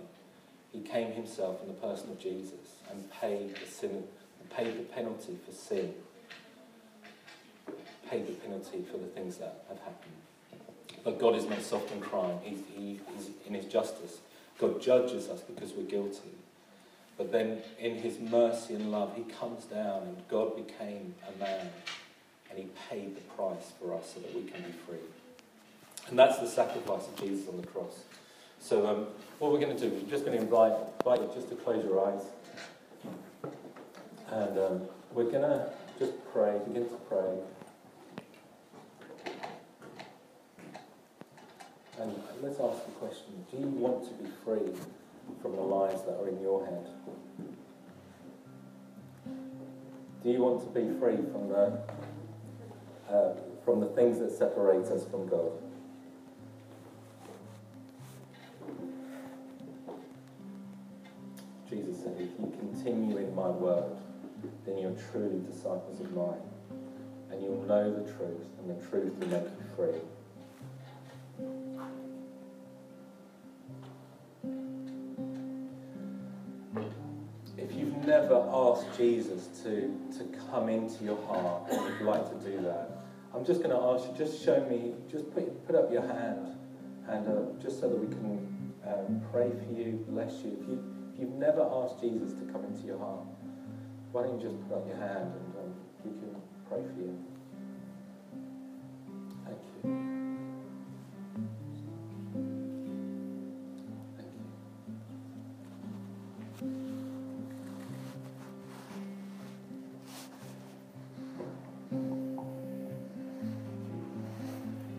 He 0.71 0.79
came 0.79 1.11
himself 1.11 1.61
in 1.61 1.67
the 1.67 1.73
person 1.73 2.09
of 2.11 2.19
Jesus 2.19 2.77
and 2.89 3.11
paid 3.11 3.55
the 3.55 3.69
sin, 3.69 4.03
paid 4.55 4.79
the 4.79 4.83
penalty 4.83 5.37
for 5.45 5.51
sin, 5.51 5.93
paid 8.09 8.27
the 8.27 8.33
penalty 8.33 8.85
for 8.89 8.97
the 8.97 9.07
things 9.07 9.37
that 9.37 9.65
have 9.67 9.79
happened. 9.79 10.13
But 11.03 11.19
God 11.19 11.35
is 11.35 11.45
not 11.45 11.61
soft 11.61 11.91
in 11.91 11.99
crime. 11.99 12.37
He's, 12.43 12.59
he, 12.75 12.99
he's 13.15 13.29
in 13.47 13.55
his 13.55 13.65
justice. 13.65 14.19
God 14.61 14.79
judges 14.79 15.27
us 15.27 15.41
because 15.41 15.73
we're 15.73 15.83
guilty. 15.83 16.29
But 17.17 17.31
then 17.31 17.61
in 17.79 17.95
his 17.95 18.19
mercy 18.19 18.75
and 18.75 18.91
love, 18.91 19.15
he 19.15 19.23
comes 19.23 19.65
down 19.65 20.03
and 20.03 20.17
God 20.29 20.55
became 20.55 21.15
a 21.27 21.39
man 21.39 21.69
and 22.49 22.59
he 22.59 22.67
paid 22.89 23.17
the 23.17 23.21
price 23.21 23.73
for 23.79 23.95
us 23.95 24.13
so 24.13 24.19
that 24.21 24.33
we 24.35 24.43
can 24.43 24.61
be 24.61 24.71
free. 24.87 24.97
And 26.09 26.17
that's 26.17 26.39
the 26.39 26.47
sacrifice 26.47 27.07
of 27.07 27.15
Jesus 27.19 27.47
on 27.49 27.59
the 27.59 27.67
cross. 27.67 28.03
So 28.59 28.87
um, 28.87 29.07
what 29.39 29.51
we're 29.51 29.59
going 29.59 29.75
to 29.75 29.89
do, 29.89 29.95
we're 29.95 30.09
just 30.09 30.25
going 30.25 30.37
to 30.37 30.43
invite, 30.43 30.73
invite 30.99 31.21
you 31.21 31.31
just 31.33 31.49
to 31.49 31.55
close 31.55 31.83
your 31.83 32.07
eyes. 32.07 32.21
And 34.29 34.57
um, 34.57 34.81
we're 35.13 35.31
going 35.31 35.41
to 35.41 35.69
just 35.97 36.13
pray, 36.31 36.59
begin 36.67 36.87
to 36.87 36.95
pray. 37.09 37.37
And 42.01 42.15
let's 42.41 42.59
ask 42.59 42.83
the 42.85 42.91
question 42.93 43.45
do 43.51 43.57
you 43.57 43.67
want 43.67 44.03
to 44.05 44.23
be 44.23 44.29
free 44.43 44.73
from 45.39 45.55
the 45.55 45.61
lies 45.61 46.01
that 46.03 46.17
are 46.19 46.27
in 46.27 46.41
your 46.41 46.65
head? 46.65 46.87
Do 50.23 50.29
you 50.31 50.39
want 50.39 50.61
to 50.61 50.79
be 50.79 50.99
free 50.99 51.17
from 51.31 51.49
the, 51.49 51.79
uh, 53.07 53.35
from 53.63 53.81
the 53.81 53.87
things 53.87 54.17
that 54.17 54.31
separate 54.31 54.87
us 54.87 55.05
from 55.05 55.27
God? 55.27 55.51
Jesus 61.69 62.03
said, 62.03 62.15
if 62.19 62.29
you 62.39 62.51
continue 62.59 63.17
in 63.17 63.35
my 63.35 63.47
word, 63.47 63.95
then 64.65 64.79
you're 64.79 64.95
truly 65.11 65.39
disciples 65.47 65.99
of 65.99 66.11
mine. 66.13 66.41
And 67.29 67.43
you'll 67.43 67.63
know 67.63 67.93
the 67.93 68.11
truth, 68.11 68.47
and 68.59 68.69
the 68.69 68.87
truth 68.87 69.13
will 69.19 69.27
make 69.27 69.43
you 69.43 69.65
free. 69.75 70.01
Never 78.31 78.49
asked 78.53 78.97
Jesus 78.97 79.47
to, 79.63 79.93
to 80.17 80.23
come 80.49 80.69
into 80.69 81.03
your 81.03 81.21
heart 81.27 81.69
and 81.69 81.81
you'd 81.99 82.07
like 82.07 82.23
to 82.29 82.49
do 82.49 82.61
that, 82.61 83.03
I'm 83.35 83.45
just 83.45 83.61
going 83.61 83.75
to 83.75 83.81
ask 83.81 84.09
you, 84.09 84.17
just 84.17 84.43
show 84.43 84.63
me, 84.69 84.93
just 85.09 85.33
put, 85.33 85.67
put 85.67 85.75
up 85.75 85.91
your 85.91 86.01
hand, 86.01 86.55
and 87.07 87.27
uh, 87.27 87.61
just 87.61 87.79
so 87.79 87.89
that 87.89 87.97
we 87.97 88.07
can 88.07 88.73
um, 88.87 89.21
pray 89.31 89.49
for 89.49 89.73
you, 89.73 90.05
bless 90.07 90.31
you. 90.43 90.57
If, 90.61 90.67
you. 90.67 90.83
if 91.13 91.19
you've 91.19 91.33
never 91.33 91.61
asked 91.61 91.99
Jesus 92.01 92.33
to 92.33 92.45
come 92.51 92.63
into 92.65 92.85
your 92.85 92.99
heart, 92.99 93.25
why 94.11 94.23
don't 94.23 94.39
you 94.39 94.49
just 94.49 94.69
put 94.69 94.77
up 94.77 94.87
your 94.87 94.97
hand 94.97 95.31
and 95.33 95.55
um, 95.59 95.73
we 96.03 96.11
can 96.11 96.35
pray 96.69 96.81
for 96.83 97.01
you. 97.01 97.30